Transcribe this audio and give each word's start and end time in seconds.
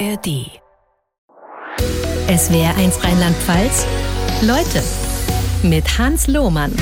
ARD. 0.00 0.50
Es 2.26 2.52
wäre 2.52 2.74
eins 2.74 3.04
Rheinland-Pfalz. 3.04 3.86
Leute 4.42 4.82
mit 5.62 5.98
Hans 5.98 6.26
Lohmann. 6.26 6.72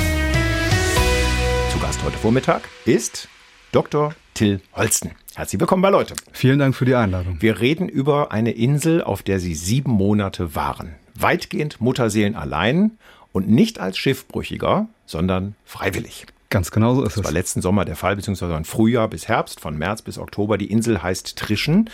Zu 1.70 1.78
Gast 1.78 2.02
heute 2.04 2.16
Vormittag 2.16 2.62
ist 2.86 3.28
Dr. 3.70 4.14
Till 4.34 4.60
Holsten. 4.74 5.10
Herzlich 5.34 5.60
willkommen 5.60 5.82
bei 5.82 5.90
Leute. 5.90 6.14
Vielen 6.32 6.58
Dank 6.58 6.74
für 6.74 6.86
die 6.86 6.94
Einladung. 6.94 7.36
Wir 7.40 7.60
reden 7.60 7.88
über 7.88 8.32
eine 8.32 8.52
Insel, 8.52 9.02
auf 9.02 9.22
der 9.22 9.40
Sie 9.40 9.54
sieben 9.54 9.90
Monate 9.90 10.54
waren. 10.54 10.94
Weitgehend 11.14 11.80
Mutterseelen 11.82 12.34
allein 12.34 12.92
und 13.32 13.50
nicht 13.50 13.78
als 13.78 13.98
Schiffbrüchiger, 13.98 14.86
sondern 15.04 15.54
freiwillig. 15.64 16.26
Ganz 16.48 16.70
genau 16.70 16.94
so 16.94 17.02
ist 17.02 17.08
das 17.08 17.16
es. 17.16 17.22
Das 17.22 17.24
war 17.26 17.32
letzten 17.32 17.62
Sommer 17.62 17.84
der 17.84 17.96
Fall, 17.96 18.16
beziehungsweise 18.16 18.54
von 18.54 18.64
Frühjahr 18.64 19.08
bis 19.08 19.28
Herbst, 19.28 19.60
von 19.60 19.76
März 19.76 20.02
bis 20.02 20.18
Oktober. 20.18 20.56
Die 20.56 20.70
Insel 20.70 21.02
heißt 21.02 21.36
Trischen 21.36 21.90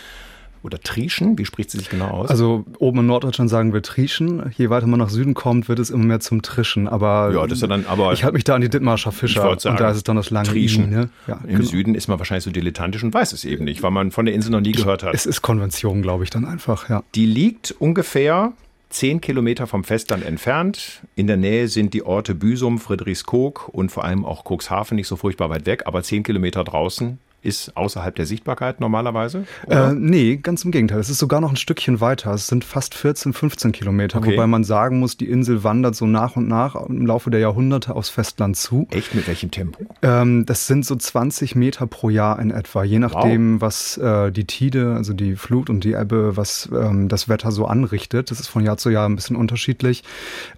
oder 0.63 0.79
Trieschen? 0.79 1.37
Wie 1.37 1.45
spricht 1.45 1.71
sie 1.71 1.77
sich 1.77 1.89
genau 1.89 2.07
aus? 2.07 2.29
Also 2.29 2.65
oben 2.79 2.99
in 2.99 3.07
Norddeutschland 3.07 3.49
sagen 3.49 3.73
wir 3.73 3.81
Trieschen. 3.81 4.51
Je 4.57 4.69
weiter 4.69 4.87
man 4.87 4.99
nach 4.99 5.09
Süden 5.09 5.33
kommt, 5.33 5.69
wird 5.69 5.79
es 5.79 5.89
immer 5.89 6.05
mehr 6.05 6.19
zum 6.19 6.41
Trischen. 6.41 6.87
Aber, 6.87 7.31
ja, 7.33 7.43
das 7.43 7.57
ist 7.57 7.61
ja 7.61 7.67
dann, 7.67 7.85
aber 7.87 8.13
ich 8.13 8.23
halte 8.23 8.35
mich 8.35 8.43
da 8.43 8.55
an 8.55 8.61
die 8.61 8.69
Dittmarscher 8.69 9.11
Fischer 9.11 9.59
sagen, 9.59 9.75
und 9.75 9.79
da 9.79 9.89
ist 9.89 9.97
es 9.97 10.03
dann 10.03 10.15
das 10.15 10.29
lange 10.29 10.49
Trieschen. 10.49 10.85
I, 10.85 10.87
ne? 10.87 11.09
ja, 11.27 11.39
Im 11.47 11.57
genau. 11.57 11.63
Süden 11.63 11.95
ist 11.95 12.07
man 12.07 12.19
wahrscheinlich 12.19 12.43
so 12.43 12.51
dilettantisch 12.51 13.03
und 13.03 13.13
weiß 13.13 13.33
es 13.33 13.45
eben 13.45 13.65
nicht, 13.65 13.83
weil 13.83 13.91
man 13.91 14.11
von 14.11 14.25
der 14.25 14.35
Insel 14.35 14.51
noch 14.51 14.61
nie 14.61 14.71
gehört 14.71 15.03
hat. 15.03 15.13
Es 15.13 15.25
ist 15.25 15.41
Konvention, 15.41 16.01
glaube 16.01 16.23
ich, 16.23 16.29
dann 16.29 16.45
einfach, 16.45 16.89
ja. 16.89 17.03
Die 17.15 17.25
liegt 17.25 17.71
ungefähr 17.79 18.53
zehn 18.89 19.21
Kilometer 19.21 19.67
vom 19.67 19.83
Festland 19.83 20.25
entfernt. 20.25 21.01
In 21.15 21.27
der 21.27 21.37
Nähe 21.37 21.67
sind 21.67 21.93
die 21.93 22.03
Orte 22.03 22.35
Büsum, 22.35 22.79
Friedrichskoog 22.79 23.69
und 23.69 23.91
vor 23.91 24.03
allem 24.03 24.25
auch 24.25 24.43
Cuxhaven 24.49 24.95
nicht 24.95 25.07
so 25.07 25.15
furchtbar 25.15 25.49
weit 25.49 25.65
weg, 25.65 25.83
aber 25.85 26.03
zehn 26.03 26.23
Kilometer 26.23 26.63
draußen 26.63 27.19
ist 27.41 27.75
außerhalb 27.77 28.15
der 28.15 28.25
Sichtbarkeit 28.25 28.79
normalerweise? 28.79 29.45
Äh, 29.67 29.93
nee, 29.93 30.37
ganz 30.37 30.65
im 30.65 30.71
Gegenteil. 30.71 30.99
Es 30.99 31.09
ist 31.09 31.19
sogar 31.19 31.41
noch 31.41 31.51
ein 31.51 31.55
Stückchen 31.55 32.01
weiter. 32.01 32.33
Es 32.33 32.47
sind 32.47 32.63
fast 32.63 32.95
14, 32.95 33.33
15 33.33 33.71
Kilometer, 33.71 34.19
okay. 34.19 34.33
wobei 34.33 34.47
man 34.47 34.63
sagen 34.63 34.99
muss, 34.99 35.17
die 35.17 35.29
Insel 35.29 35.63
wandert 35.63 35.95
so 35.95 36.05
nach 36.05 36.35
und 36.35 36.47
nach 36.47 36.75
im 36.75 37.05
Laufe 37.05 37.29
der 37.29 37.39
Jahrhunderte 37.39 37.95
aufs 37.95 38.09
Festland 38.09 38.57
zu. 38.57 38.87
Echt? 38.91 39.15
Mit 39.15 39.27
welchem 39.27 39.51
Tempo? 39.51 39.85
Ähm, 40.01 40.45
das 40.45 40.67
sind 40.67 40.85
so 40.85 40.95
20 40.95 41.55
Meter 41.55 41.87
pro 41.87 42.09
Jahr 42.09 42.39
in 42.39 42.51
etwa, 42.51 42.83
je 42.83 42.99
nachdem, 42.99 43.55
wow. 43.55 43.61
was 43.61 43.97
äh, 43.97 44.31
die 44.31 44.45
Tide, 44.45 44.93
also 44.95 45.13
die 45.13 45.35
Flut 45.35 45.69
und 45.69 45.83
die 45.83 45.93
Ebbe, 45.93 46.35
was 46.35 46.69
ähm, 46.73 47.07
das 47.07 47.29
Wetter 47.29 47.51
so 47.51 47.65
anrichtet. 47.65 48.31
Das 48.31 48.39
ist 48.39 48.47
von 48.47 48.63
Jahr 48.63 48.77
zu 48.77 48.89
Jahr 48.89 49.07
ein 49.07 49.15
bisschen 49.15 49.35
unterschiedlich. 49.35 50.03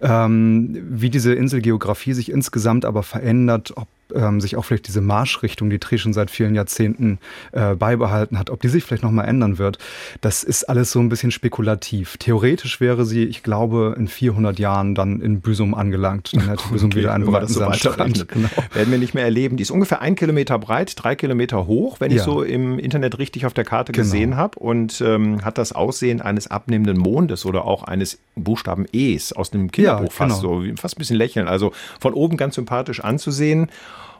Ähm, 0.00 0.76
wie 0.90 1.10
diese 1.10 1.32
Inselgeografie 1.34 2.12
sich 2.12 2.30
insgesamt 2.30 2.84
aber 2.84 3.02
verändert, 3.02 3.72
ob 3.76 3.88
ähm, 4.14 4.40
sich 4.40 4.56
auch 4.56 4.64
vielleicht 4.64 4.88
diese 4.88 5.00
Marschrichtung, 5.00 5.70
die 5.70 5.78
Tree 5.78 5.98
schon 5.98 6.12
seit 6.12 6.30
vielen 6.30 6.54
Jahrzehnten 6.54 7.18
äh, 7.52 7.74
beibehalten 7.74 8.38
hat, 8.38 8.50
ob 8.50 8.60
die 8.60 8.68
sich 8.68 8.84
vielleicht 8.84 9.02
nochmal 9.02 9.28
ändern 9.28 9.58
wird, 9.58 9.78
das 10.20 10.42
ist 10.44 10.68
alles 10.68 10.92
so 10.92 11.00
ein 11.00 11.08
bisschen 11.08 11.30
spekulativ. 11.30 12.16
Theoretisch 12.18 12.80
wäre 12.80 13.04
sie, 13.04 13.24
ich 13.24 13.42
glaube, 13.42 13.94
in 13.96 14.08
400 14.08 14.58
Jahren 14.58 14.94
dann 14.94 15.20
in 15.20 15.40
Büsum 15.40 15.74
angelangt. 15.74 16.30
Dann 16.34 16.48
hätte 16.48 16.68
Büsum 16.70 16.90
okay, 16.90 17.00
wieder 17.00 17.14
einen 17.14 17.26
breiten 17.26 17.48
so 17.48 17.60
Sandstrand. 17.60 18.26
Genau. 18.32 18.48
Werden 18.72 18.90
wir 18.90 18.98
nicht 18.98 19.14
mehr 19.14 19.24
erleben. 19.24 19.56
Die 19.56 19.62
ist 19.62 19.70
ungefähr 19.70 20.00
ein 20.00 20.14
Kilometer 20.14 20.58
breit, 20.58 20.94
drei 20.96 21.16
Kilometer 21.16 21.66
hoch, 21.66 22.00
wenn 22.00 22.10
ja. 22.10 22.16
ich 22.16 22.22
so 22.22 22.42
im 22.42 22.78
Internet 22.78 23.18
richtig 23.18 23.44
auf 23.46 23.52
der 23.52 23.64
Karte 23.64 23.92
genau. 23.92 24.04
gesehen 24.04 24.36
habe 24.36 24.58
und 24.58 25.00
ähm, 25.00 25.44
hat 25.44 25.58
das 25.58 25.72
Aussehen 25.72 26.22
eines 26.22 26.46
abnehmenden 26.46 26.96
Mondes 26.96 27.44
oder 27.44 27.64
auch 27.66 27.82
eines 27.82 28.18
Buchstaben 28.36 28.86
E's 28.92 29.32
aus 29.32 29.52
einem 29.52 29.70
Kinderbuch 29.70 30.04
ja, 30.04 30.10
fast 30.10 30.42
genau. 30.42 30.62
so, 30.62 30.76
fast 30.76 30.96
ein 30.96 31.00
bisschen 31.00 31.16
lächeln. 31.16 31.48
Also 31.48 31.72
von 32.00 32.14
oben 32.14 32.36
ganz 32.36 32.54
sympathisch 32.54 33.00
anzusehen. 33.00 33.68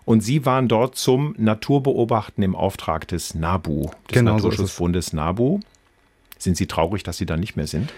Und 0.05 0.21
Sie 0.21 0.45
waren 0.45 0.69
dort 0.69 0.97
zum 0.97 1.35
Naturbeobachten 1.39 2.43
im 2.43 2.57
Auftrag 2.57 3.07
des 3.09 3.35
NABU, 3.35 3.91
des 4.09 4.15
genau 4.15 4.35
Naturschutzbundes 4.35 5.07
so 5.07 5.17
NABU. 5.17 5.61
Sind 6.39 6.57
Sie 6.57 6.67
traurig, 6.67 7.05
dass 7.05 7.19
Sie 7.19 7.27
da 7.27 7.37
nicht 7.37 7.57
mehr 7.57 7.69
sind? 7.69 7.93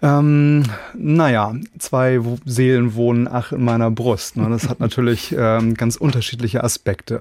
Ähm, 0.00 0.64
naja, 0.94 1.56
zwei 1.78 2.20
Seelen 2.44 2.94
wohnen 2.94 3.26
ach 3.26 3.50
in 3.50 3.64
meiner 3.64 3.90
Brust. 3.90 4.36
Ne? 4.36 4.48
Das 4.48 4.68
hat 4.68 4.78
natürlich 4.78 5.34
ähm, 5.38 5.74
ganz 5.74 5.96
unterschiedliche 5.96 6.62
Aspekte. 6.62 7.20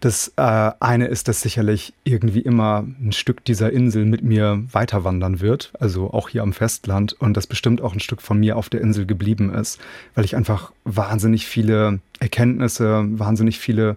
Das 0.00 0.32
äh, 0.36 0.70
eine 0.78 1.06
ist, 1.06 1.28
dass 1.28 1.40
sicherlich 1.40 1.94
irgendwie 2.04 2.40
immer 2.40 2.84
ein 3.00 3.12
Stück 3.12 3.44
dieser 3.44 3.72
Insel 3.72 4.04
mit 4.04 4.22
mir 4.22 4.62
weiterwandern 4.72 5.40
wird, 5.40 5.72
also 5.78 6.10
auch 6.12 6.28
hier 6.28 6.42
am 6.42 6.52
Festland 6.52 7.14
und 7.14 7.36
das 7.36 7.46
bestimmt 7.46 7.80
auch 7.80 7.94
ein 7.94 8.00
Stück 8.00 8.20
von 8.20 8.38
mir 8.38 8.56
auf 8.56 8.68
der 8.68 8.82
Insel 8.82 9.06
geblieben 9.06 9.54
ist, 9.54 9.80
weil 10.14 10.24
ich 10.24 10.36
einfach 10.36 10.72
wahnsinnig 10.84 11.46
viele 11.46 12.00
Erkenntnisse, 12.20 13.06
wahnsinnig 13.18 13.58
viele 13.58 13.96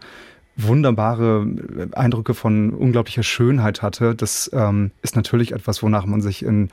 wunderbare 0.58 1.48
Eindrücke 1.94 2.34
von 2.34 2.72
unglaublicher 2.72 3.24
Schönheit 3.24 3.82
hatte. 3.82 4.16
Das 4.16 4.50
ähm, 4.54 4.92
ist 5.02 5.16
natürlich 5.16 5.54
etwas, 5.54 5.82
wonach 5.82 6.06
man 6.06 6.22
sich 6.22 6.44
in 6.44 6.70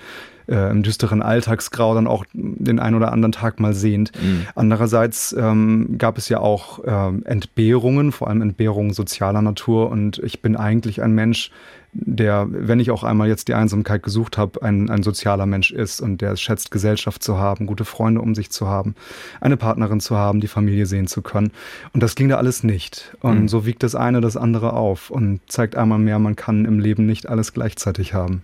äh, 0.48 0.70
im 0.70 0.82
düsteren 0.82 1.22
Alltagsgrau 1.22 1.94
dann 1.94 2.06
auch 2.06 2.24
den 2.32 2.78
einen 2.80 2.96
oder 2.96 3.12
anderen 3.12 3.32
Tag 3.32 3.60
mal 3.60 3.74
sehnt. 3.74 4.12
Mhm. 4.20 4.46
Andererseits 4.54 5.34
ähm, 5.38 5.96
gab 5.98 6.18
es 6.18 6.28
ja 6.28 6.40
auch 6.40 6.80
ähm, 6.86 7.22
Entbehrungen, 7.24 8.12
vor 8.12 8.28
allem 8.28 8.42
Entbehrungen 8.42 8.92
sozialer 8.92 9.42
Natur. 9.42 9.90
Und 9.90 10.18
ich 10.20 10.40
bin 10.40 10.56
eigentlich 10.56 11.02
ein 11.02 11.12
Mensch, 11.12 11.50
der, 11.92 12.46
wenn 12.50 12.80
ich 12.80 12.90
auch 12.90 13.02
einmal 13.02 13.28
jetzt 13.28 13.48
die 13.48 13.54
Einsamkeit 13.54 14.02
gesucht 14.02 14.38
habe, 14.38 14.62
ein, 14.62 14.90
ein 14.90 15.02
sozialer 15.02 15.46
Mensch 15.46 15.70
ist 15.70 16.00
und 16.00 16.20
der 16.20 16.32
es 16.32 16.40
schätzt, 16.40 16.70
Gesellschaft 16.70 17.22
zu 17.22 17.38
haben, 17.38 17.66
gute 17.66 17.84
Freunde 17.84 18.20
um 18.20 18.34
sich 18.34 18.50
zu 18.50 18.68
haben, 18.68 18.94
eine 19.40 19.56
Partnerin 19.56 20.00
zu 20.00 20.16
haben, 20.16 20.40
die 20.40 20.48
Familie 20.48 20.86
sehen 20.86 21.06
zu 21.06 21.22
können. 21.22 21.52
Und 21.92 22.02
das 22.02 22.14
ging 22.14 22.28
da 22.28 22.36
alles 22.36 22.62
nicht. 22.62 23.16
Und 23.20 23.42
mhm. 23.42 23.48
so 23.48 23.66
wiegt 23.66 23.82
das 23.82 23.94
eine 23.94 24.20
das 24.20 24.36
andere 24.36 24.74
auf 24.74 25.10
und 25.10 25.40
zeigt 25.48 25.76
einmal 25.76 25.98
mehr, 25.98 26.18
man 26.18 26.36
kann 26.36 26.64
im 26.64 26.78
Leben 26.78 27.06
nicht 27.06 27.28
alles 27.28 27.52
gleichzeitig 27.52 28.14
haben. 28.14 28.42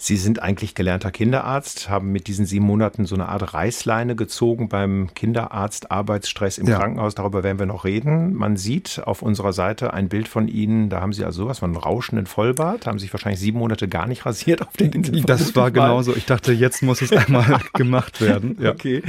Sie 0.00 0.16
sind 0.16 0.40
eigentlich 0.40 0.76
gelernter 0.76 1.10
Kinderarzt, 1.10 1.90
haben 1.90 2.12
mit 2.12 2.28
diesen 2.28 2.46
sieben 2.46 2.64
Monaten 2.64 3.04
so 3.04 3.16
eine 3.16 3.28
Art 3.28 3.52
Reißleine 3.52 4.14
gezogen 4.14 4.68
beim 4.68 5.08
Kinderarzt 5.12 5.90
Arbeitsstress 5.90 6.56
im 6.58 6.68
ja. 6.68 6.78
Krankenhaus. 6.78 7.16
Darüber 7.16 7.42
werden 7.42 7.58
wir 7.58 7.66
noch 7.66 7.84
reden. 7.84 8.32
Man 8.34 8.56
sieht 8.56 9.02
auf 9.04 9.22
unserer 9.22 9.52
Seite 9.52 9.92
ein 9.92 10.08
Bild 10.08 10.28
von 10.28 10.46
Ihnen. 10.46 10.88
Da 10.88 11.00
haben 11.00 11.12
Sie 11.12 11.24
also 11.24 11.42
sowas 11.42 11.58
von 11.58 11.70
einem 11.70 11.78
rauschenden 11.78 12.26
Vollbart. 12.26 12.86
Haben 12.86 13.00
sich 13.00 13.12
wahrscheinlich 13.12 13.40
sieben 13.40 13.58
Monate 13.58 13.88
gar 13.88 14.06
nicht 14.06 14.24
rasiert 14.24 14.62
auf 14.62 14.76
den 14.76 14.92
Inseln. 14.92 15.24
Das 15.26 15.56
war 15.56 15.72
genauso. 15.72 16.14
Ich 16.14 16.26
dachte, 16.26 16.52
jetzt 16.52 16.80
muss 16.80 17.02
es 17.02 17.12
einmal 17.12 17.58
gemacht 17.72 18.20
werden. 18.20 18.56
Ja. 18.60 18.70
Okay. 18.70 19.02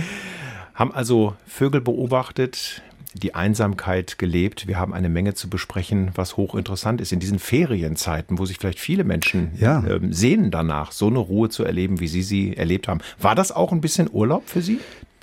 Haben 0.74 0.92
also 0.92 1.36
Vögel 1.46 1.82
beobachtet, 1.82 2.82
die 3.14 3.36
Einsamkeit 3.36 4.18
gelebt. 4.18 4.68
Wir 4.68 4.78
haben 4.78 4.94
eine 4.94 5.09
Menge 5.09 5.34
zu 5.34 5.50
besprechen, 5.50 6.12
was 6.16 6.38
hochinteressant 6.38 7.02
ist 7.02 7.12
in 7.12 7.20
diesen 7.20 7.40
Ferienzeiten, 7.40 8.38
wo 8.38 8.46
sich 8.46 8.58
vielleicht 8.58 8.80
viele 8.80 9.03
Menschen 9.03 9.52
ja. 9.59 9.84
ähm, 9.88 10.14
sehnen 10.14 10.52
danach, 10.52 10.92
so 10.92 11.08
eine 11.08 11.20
Ruhe 11.20 11.50
zu 11.50 11.64
erleben, 11.64 12.00
wie 12.00 12.08
Sie 12.08 12.22
sie 12.22 12.56
erlebt 12.56 12.88
haben. 12.88 13.02
War 13.20 13.36
das 13.36 13.52
auch 13.52 13.72
ein 13.72 13.81
bisschen 13.81 14.09
Urlaub 14.12 14.47
für 14.47 14.62
Sie? 14.62 14.80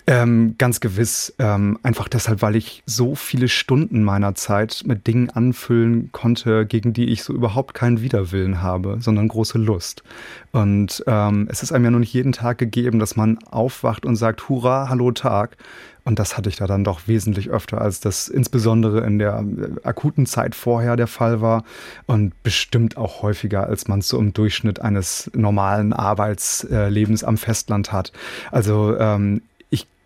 Ähm, 0.08 0.54
ganz 0.56 0.78
gewiss. 0.78 1.34
Ähm, 1.40 1.80
einfach 1.82 2.06
deshalb, 2.06 2.40
weil 2.40 2.54
ich 2.54 2.84
so 2.86 3.16
viele 3.16 3.48
Stunden 3.48 4.04
meiner 4.04 4.36
Zeit 4.36 4.84
mit 4.86 5.08
Dingen 5.08 5.30
anfüllen 5.30 6.10
konnte, 6.12 6.64
gegen 6.64 6.92
die 6.92 7.06
ich 7.06 7.24
so 7.24 7.32
überhaupt 7.32 7.74
keinen 7.74 8.00
Widerwillen 8.02 8.62
habe, 8.62 8.98
sondern 9.00 9.26
große 9.26 9.58
Lust. 9.58 10.04
Und 10.52 11.02
ähm, 11.08 11.48
es 11.50 11.64
ist 11.64 11.72
einem 11.72 11.86
ja 11.86 11.90
nur 11.90 12.00
nicht 12.00 12.12
jeden 12.12 12.30
Tag 12.30 12.58
gegeben, 12.58 13.00
dass 13.00 13.16
man 13.16 13.38
aufwacht 13.50 14.06
und 14.06 14.14
sagt, 14.14 14.48
Hurra, 14.48 14.88
hallo 14.88 15.10
Tag. 15.10 15.56
Und 16.04 16.20
das 16.20 16.36
hatte 16.36 16.48
ich 16.48 16.54
da 16.54 16.68
dann 16.68 16.84
doch 16.84 17.08
wesentlich 17.08 17.50
öfter, 17.50 17.80
als 17.80 17.98
das 17.98 18.28
insbesondere 18.28 19.04
in 19.04 19.18
der 19.18 19.40
äh, 19.40 19.84
akuten 19.84 20.24
Zeit 20.24 20.54
vorher 20.54 20.94
der 20.94 21.08
Fall 21.08 21.40
war 21.40 21.64
und 22.06 22.40
bestimmt 22.44 22.96
auch 22.96 23.22
häufiger, 23.22 23.66
als 23.66 23.88
man 23.88 23.98
es 23.98 24.08
so 24.08 24.20
im 24.20 24.32
Durchschnitt 24.32 24.80
eines 24.80 25.32
normalen 25.34 25.92
Arbeitslebens 25.92 27.24
am 27.24 27.36
Festland 27.36 27.90
hat. 27.90 28.12
Also 28.52 28.96
ähm, 29.00 29.42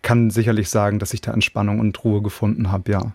kann 0.01 0.29
sicherlich 0.29 0.69
sagen, 0.69 0.99
dass 0.99 1.13
ich 1.13 1.21
da 1.21 1.31
Entspannung 1.33 1.79
und 1.79 2.03
Ruhe 2.03 2.21
gefunden 2.21 2.71
habe, 2.71 2.91
ja. 2.91 3.13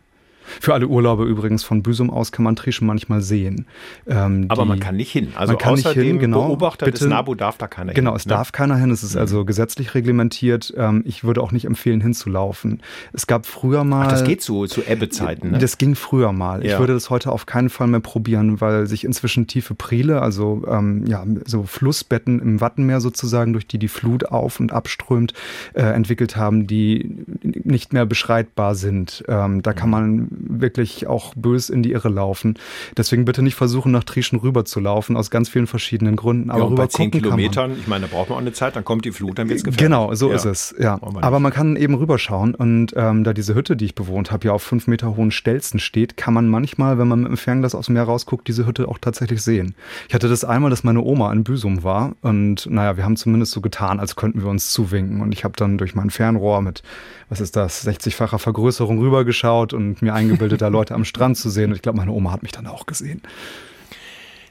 Für 0.60 0.74
alle 0.74 0.88
Urlaube 0.88 1.24
übrigens 1.24 1.64
von 1.64 1.82
Büsum 1.82 2.10
aus 2.10 2.32
kann 2.32 2.44
man 2.44 2.56
Trieschen 2.56 2.86
manchmal 2.86 3.20
sehen. 3.20 3.66
Ähm, 4.06 4.46
Aber 4.48 4.62
die, 4.62 4.68
man 4.68 4.80
kann 4.80 4.96
nicht 4.96 5.10
hin. 5.10 5.32
Also 5.36 5.52
man 5.52 5.58
kann 5.58 5.72
außer 5.74 5.90
nicht 5.90 6.02
hin, 6.02 6.18
genau, 6.18 6.46
Beobachter 6.46 6.86
bitte, 6.86 7.00
des 7.00 7.08
NABU 7.08 7.34
darf 7.34 7.58
da 7.58 7.66
keiner 7.68 7.92
genau, 7.92 7.94
hin. 7.94 8.04
Genau, 8.04 8.16
es 8.16 8.26
ne? 8.26 8.30
darf 8.30 8.52
keiner 8.52 8.76
hin. 8.76 8.90
Es 8.90 9.02
ist 9.02 9.14
mhm. 9.14 9.20
also 9.20 9.44
gesetzlich 9.44 9.94
reglementiert. 9.94 10.72
Ähm, 10.76 11.02
ich 11.06 11.24
würde 11.24 11.42
auch 11.42 11.52
nicht 11.52 11.64
empfehlen, 11.64 12.00
hinzulaufen. 12.00 12.80
Es 13.12 13.26
gab 13.26 13.46
früher 13.46 13.84
mal... 13.84 14.06
Ach, 14.06 14.10
das 14.10 14.24
geht 14.24 14.42
so 14.42 14.66
zu 14.66 14.82
Ebbezeiten, 14.82 15.52
ne? 15.52 15.58
Das 15.58 15.78
ging 15.78 15.94
früher 15.94 16.32
mal. 16.32 16.64
Ja. 16.64 16.74
Ich 16.74 16.78
würde 16.78 16.94
das 16.94 17.10
heute 17.10 17.32
auf 17.32 17.46
keinen 17.46 17.68
Fall 17.68 17.86
mehr 17.86 18.00
probieren, 18.00 18.60
weil 18.60 18.86
sich 18.86 19.04
inzwischen 19.04 19.46
tiefe 19.46 19.74
Priele, 19.74 20.22
also 20.22 20.62
ähm, 20.68 21.06
ja, 21.06 21.24
so 21.44 21.64
Flussbetten 21.64 22.40
im 22.40 22.60
Wattenmeer 22.60 23.00
sozusagen, 23.00 23.52
durch 23.52 23.66
die 23.66 23.78
die 23.78 23.88
Flut 23.88 24.26
auf- 24.26 24.60
und 24.60 24.72
abströmt, 24.72 25.32
äh, 25.74 25.82
entwickelt 25.82 26.36
haben, 26.36 26.66
die 26.66 27.24
nicht 27.42 27.92
mehr 27.92 28.06
beschreitbar 28.06 28.74
sind. 28.74 29.24
Ähm, 29.28 29.62
da 29.62 29.72
kann 29.72 29.88
mhm. 29.88 29.90
man 29.90 30.28
wirklich 30.38 31.06
auch 31.06 31.34
bös 31.34 31.70
in 31.70 31.82
die 31.82 31.92
Irre 31.92 32.08
laufen. 32.08 32.54
Deswegen 32.96 33.24
bitte 33.24 33.42
nicht 33.42 33.54
versuchen, 33.54 33.92
nach 33.92 34.04
Trieschen 34.04 34.38
rüber 34.38 34.64
zu 34.64 34.80
laufen, 34.80 35.16
aus 35.16 35.30
ganz 35.30 35.48
vielen 35.48 35.66
verschiedenen 35.66 36.16
Gründen. 36.16 36.50
Aber 36.50 36.60
ja, 36.60 36.66
rüber 36.66 36.82
bei 36.84 36.86
zehn 36.88 37.10
Kilometern, 37.10 37.72
ich 37.78 37.86
meine, 37.86 38.06
da 38.06 38.14
braucht 38.14 38.28
man 38.28 38.36
auch 38.36 38.42
eine 38.42 38.52
Zeit, 38.52 38.76
dann 38.76 38.84
kommt 38.84 39.04
die 39.04 39.12
Flut, 39.12 39.38
dann 39.38 39.48
wird 39.48 39.58
es 39.58 39.64
gefährlich. 39.64 39.86
Genau, 39.86 40.14
so 40.14 40.30
ja. 40.30 40.36
ist 40.36 40.44
es, 40.44 40.74
ja. 40.78 40.98
Aber 41.02 41.40
man 41.40 41.52
kann 41.52 41.76
eben 41.76 41.94
rüberschauen 41.94 42.54
und 42.54 42.92
ähm, 42.96 43.24
da 43.24 43.32
diese 43.32 43.54
Hütte, 43.54 43.76
die 43.76 43.86
ich 43.86 43.94
bewohnt 43.94 44.30
habe, 44.30 44.46
ja 44.46 44.52
auf 44.52 44.62
fünf 44.62 44.86
Meter 44.86 45.16
hohen 45.16 45.30
Stelzen 45.30 45.80
steht, 45.80 46.16
kann 46.16 46.34
man 46.34 46.48
manchmal, 46.48 46.98
wenn 46.98 47.08
man 47.08 47.20
mit 47.20 47.28
dem 47.28 47.36
Fernglas 47.36 47.74
aus 47.74 47.86
dem 47.86 47.94
Meer 47.94 48.04
rausguckt, 48.04 48.48
diese 48.48 48.66
Hütte 48.66 48.88
auch 48.88 48.98
tatsächlich 48.98 49.42
sehen. 49.42 49.74
Ich 50.08 50.14
hatte 50.14 50.28
das 50.28 50.44
einmal, 50.44 50.70
dass 50.70 50.84
meine 50.84 51.02
Oma 51.02 51.32
in 51.32 51.44
Büsum 51.44 51.82
war 51.82 52.14
und 52.22 52.66
naja, 52.70 52.96
wir 52.96 53.04
haben 53.04 53.16
zumindest 53.16 53.52
so 53.52 53.60
getan, 53.60 54.00
als 54.00 54.16
könnten 54.16 54.42
wir 54.42 54.48
uns 54.48 54.72
zuwinken 54.72 55.20
und 55.20 55.32
ich 55.32 55.44
habe 55.44 55.54
dann 55.56 55.78
durch 55.78 55.94
mein 55.94 56.10
Fernrohr 56.10 56.62
mit, 56.62 56.82
was 57.28 57.40
ist 57.40 57.56
das, 57.56 57.86
60-facher 57.86 58.38
Vergrößerung 58.38 58.98
rübergeschaut 58.98 59.72
und 59.72 60.02
mir 60.02 60.14
eingebildet, 60.14 60.25
da 60.58 60.68
Leute 60.68 60.94
am 60.94 61.04
Strand 61.04 61.36
zu 61.36 61.50
sehen 61.50 61.70
und 61.70 61.76
ich 61.76 61.82
glaube, 61.82 61.98
meine 61.98 62.12
Oma 62.12 62.32
hat 62.32 62.42
mich 62.42 62.52
dann 62.52 62.66
auch 62.66 62.86
gesehen. 62.86 63.22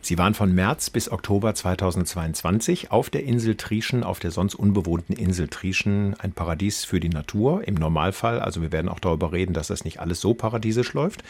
Sie 0.06 0.20
waren 0.20 0.36
von 0.36 0.54
März 0.54 0.92
bis 0.92 1.12
Oktober 1.12 1.56
2022 1.56 2.92
auf 2.92 3.10
der 3.10 3.24
Insel 3.24 3.56
Trieschen, 3.56 4.04
auf 4.04 4.20
der 4.20 4.30
sonst 4.30 4.54
unbewohnten 4.54 5.16
Insel 5.16 5.48
Trieschen, 5.48 6.14
ein 6.20 6.32
Paradies 6.32 6.86
für 6.86 7.00
die 7.00 7.10
Natur 7.10 7.68
im 7.68 7.74
Normalfall. 7.74 8.40
Also 8.40 8.62
wir 8.62 8.72
werden 8.72 8.88
auch 8.88 9.00
darüber 9.00 9.32
reden, 9.32 9.54
dass 9.54 9.68
das 9.68 9.84
nicht 9.84 10.00
alles 10.00 10.22
so 10.22 10.36
paradiesisch 10.36 10.94
läuft. 10.94 11.24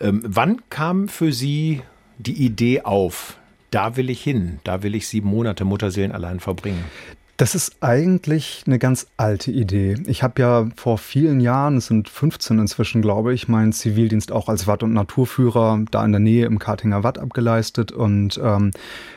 Ähm, 0.00 0.22
wann 0.24 0.62
kam 0.70 1.08
für 1.08 1.30
Sie 1.30 1.82
die 2.16 2.42
Idee 2.42 2.82
auf, 2.82 3.36
da 3.70 3.96
will 3.96 4.08
ich 4.08 4.22
hin, 4.22 4.60
da 4.64 4.82
will 4.82 4.94
ich 4.94 5.06
sieben 5.06 5.28
Monate 5.28 5.66
Mutterseelen 5.66 6.12
allein 6.12 6.40
verbringen? 6.40 6.84
Das 7.42 7.56
ist 7.56 7.78
eigentlich 7.80 8.62
eine 8.66 8.78
ganz 8.78 9.08
alte 9.16 9.50
Idee. 9.50 9.96
Ich 10.06 10.22
habe 10.22 10.40
ja 10.40 10.68
vor 10.76 10.96
vielen 10.96 11.40
Jahren, 11.40 11.78
es 11.78 11.86
sind 11.86 12.08
15 12.08 12.60
inzwischen, 12.60 13.02
glaube 13.02 13.34
ich, 13.34 13.48
meinen 13.48 13.72
Zivildienst 13.72 14.30
auch 14.30 14.48
als 14.48 14.68
Watt- 14.68 14.84
und 14.84 14.92
Naturführer 14.92 15.80
da 15.90 16.04
in 16.04 16.12
der 16.12 16.20
Nähe 16.20 16.46
im 16.46 16.60
Kartinger 16.60 17.02
Watt 17.02 17.18
abgeleistet 17.18 17.90
und 17.90 18.40
ähm, 18.40 18.70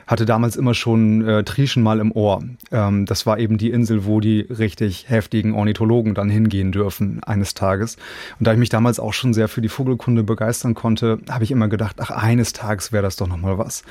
hatte 0.07 0.25
damals 0.25 0.55
immer 0.55 0.73
schon 0.73 1.23
äh, 1.23 1.43
Trieschen 1.43 1.83
mal 1.83 1.99
im 1.99 2.11
Ohr. 2.11 2.41
Ähm, 2.71 3.05
das 3.05 3.27
war 3.27 3.37
eben 3.37 3.59
die 3.59 3.69
Insel, 3.69 4.05
wo 4.05 4.19
die 4.19 4.39
richtig 4.39 5.07
heftigen 5.07 5.53
Ornithologen 5.53 6.15
dann 6.15 6.31
hingehen 6.31 6.71
dürfen 6.71 7.23
eines 7.23 7.53
Tages. 7.53 7.95
Und 8.39 8.47
da 8.47 8.53
ich 8.53 8.57
mich 8.57 8.69
damals 8.69 8.99
auch 8.99 9.13
schon 9.13 9.35
sehr 9.35 9.47
für 9.47 9.61
die 9.61 9.69
Vogelkunde 9.69 10.23
begeistern 10.23 10.73
konnte, 10.73 11.19
habe 11.29 11.43
ich 11.43 11.51
immer 11.51 11.67
gedacht, 11.67 11.97
ach, 11.99 12.09
eines 12.09 12.53
Tages 12.53 12.91
wäre 12.91 13.03
das 13.03 13.17
doch 13.17 13.27
nochmal 13.27 13.59
was. 13.59 13.83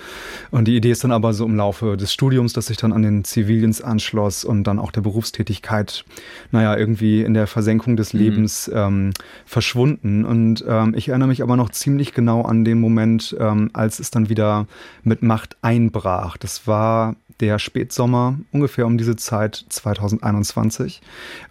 Und 0.51 0.67
die 0.67 0.75
Idee 0.75 0.91
ist 0.91 1.05
dann 1.05 1.13
aber 1.13 1.35
so 1.35 1.45
im 1.45 1.55
Laufe 1.55 1.97
des 1.97 2.13
Studiums, 2.13 2.53
dass 2.53 2.69
ich 2.69 2.79
dann 2.79 2.93
an 2.93 3.03
den 3.03 3.23
Zivildienst 3.23 3.85
anschloss 3.85 4.24
und 4.45 4.65
dann 4.65 4.79
auch 4.79 4.93
der 4.93 5.01
Berufstätigkeit, 5.03 6.05
naja, 6.53 6.77
irgendwie 6.77 7.23
in 7.23 7.35
der 7.35 7.47
Versenkung 7.47 7.97
des 7.97 8.15
mhm. 8.15 8.21
Lebens 8.21 8.69
mhm. 8.69 8.77
ähm, 8.77 9.11
verschwunden. 9.45 10.25
Und 10.25 10.65
ähm, 10.67 10.95
ich 10.97 11.09
erinnere 11.09 11.29
mich 11.29 11.43
aber 11.43 11.57
noch 11.57 11.71
ziemlich 11.71 12.15
genau 12.15 12.43
an 12.43 12.65
den 12.65 12.81
Moment, 12.81 13.37
ähm, 13.39 13.71
als 13.73 13.99
es 13.99 14.11
dann 14.11 14.29
wieder 14.29 14.67
mit 15.03 15.23
Macht 15.23 15.57
einbrach 15.63 16.05
brach. 16.05 16.37
Das 16.37 16.67
war 16.67 17.17
der 17.41 17.59
Spätsommer, 17.59 18.39
ungefähr 18.53 18.87
um 18.87 18.97
diese 18.97 19.17
Zeit 19.17 19.65
2021. 19.69 21.01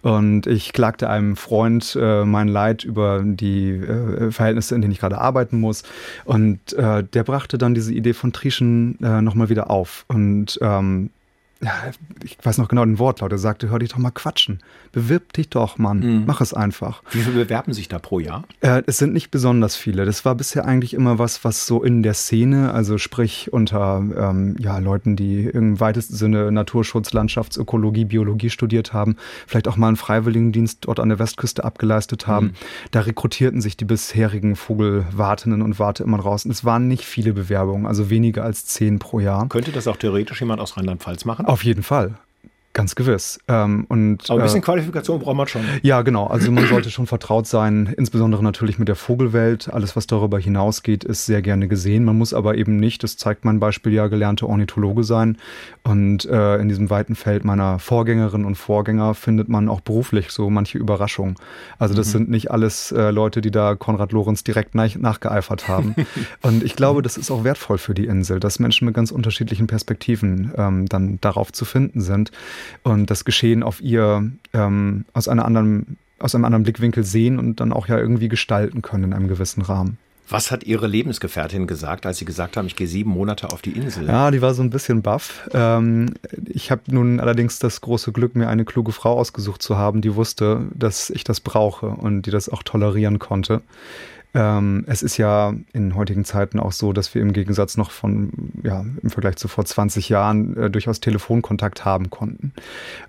Und 0.02 0.46
ich 0.46 0.72
klagte 0.72 1.10
einem 1.10 1.36
Freund 1.36 1.96
äh, 2.00 2.24
mein 2.24 2.48
Leid 2.48 2.84
über 2.84 3.22
die 3.22 3.70
äh, 3.70 4.30
Verhältnisse, 4.30 4.74
in 4.74 4.80
denen 4.80 4.92
ich 4.92 5.00
gerade 5.00 5.18
arbeiten 5.18 5.60
muss. 5.60 5.82
Und 6.24 6.72
äh, 6.72 7.04
der 7.04 7.24
brachte 7.24 7.58
dann 7.58 7.74
diese 7.74 7.92
Idee 7.92 8.14
von 8.14 8.32
Trieschen 8.32 8.98
äh, 9.02 9.20
nochmal 9.20 9.50
wieder 9.50 9.70
auf. 9.70 10.06
Und 10.08 10.58
ähm, 10.62 11.10
ich 12.22 12.38
weiß 12.42 12.58
noch 12.58 12.68
genau 12.68 12.84
den 12.84 12.98
Wortlaut, 12.98 13.32
er 13.32 13.38
sagte, 13.38 13.70
hör 13.70 13.78
dich 13.78 13.90
doch 13.90 13.98
mal 13.98 14.10
quatschen. 14.10 14.60
Bewirb 14.92 15.32
dich 15.32 15.48
doch, 15.48 15.78
Mann. 15.78 16.00
Mhm. 16.00 16.24
Mach 16.26 16.40
es 16.40 16.54
einfach. 16.54 17.02
Wie 17.10 17.20
viele 17.20 17.44
bewerben 17.44 17.72
sich 17.72 17.88
da 17.88 17.98
pro 17.98 18.20
Jahr? 18.20 18.44
Äh, 18.60 18.82
es 18.86 18.98
sind 18.98 19.12
nicht 19.12 19.30
besonders 19.30 19.76
viele. 19.76 20.04
Das 20.04 20.24
war 20.24 20.34
bisher 20.34 20.64
eigentlich 20.64 20.94
immer 20.94 21.18
was, 21.18 21.44
was 21.44 21.66
so 21.66 21.82
in 21.82 22.02
der 22.02 22.14
Szene, 22.14 22.72
also 22.72 22.98
sprich 22.98 23.52
unter 23.52 24.02
ähm, 24.16 24.56
ja, 24.58 24.78
Leuten, 24.78 25.16
die 25.16 25.44
im 25.44 25.80
weitesten 25.80 26.14
Sinne 26.14 26.52
Naturschutz, 26.52 27.12
Landschaftsökologie, 27.12 28.04
Biologie 28.04 28.50
studiert 28.50 28.92
haben, 28.92 29.16
vielleicht 29.46 29.68
auch 29.68 29.76
mal 29.76 29.88
einen 29.88 29.96
Freiwilligendienst 29.96 30.78
dort 30.82 31.00
an 31.00 31.08
der 31.08 31.18
Westküste 31.18 31.64
abgeleistet 31.64 32.26
haben. 32.26 32.46
Mhm. 32.46 32.52
Da 32.90 33.00
rekrutierten 33.00 33.60
sich 33.60 33.76
die 33.76 33.84
bisherigen 33.84 34.56
Vogelwartenden 34.56 35.62
und 35.62 35.78
Warte 35.78 36.04
immer 36.04 36.20
raus. 36.20 36.44
Und 36.44 36.50
es 36.50 36.64
waren 36.64 36.88
nicht 36.88 37.04
viele 37.04 37.32
Bewerbungen, 37.32 37.86
also 37.86 38.10
weniger 38.10 38.44
als 38.44 38.66
zehn 38.66 38.98
pro 38.98 39.20
Jahr. 39.20 39.48
Könnte 39.48 39.72
das 39.72 39.86
auch 39.88 39.96
theoretisch 39.96 40.40
jemand 40.40 40.60
aus 40.60 40.76
Rheinland-Pfalz 40.76 41.24
machen? 41.24 41.46
Auf 41.54 41.62
jeden 41.62 41.84
Fall. 41.84 42.18
Ganz 42.74 42.96
gewiss. 42.96 43.38
Ähm, 43.46 43.86
und, 43.88 44.28
Aber 44.28 44.40
ein 44.40 44.42
bisschen 44.42 44.58
äh, 44.58 44.64
Qualifikation 44.64 45.20
braucht 45.20 45.36
man 45.36 45.46
schon. 45.46 45.62
Ja, 45.82 46.02
genau. 46.02 46.26
Also 46.26 46.50
man 46.50 46.66
sollte 46.66 46.90
schon 46.90 47.06
vertraut 47.06 47.46
sein, 47.46 47.94
insbesondere 47.96 48.42
natürlich 48.42 48.80
mit 48.80 48.88
der 48.88 48.96
Vogelwelt. 48.96 49.72
Alles, 49.72 49.94
was 49.94 50.08
darüber 50.08 50.40
hinausgeht, 50.40 51.04
ist 51.04 51.24
sehr 51.24 51.40
gerne 51.40 51.68
gesehen. 51.68 52.04
Man 52.04 52.18
muss 52.18 52.34
aber 52.34 52.56
eben 52.56 52.76
nicht, 52.76 53.04
das 53.04 53.16
zeigt 53.16 53.44
mein 53.44 53.60
Beispiel 53.60 53.92
ja, 53.92 54.08
gelernte 54.08 54.48
Ornithologe 54.48 55.04
sein. 55.04 55.38
Und 55.84 56.24
äh, 56.24 56.56
in 56.56 56.68
diesem 56.68 56.90
weiten 56.90 57.14
Feld 57.14 57.44
meiner 57.44 57.78
Vorgängerinnen 57.78 58.44
und 58.44 58.56
Vorgänger 58.56 59.14
findet 59.14 59.48
man 59.48 59.68
auch 59.68 59.80
beruflich 59.80 60.30
so 60.30 60.50
manche 60.50 60.76
Überraschungen. 60.76 61.36
Also 61.78 61.94
das 61.94 62.08
mhm. 62.08 62.12
sind 62.12 62.30
nicht 62.30 62.50
alles 62.50 62.90
äh, 62.90 63.12
Leute, 63.12 63.40
die 63.40 63.52
da 63.52 63.76
Konrad 63.76 64.10
Lorenz 64.10 64.42
direkt 64.42 64.74
nach, 64.74 64.96
nachgeeifert 64.96 65.68
haben. 65.68 65.94
und 66.42 66.64
ich 66.64 66.74
glaube, 66.74 67.02
das 67.02 67.18
ist 67.18 67.30
auch 67.30 67.44
wertvoll 67.44 67.78
für 67.78 67.94
die 67.94 68.06
Insel, 68.06 68.40
dass 68.40 68.58
Menschen 68.58 68.86
mit 68.86 68.96
ganz 68.96 69.12
unterschiedlichen 69.12 69.68
Perspektiven 69.68 70.50
ähm, 70.56 70.86
dann 70.86 71.20
darauf 71.20 71.52
zu 71.52 71.64
finden 71.64 72.00
sind 72.00 72.32
und 72.82 73.10
das 73.10 73.24
Geschehen 73.24 73.62
auf 73.62 73.80
ihr 73.80 74.30
ähm, 74.52 75.04
aus, 75.12 75.28
einer 75.28 75.44
anderen, 75.44 75.96
aus 76.18 76.34
einem 76.34 76.44
anderen 76.44 76.64
Blickwinkel 76.64 77.04
sehen 77.04 77.38
und 77.38 77.60
dann 77.60 77.72
auch 77.72 77.88
ja 77.88 77.98
irgendwie 77.98 78.28
gestalten 78.28 78.82
können 78.82 79.04
in 79.04 79.12
einem 79.12 79.28
gewissen 79.28 79.62
Rahmen. 79.62 79.98
Was 80.28 80.50
hat 80.50 80.64
Ihre 80.64 80.86
Lebensgefährtin 80.86 81.66
gesagt, 81.66 82.06
als 82.06 82.18
Sie 82.18 82.24
gesagt 82.24 82.56
haben, 82.56 82.66
ich 82.66 82.76
gehe 82.76 82.86
sieben 82.86 83.10
Monate 83.10 83.50
auf 83.50 83.60
die 83.60 83.72
Insel? 83.72 84.06
Ja, 84.06 84.30
die 84.30 84.40
war 84.40 84.54
so 84.54 84.62
ein 84.62 84.70
bisschen 84.70 85.02
baff. 85.02 85.48
Ähm, 85.52 86.14
ich 86.46 86.70
habe 86.70 86.82
nun 86.86 87.20
allerdings 87.20 87.58
das 87.58 87.82
große 87.82 88.10
Glück, 88.12 88.34
mir 88.34 88.48
eine 88.48 88.64
kluge 88.64 88.92
Frau 88.92 89.18
ausgesucht 89.18 89.60
zu 89.60 89.76
haben, 89.76 90.00
die 90.00 90.14
wusste, 90.14 90.66
dass 90.74 91.10
ich 91.10 91.24
das 91.24 91.40
brauche 91.40 91.88
und 91.88 92.22
die 92.22 92.30
das 92.30 92.48
auch 92.48 92.62
tolerieren 92.62 93.18
konnte. 93.18 93.60
Ähm, 94.34 94.84
es 94.88 95.02
ist 95.02 95.16
ja 95.16 95.54
in 95.72 95.94
heutigen 95.94 96.24
Zeiten 96.24 96.58
auch 96.58 96.72
so, 96.72 96.92
dass 96.92 97.14
wir 97.14 97.22
im 97.22 97.32
Gegensatz 97.32 97.76
noch 97.76 97.92
von, 97.92 98.50
ja, 98.64 98.84
im 99.02 99.10
Vergleich 99.10 99.36
zu 99.36 99.46
vor 99.46 99.64
20 99.64 100.08
Jahren 100.08 100.56
äh, 100.56 100.70
durchaus 100.70 100.98
Telefonkontakt 100.98 101.84
haben 101.84 102.10
konnten. 102.10 102.52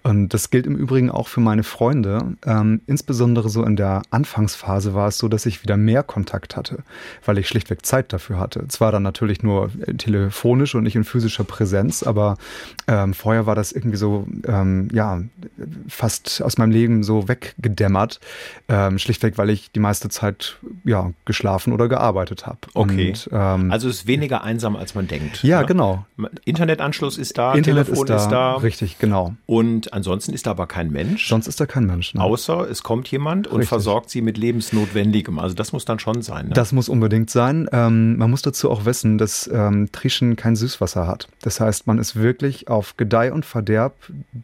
Und 0.04 0.34
das 0.36 0.52
gilt 0.52 0.68
im 0.68 0.76
Übrigen 0.76 1.10
auch 1.10 1.28
für 1.28 1.40
meine 1.42 1.64
Freunde. 1.64 2.36
Ähm, 2.46 2.82
insbesondere 2.86 3.50
so 3.50 3.64
in 3.64 3.76
der 3.76 4.04
Anfangsphase 4.12 4.94
war 4.94 5.08
es 5.08 5.18
so, 5.18 5.28
dass 5.28 5.48
ich 5.48 5.64
wieder 5.64 5.78
mehr 5.78 6.04
Kontakt 6.04 6.56
hatte, 6.56 6.84
weil 7.26 7.40
ich 7.40 7.48
schlichtweg 7.48 7.86
Zeit 7.86 8.14
dafür 8.14 8.40
hatte. 8.40 8.68
Zwar 8.68 8.92
dann 8.92 9.04
natürlich 9.04 9.42
nur 9.42 9.72
äh, 9.88 9.96
telefonisch 9.96 10.76
und 10.76 10.84
nicht 10.84 10.96
in 10.96 11.04
physischer 11.04 11.44
Präsenz, 11.44 12.04
aber 12.04 12.38
ähm, 12.88 13.16
vorher 13.16 13.48
war 13.48 13.56
das 13.56 13.72
irgendwie 13.72 13.98
so, 13.98 14.28
ähm, 14.48 14.90
ja, 14.94 15.22
fast 15.88 16.44
aus 16.44 16.60
meinem 16.60 16.72
Leben 16.72 17.02
so 17.02 17.28
weggedämmert. 17.28 18.20
Ähm, 18.70 19.00
schlichtweg, 19.00 19.40
weil 19.40 19.50
ich 19.50 19.72
die 19.72 19.80
meiste 19.80 20.10
Zeit, 20.10 20.58
ja, 20.84 21.12
geschlafen 21.26 21.74
oder 21.74 21.88
gearbeitet 21.88 22.46
habe. 22.46 22.60
Okay. 22.74 23.10
Und, 23.10 23.30
ähm, 23.32 23.72
also 23.72 23.90
es 23.90 23.98
ist 23.98 24.08
weniger 24.08 24.44
einsam, 24.44 24.76
als 24.76 24.96
man 24.96 25.08
denkt. 25.08 25.44
Ja, 25.44 25.62
ne? 25.62 25.66
genau. 25.66 26.06
Internetanschluss 26.44 27.18
ist 27.18 27.38
da, 27.38 27.54
Internet 27.54 27.88
Telefon 27.88 28.04
ist 28.06 28.10
da, 28.10 28.16
ist 28.16 28.30
da, 28.30 28.56
Richtig, 28.56 29.00
genau. 29.00 29.36
Und 29.46 29.94
ansonsten 29.94 30.34
ist 30.34 30.48
da 30.48 30.52
aber 30.52 30.68
kein 30.68 30.92
Mensch. 30.92 31.28
Sonst 31.28 31.48
ist 31.48 31.60
da 31.60 31.66
kein 31.66 31.86
Mensch. 31.86 32.14
Ne? 32.14 32.22
Außer 32.22 32.70
es 32.70 32.84
kommt 32.84 33.10
jemand 33.10 33.48
und 33.48 33.58
richtig. 33.58 33.70
versorgt 33.70 34.10
sie 34.10 34.22
mit 34.22 34.38
lebensnotwendigem. 34.38 35.40
Also 35.40 35.56
das 35.56 35.72
muss 35.72 35.86
dann 35.86 36.00
schon 36.00 36.22
sein. 36.22 36.48
Ne? 36.48 36.54
Das 36.54 36.72
muss 36.72 36.90
unbedingt 36.90 37.30
sein. 37.30 37.68
Ähm, 37.72 38.18
man 38.18 38.30
muss 38.30 38.42
dazu 38.42 38.72
auch 38.72 38.86
wissen, 38.86 39.18
dass 39.18 39.50
ähm, 39.54 39.92
Trieschen 39.92 40.36
kein 40.36 40.56
Süßwasser 40.56 41.08
hat. 41.08 41.28
Das 41.42 41.60
heißt, 41.60 41.88
man 41.88 42.00
ist 42.00 42.16
wirklich 42.16 42.68
auf 42.68 42.98
Gedeih 42.98 43.32
und 43.32 43.46
Verderb 43.46 43.96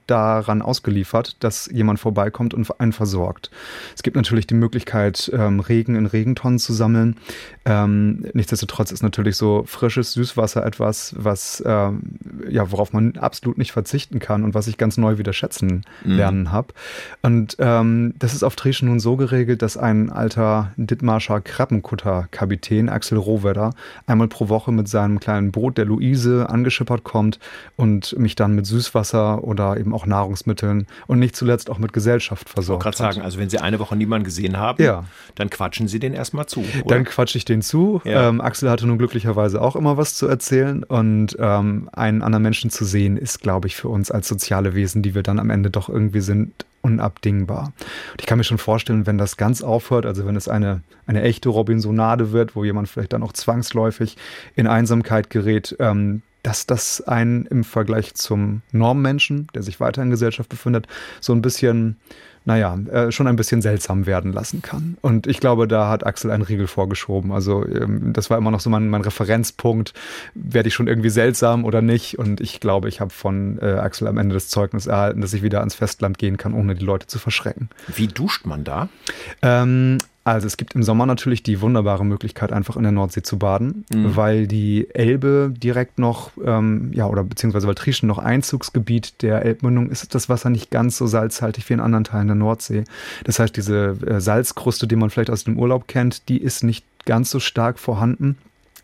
daran 0.08 0.62
ausgeliefert, 0.62 1.36
dass 1.40 1.70
jemand 1.72 2.00
vorbeikommt 2.00 2.54
und 2.54 2.80
einen 2.80 2.94
versorgt. 2.94 3.50
Es 3.96 4.04
gibt 4.04 4.16
natürlich 4.16 4.48
die 4.48 4.54
Möglichkeit, 4.54 5.32
ähm, 5.34 5.60
Regen 5.60 5.96
in 5.96 6.06
Regentonnen 6.06 6.60
zu 6.62 6.74
sammeln. 6.74 7.18
Ähm, 7.66 8.26
nichtsdestotrotz 8.34 8.92
ist 8.92 9.04
natürlich 9.04 9.38
so 9.38 9.64
frisches 9.68 10.14
Süßwasser 10.14 10.66
etwas, 10.66 11.14
was 11.18 11.62
ähm, 11.66 12.02
ja, 12.50 12.72
worauf 12.72 12.94
man 12.94 13.18
absolut 13.18 13.58
nicht 13.58 13.72
verzichten 13.72 14.20
kann 14.20 14.44
und 14.44 14.54
was 14.54 14.68
ich 14.68 14.78
ganz 14.78 14.98
neu 14.98 15.18
wieder 15.18 15.34
schätzen 15.34 15.84
mhm. 16.04 16.16
lernen 16.16 16.52
habe. 16.52 16.74
Und 17.22 17.58
ähm, 17.60 18.14
das 18.18 18.34
ist 18.34 18.44
auf 18.44 18.56
Trieschen 18.56 18.88
nun 18.88 19.00
so 19.00 19.16
geregelt, 19.16 19.62
dass 19.62 19.78
ein 19.78 20.10
alter 20.10 20.72
Dithmarscher 20.78 21.42
Krabbenkutter-Kapitän, 21.42 22.90
Axel 22.90 23.18
Rohwedder, 23.18 23.74
einmal 24.08 24.28
pro 24.28 24.50
Woche 24.50 24.72
mit 24.72 24.88
seinem 24.88 25.20
kleinen 25.20 25.52
Boot 25.52 25.78
der 25.78 25.86
Luise 25.86 26.50
angeschippert 26.50 27.04
kommt 27.04 27.40
und 27.76 28.18
mich 28.18 28.36
dann 28.36 28.54
mit 28.54 28.66
Süßwasser 28.66 29.44
oder 29.44 29.78
eben 29.78 29.94
auch 29.94 30.06
Nahrungsmitteln 30.06 30.88
und 31.08 31.20
nicht 31.20 31.36
zuletzt 31.36 31.70
auch 31.70 31.78
mit 31.78 31.94
Gesellschaft 31.94 32.50
versorgt. 32.50 32.82
Ich 32.82 32.86
wollte 32.86 32.98
gerade 32.98 33.14
sagen, 33.14 33.26
also 33.26 33.40
wenn 33.40 33.50
Sie 33.50 33.60
eine 33.60 33.80
Woche 33.80 33.96
niemanden 33.96 34.26
gesehen 34.26 34.58
haben, 34.58 34.84
ja. 34.84 35.04
dann 35.36 35.50
quatschen 35.50 35.88
Sie 35.88 36.00
den 36.00 36.14
erstmal 36.14 36.41
immer 36.42 36.48
zu. 36.48 36.60
Oder? 36.84 36.96
Dann 36.96 37.06
quatsche 37.06 37.38
ich 37.38 37.46
den 37.46 37.62
zu. 37.62 38.02
Ja. 38.04 38.30
Ähm, 38.30 38.42
Axel 38.42 38.70
hatte 38.70 38.88
nun 38.88 38.98
glücklicherweise 38.98 39.62
auch 39.62 39.76
immer 39.76 39.98
was 39.98 40.16
zu 40.16 40.28
erzählen 40.28 40.84
und 40.84 41.38
ähm, 41.40 41.90
einen 41.94 42.22
anderen 42.22 42.44
Menschen 42.44 42.70
zu 42.70 42.86
sehen, 42.86 43.18
ist, 43.18 43.42
glaube 43.42 43.68
ich, 43.68 43.76
für 43.76 43.90
uns 43.90 44.12
als 44.12 44.28
soziale 44.28 44.76
Wesen, 44.76 45.02
die 45.02 45.16
wir 45.16 45.24
dann 45.24 45.40
am 45.40 45.50
Ende 45.50 45.70
doch 45.70 45.90
irgendwie 45.90 46.22
sind, 46.22 46.66
unabdingbar. 46.82 47.74
Und 48.12 48.22
ich 48.22 48.26
kann 48.26 48.38
mir 48.38 48.44
schon 48.44 48.58
vorstellen, 48.58 49.06
wenn 49.06 49.18
das 49.18 49.38
ganz 49.38 49.62
aufhört, 49.62 50.06
also 50.06 50.26
wenn 50.26 50.36
es 50.36 50.48
eine, 50.48 50.82
eine 51.06 51.22
echte 51.22 51.50
Robinsonade 51.50 52.32
wird, 52.32 52.56
wo 52.56 52.64
jemand 52.64 52.90
vielleicht 52.90 53.14
dann 53.14 53.24
auch 53.24 53.34
zwangsläufig 53.34 54.18
in 54.56 54.68
Einsamkeit 54.68 55.30
gerät, 55.30 55.76
ähm, 55.80 56.24
dass 56.44 56.66
das 56.66 57.02
einen 57.02 57.46
im 57.46 57.64
Vergleich 57.64 58.16
zum 58.16 58.64
Normmenschen, 58.72 59.48
der 59.54 59.62
sich 59.62 59.80
weiter 59.80 60.02
in 60.02 60.10
Gesellschaft 60.10 60.50
befindet, 60.50 60.88
so 61.20 61.34
ein 61.34 61.44
bisschen 61.44 61.98
naja, 62.44 62.78
äh, 62.92 63.12
schon 63.12 63.28
ein 63.28 63.36
bisschen 63.36 63.62
seltsam 63.62 64.06
werden 64.06 64.34
lassen 64.34 64.62
kann. 64.62 64.98
Und 65.02 65.28
ich 65.28 65.40
glaube, 65.40 65.68
da 65.68 65.90
hat 65.90 66.06
Axel 66.06 66.32
einen 66.32 66.44
Riegel 66.44 66.68
vorgeschoben. 66.68 67.32
Also 67.32 67.66
ähm, 67.66 68.14
das 68.14 68.30
war 68.30 68.38
immer 68.38 68.52
noch 68.52 68.62
so 68.62 68.70
mein, 68.70 68.90
mein 68.90 69.02
Referenzpunkt. 69.02 69.94
Werde 70.34 70.70
ich 70.70 70.74
schon 70.74 70.88
irgendwie 70.88 71.10
seltsam 71.10 71.66
oder 71.66 71.82
nicht? 71.82 72.18
Und 72.18 72.42
ich 72.42 72.60
glaube, 72.60 72.90
ich 72.90 73.00
habe 73.00 73.12
von 73.12 73.60
äh, 73.62 73.74
Axel 73.74 74.08
am 74.08 74.18
Ende 74.18 74.34
das 74.34 74.48
Zeugnis 74.48 74.88
erhalten, 74.88 75.22
dass 75.22 75.34
ich 75.34 75.44
wieder 75.44 75.60
ans 75.60 75.76
Festland 75.76 76.18
gehen 76.18 76.38
kann, 76.38 76.54
ohne 76.54 76.76
die 76.76 76.86
Leute 76.86 77.08
zu 77.08 77.20
verschrecken. 77.20 77.70
Wie 77.96 78.08
duscht 78.08 78.46
man 78.46 78.64
da? 78.64 78.90
Ähm, 79.42 80.00
also 80.24 80.46
es 80.46 80.58
gibt 80.58 80.76
im 80.76 80.84
Sommer 80.84 81.08
natürlich 81.08 81.42
die 81.42 81.62
wunderbare 81.62 82.06
Möglichkeit, 82.06 82.54
einfach 82.54 82.76
in 82.78 82.84
der 82.84 82.92
Nordsee 82.92 83.24
zu 83.24 83.40
baden, 83.40 83.86
mhm. 83.92 84.16
weil 84.16 84.48
die 84.48 84.88
Elbe 84.94 85.52
direkt 85.56 85.98
noch, 85.98 86.32
ähm, 86.46 86.92
ja, 86.94 87.08
oder 87.08 87.24
beziehungsweise 87.24 87.68
weil 87.68 87.76
Trieschen 87.76 88.08
noch 88.08 88.20
Einzugsgebiet 88.20 89.24
der 89.24 89.44
Elbmündung 89.44 89.90
ist, 89.90 90.14
das 90.14 90.30
Wasser 90.30 90.52
nicht 90.52 90.70
ganz 90.70 90.98
so 90.98 91.08
salzhaltig 91.08 91.68
wie 91.70 91.74
in 91.74 91.80
anderen 91.80 92.04
Teilen 92.04 92.28
der 92.28 92.36
Nordsee. 92.36 92.84
Das 93.24 93.40
heißt, 93.40 93.56
diese 93.58 93.98
äh, 94.06 94.22
Salzkruste, 94.22 94.86
die 94.86 94.96
man 94.96 95.10
vielleicht 95.10 95.32
aus 95.32 95.44
dem 95.44 95.58
Urlaub 95.58 95.88
kennt, 95.88 96.30
die 96.30 96.38
ist 96.38 96.64
nicht 96.64 96.86
ganz 97.06 97.32
so 97.32 97.40
stark 97.40 97.80
vorhanden. 97.80 98.38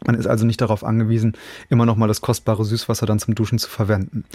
Man 0.06 0.16
ist 0.16 0.28
also 0.28 0.46
nicht 0.46 0.62
darauf 0.62 0.84
angewiesen, 0.84 1.34
immer 1.70 1.86
noch 1.86 1.98
mal 1.98 2.08
das 2.08 2.22
kostbare 2.22 2.66
Süßwasser 2.66 3.06
dann 3.06 3.20
zum 3.20 3.36
Duschen 3.36 3.60
zu 3.60 3.70
verwenden. 3.70 4.26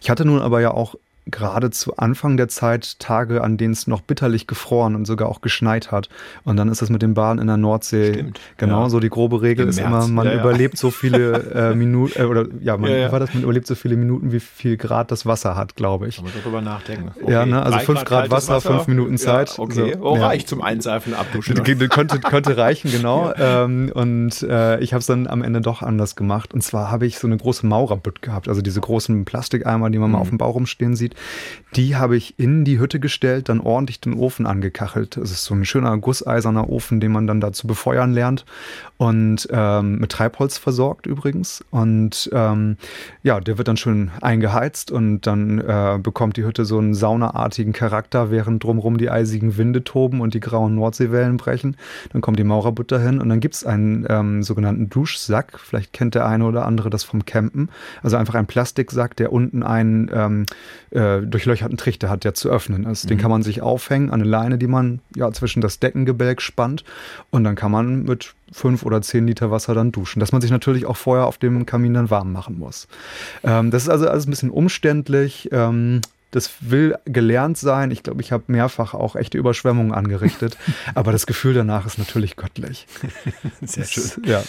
Ich 0.00 0.10
hatte 0.10 0.24
nun 0.24 0.40
aber 0.40 0.60
ja 0.60 0.72
auch 0.72 0.96
gerade 1.30 1.70
zu 1.70 1.96
Anfang 1.96 2.36
der 2.36 2.48
Zeit 2.48 2.98
Tage, 2.98 3.42
an 3.42 3.56
denen 3.56 3.72
es 3.72 3.86
noch 3.86 4.00
bitterlich 4.00 4.46
gefroren 4.46 4.94
und 4.94 5.06
sogar 5.06 5.28
auch 5.28 5.40
geschneit 5.40 5.92
hat. 5.92 6.08
Und 6.44 6.56
dann 6.56 6.68
ist 6.68 6.82
das 6.82 6.90
mit 6.90 7.02
den 7.02 7.14
Bahnen 7.14 7.40
in 7.40 7.46
der 7.46 7.56
Nordsee 7.56 8.12
Stimmt, 8.12 8.40
genau 8.56 8.84
ja. 8.84 8.90
so. 8.90 9.00
Die 9.00 9.10
grobe 9.10 9.42
Regel 9.42 9.64
Im 9.64 9.68
ist 9.70 9.76
März. 9.76 9.88
immer, 9.88 10.08
man 10.08 10.26
ja, 10.26 10.34
ja. 10.34 10.40
überlebt 10.40 10.78
so 10.78 10.90
viele 10.90 11.42
äh, 11.54 11.74
Minuten, 11.74 12.20
äh, 12.20 12.24
oder 12.24 12.46
ja, 12.60 12.76
man, 12.76 12.90
war 13.12 13.20
das, 13.20 13.32
man 13.34 13.42
überlebt 13.42 13.66
so 13.66 13.74
viele 13.74 13.96
Minuten, 13.96 14.32
wie 14.32 14.40
viel 14.40 14.76
Grad 14.76 15.10
das 15.10 15.26
Wasser 15.26 15.56
hat, 15.56 15.76
glaube 15.76 16.08
ich. 16.08 16.16
Kann 16.16 16.24
man 16.24 16.34
darüber 16.42 16.60
nachdenken. 16.60 17.10
Okay. 17.20 17.32
Ja, 17.32 17.46
ne? 17.46 17.62
also 17.62 17.78
fünf 17.80 18.04
Grad, 18.04 18.24
Grad 18.24 18.30
Wasser, 18.30 18.54
Wasser, 18.56 18.70
fünf 18.70 18.88
Minuten 18.88 19.18
Zeit. 19.18 19.58
okay, 19.58 19.94
so, 19.94 20.00
oh, 20.02 20.14
reicht 20.14 20.48
zum 20.48 20.62
Einseifen, 20.62 21.14
abduschen. 21.14 21.62
könnte, 21.88 22.18
könnte 22.20 22.56
reichen, 22.56 22.90
genau. 22.90 23.32
Ähm, 23.40 23.90
und 23.94 24.42
äh, 24.42 24.80
ich 24.80 24.92
habe 24.92 25.00
es 25.00 25.06
dann 25.06 25.26
am 25.26 25.42
Ende 25.42 25.60
doch 25.60 25.82
anders 25.82 26.16
gemacht. 26.16 26.52
Und 26.52 26.62
zwar 26.62 26.90
habe 26.90 27.06
ich 27.06 27.18
so 27.18 27.26
eine 27.26 27.36
große 27.36 27.66
Maurerbütt 27.66 28.20
gehabt, 28.20 28.48
also 28.48 28.62
diese 28.62 28.80
großen 28.80 29.24
Plastikeimer, 29.24 29.90
die 29.90 29.98
man 29.98 30.10
mhm. 30.10 30.14
mal 30.14 30.20
auf 30.20 30.28
dem 30.28 30.38
Bauch 30.38 30.54
rumstehen 30.54 30.96
sieht. 30.96 31.14
Die 31.76 31.96
habe 31.96 32.16
ich 32.16 32.38
in 32.38 32.64
die 32.64 32.78
Hütte 32.78 32.98
gestellt, 32.98 33.50
dann 33.50 33.60
ordentlich 33.60 34.00
den 34.00 34.14
Ofen 34.14 34.46
angekachelt. 34.46 35.18
Das 35.18 35.30
ist 35.30 35.44
so 35.44 35.54
ein 35.54 35.66
schöner 35.66 35.96
gusseiserner 35.98 36.70
Ofen, 36.70 36.98
den 36.98 37.12
man 37.12 37.26
dann 37.26 37.40
dazu 37.40 37.66
befeuern 37.66 38.12
lernt 38.12 38.46
und 38.96 39.46
ähm, 39.50 39.98
mit 39.98 40.10
Treibholz 40.10 40.58
versorgt 40.58 41.06
übrigens. 41.06 41.64
Und 41.70 42.30
ähm, 42.32 42.76
ja, 43.22 43.38
der 43.38 43.58
wird 43.58 43.68
dann 43.68 43.76
schön 43.76 44.10
eingeheizt 44.20 44.90
und 44.90 45.20
dann 45.26 45.58
äh, 45.58 45.98
bekommt 46.02 46.36
die 46.36 46.44
Hütte 46.44 46.64
so 46.64 46.78
einen 46.78 46.94
saunaartigen 46.94 47.72
Charakter, 47.72 48.30
während 48.30 48.64
drumherum 48.64 48.98
die 48.98 49.10
eisigen 49.10 49.56
Winde 49.56 49.84
toben 49.84 50.20
und 50.20 50.34
die 50.34 50.40
grauen 50.40 50.74
Nordseewellen 50.74 51.36
brechen. 51.36 51.76
Dann 52.12 52.22
kommt 52.22 52.38
die 52.38 52.44
Maurerbutter 52.44 52.98
hin 52.98 53.20
und 53.20 53.28
dann 53.28 53.40
gibt 53.40 53.54
es 53.54 53.64
einen 53.64 54.04
ähm, 54.08 54.42
sogenannten 54.42 54.90
Duschsack. 54.90 55.60
Vielleicht 55.60 55.92
kennt 55.92 56.14
der 56.14 56.26
eine 56.26 56.44
oder 56.44 56.66
andere 56.66 56.90
das 56.90 57.04
vom 57.04 57.24
Campen. 57.24 57.68
Also 58.02 58.16
einfach 58.16 58.34
ein 58.34 58.46
Plastiksack, 58.46 59.16
der 59.16 59.32
unten 59.32 59.62
einen 59.62 60.10
ähm, 60.12 60.46
äh, 60.90 61.07
durchlöcherten 61.22 61.76
Trichter 61.76 62.08
hat, 62.08 62.24
der 62.24 62.34
zu 62.34 62.48
öffnen 62.50 62.84
ist. 62.84 63.04
Mhm. 63.04 63.08
Den 63.08 63.18
kann 63.18 63.30
man 63.30 63.42
sich 63.42 63.62
aufhängen 63.62 64.10
an 64.10 64.20
eine 64.20 64.28
Leine, 64.28 64.58
die 64.58 64.66
man 64.66 65.00
ja 65.14 65.30
zwischen 65.32 65.60
das 65.60 65.78
Deckengebälk 65.78 66.40
spannt 66.40 66.84
und 67.30 67.44
dann 67.44 67.54
kann 67.54 67.70
man 67.70 68.04
mit 68.04 68.34
fünf 68.52 68.84
oder 68.84 69.02
zehn 69.02 69.26
Liter 69.26 69.50
Wasser 69.50 69.74
dann 69.74 69.92
duschen. 69.92 70.20
Dass 70.20 70.32
man 70.32 70.40
sich 70.40 70.50
natürlich 70.50 70.86
auch 70.86 70.96
vorher 70.96 71.26
auf 71.26 71.38
dem 71.38 71.66
Kamin 71.66 71.94
dann 71.94 72.10
warm 72.10 72.32
machen 72.32 72.58
muss. 72.58 72.88
Ähm, 73.42 73.70
das 73.70 73.84
ist 73.84 73.88
also 73.88 74.08
alles 74.08 74.26
ein 74.26 74.30
bisschen 74.30 74.50
umständlich. 74.50 75.48
Ähm, 75.52 76.00
das 76.30 76.52
will 76.60 76.96
gelernt 77.06 77.56
sein. 77.56 77.90
Ich 77.90 78.02
glaube, 78.02 78.20
ich 78.20 78.32
habe 78.32 78.44
mehrfach 78.48 78.94
auch 78.94 79.16
echte 79.16 79.38
Überschwemmungen 79.38 79.92
angerichtet. 79.92 80.56
aber 80.94 81.12
das 81.12 81.26
Gefühl 81.26 81.54
danach 81.54 81.86
ist 81.86 81.98
natürlich 81.98 82.36
göttlich. 82.36 82.86
Sehr 83.62 83.84
schön. 83.84 84.24
ja. 84.24 84.42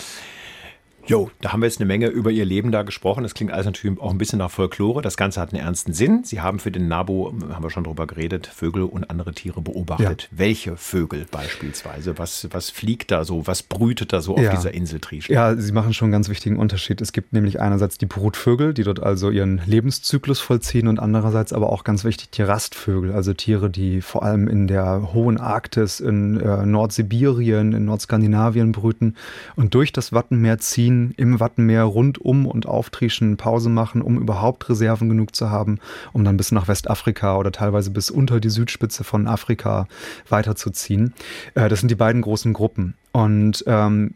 Jo, 1.10 1.32
da 1.42 1.52
haben 1.52 1.62
wir 1.62 1.66
jetzt 1.66 1.80
eine 1.80 1.88
Menge 1.88 2.06
über 2.06 2.30
Ihr 2.30 2.46
Leben 2.46 2.72
da 2.72 2.84
gesprochen. 2.84 3.24
Das 3.24 3.34
klingt 3.34 3.52
alles 3.52 3.66
natürlich 3.66 4.00
auch 4.00 4.12
ein 4.12 4.20
bisschen 4.20 4.38
nach 4.38 4.52
Folklore. 4.52 5.02
Das 5.02 5.18
Ganze 5.18 5.42
hat 5.42 5.52
einen 5.52 5.64
ernsten 5.64 5.92
Sinn. 5.92 6.24
Sie 6.24 6.40
haben 6.40 6.60
für 6.60 6.70
den 6.70 6.88
NABO, 6.88 7.34
haben 7.52 7.64
wir 7.64 7.72
schon 7.72 7.84
drüber 7.84 8.06
geredet, 8.06 8.46
Vögel 8.46 8.84
und 8.84 9.10
andere 9.10 9.34
Tiere 9.34 9.60
beobachtet. 9.60 10.30
Ja. 10.32 10.38
Welche 10.38 10.78
Vögel 10.78 11.26
beispielsweise? 11.32 12.20
Was, 12.20 12.48
was 12.52 12.70
fliegt 12.70 13.10
da 13.10 13.26
so? 13.26 13.48
Was 13.48 13.64
brütet 13.64 14.14
da 14.14 14.22
so 14.22 14.36
auf 14.36 14.44
ja. 14.44 14.52
dieser 14.52 14.72
Insel 14.76 15.00
Trieschen? 15.00 15.34
Ja, 15.34 15.56
Sie 15.56 15.72
machen 15.72 15.96
schon 15.96 16.06
einen 16.06 16.12
ganz 16.12 16.30
wichtigen 16.30 16.58
Unterschied. 16.58 17.02
Es 17.02 17.12
gibt 17.12 17.34
nämlich 17.34 17.60
einerseits 17.60 17.98
die 17.98 18.06
Brutvögel, 18.06 18.76
die 18.76 18.84
dort 18.84 19.02
also 19.02 19.32
ihren 19.32 19.64
Lebenszyklus 19.66 20.40
vollziehen 20.40 20.88
und 20.88 21.00
andererseits 21.00 21.54
aber 21.54 21.72
auch 21.72 21.84
ganz 21.84 22.04
wichtig 22.04 22.30
die 22.30 22.44
Rastvögel, 22.44 23.14
also 23.14 23.34
Tiere, 23.34 23.72
die 23.72 24.02
vor 24.02 24.22
allem 24.22 24.48
in 24.48 24.68
der 24.68 25.12
hohen 25.12 25.40
Arktis, 25.40 26.02
in 26.02 26.40
äh, 26.40 26.68
Nordsibirien, 26.68 27.74
in 27.74 27.86
Nordskandinavien 27.86 28.74
brüten 28.74 29.16
und 29.56 29.74
durch 29.74 29.92
das 29.92 30.14
Wattenmeer 30.14 30.60
ziehen 30.60 30.99
im 31.18 31.40
Wattenmeer 31.40 31.84
rund 31.84 32.18
um 32.20 32.46
und 32.46 32.66
auftrieschen, 32.66 33.38
Pause 33.38 33.70
machen, 33.70 34.02
um 34.02 34.18
überhaupt 34.18 34.70
Reserven 34.70 35.10
genug 35.10 35.36
zu 35.36 35.50
haben, 35.50 35.80
um 36.14 36.24
dann 36.24 36.38
bis 36.38 36.52
nach 36.52 36.68
Westafrika 36.68 37.38
oder 37.38 37.52
teilweise 37.52 37.92
bis 37.92 38.10
unter 38.10 38.40
die 38.40 38.50
Südspitze 38.50 39.04
von 39.04 39.28
Afrika 39.28 39.88
weiterzuziehen. 40.30 41.14
Äh, 41.56 41.70
das 41.70 41.80
sind 41.80 41.90
die 41.90 41.96
beiden 41.96 42.22
großen 42.22 42.54
Gruppen. 42.54 42.96
Und 43.12 43.64
ähm, 43.68 44.14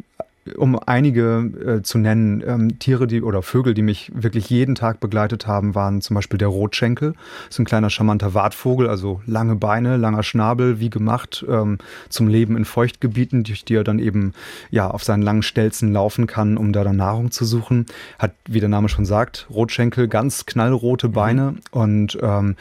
um 0.57 0.77
einige 0.77 1.79
äh, 1.79 1.81
zu 1.83 1.97
nennen, 1.97 2.43
ähm, 2.45 2.79
Tiere, 2.79 3.07
die 3.07 3.21
oder 3.21 3.41
Vögel, 3.41 3.73
die 3.73 3.81
mich 3.81 4.11
wirklich 4.13 4.49
jeden 4.49 4.75
Tag 4.75 4.99
begleitet 4.99 5.47
haben, 5.47 5.75
waren 5.75 6.01
zum 6.01 6.15
Beispiel 6.15 6.37
der 6.37 6.49
Rotschenkel. 6.49 7.13
Das 7.13 7.55
ist 7.55 7.59
ein 7.59 7.65
kleiner 7.65 7.89
charmanter 7.89 8.33
Wartvogel, 8.33 8.89
also 8.89 9.21
lange 9.25 9.55
Beine, 9.55 9.97
langer 9.97 10.23
Schnabel, 10.23 10.79
wie 10.79 10.89
gemacht 10.89 11.45
ähm, 11.47 11.77
zum 12.09 12.27
Leben 12.27 12.57
in 12.57 12.65
Feuchtgebieten, 12.65 13.43
durch 13.43 13.63
die 13.63 13.75
er 13.75 13.83
dann 13.83 13.99
eben 13.99 14.33
ja 14.69 14.89
auf 14.89 15.03
seinen 15.03 15.21
langen 15.23 15.43
Stelzen 15.43 15.93
laufen 15.93 16.27
kann, 16.27 16.57
um 16.57 16.73
da 16.73 16.83
dann 16.83 16.97
Nahrung 16.97 17.31
zu 17.31 17.45
suchen. 17.45 17.85
Hat, 18.19 18.33
wie 18.47 18.59
der 18.59 18.69
Name 18.69 18.89
schon 18.89 19.05
sagt, 19.05 19.47
Rotschenkel, 19.49 20.07
ganz 20.07 20.45
knallrote 20.45 21.09
Beine 21.09 21.51
mhm. 21.51 21.59
und 21.71 22.17
ähm, 22.21 22.55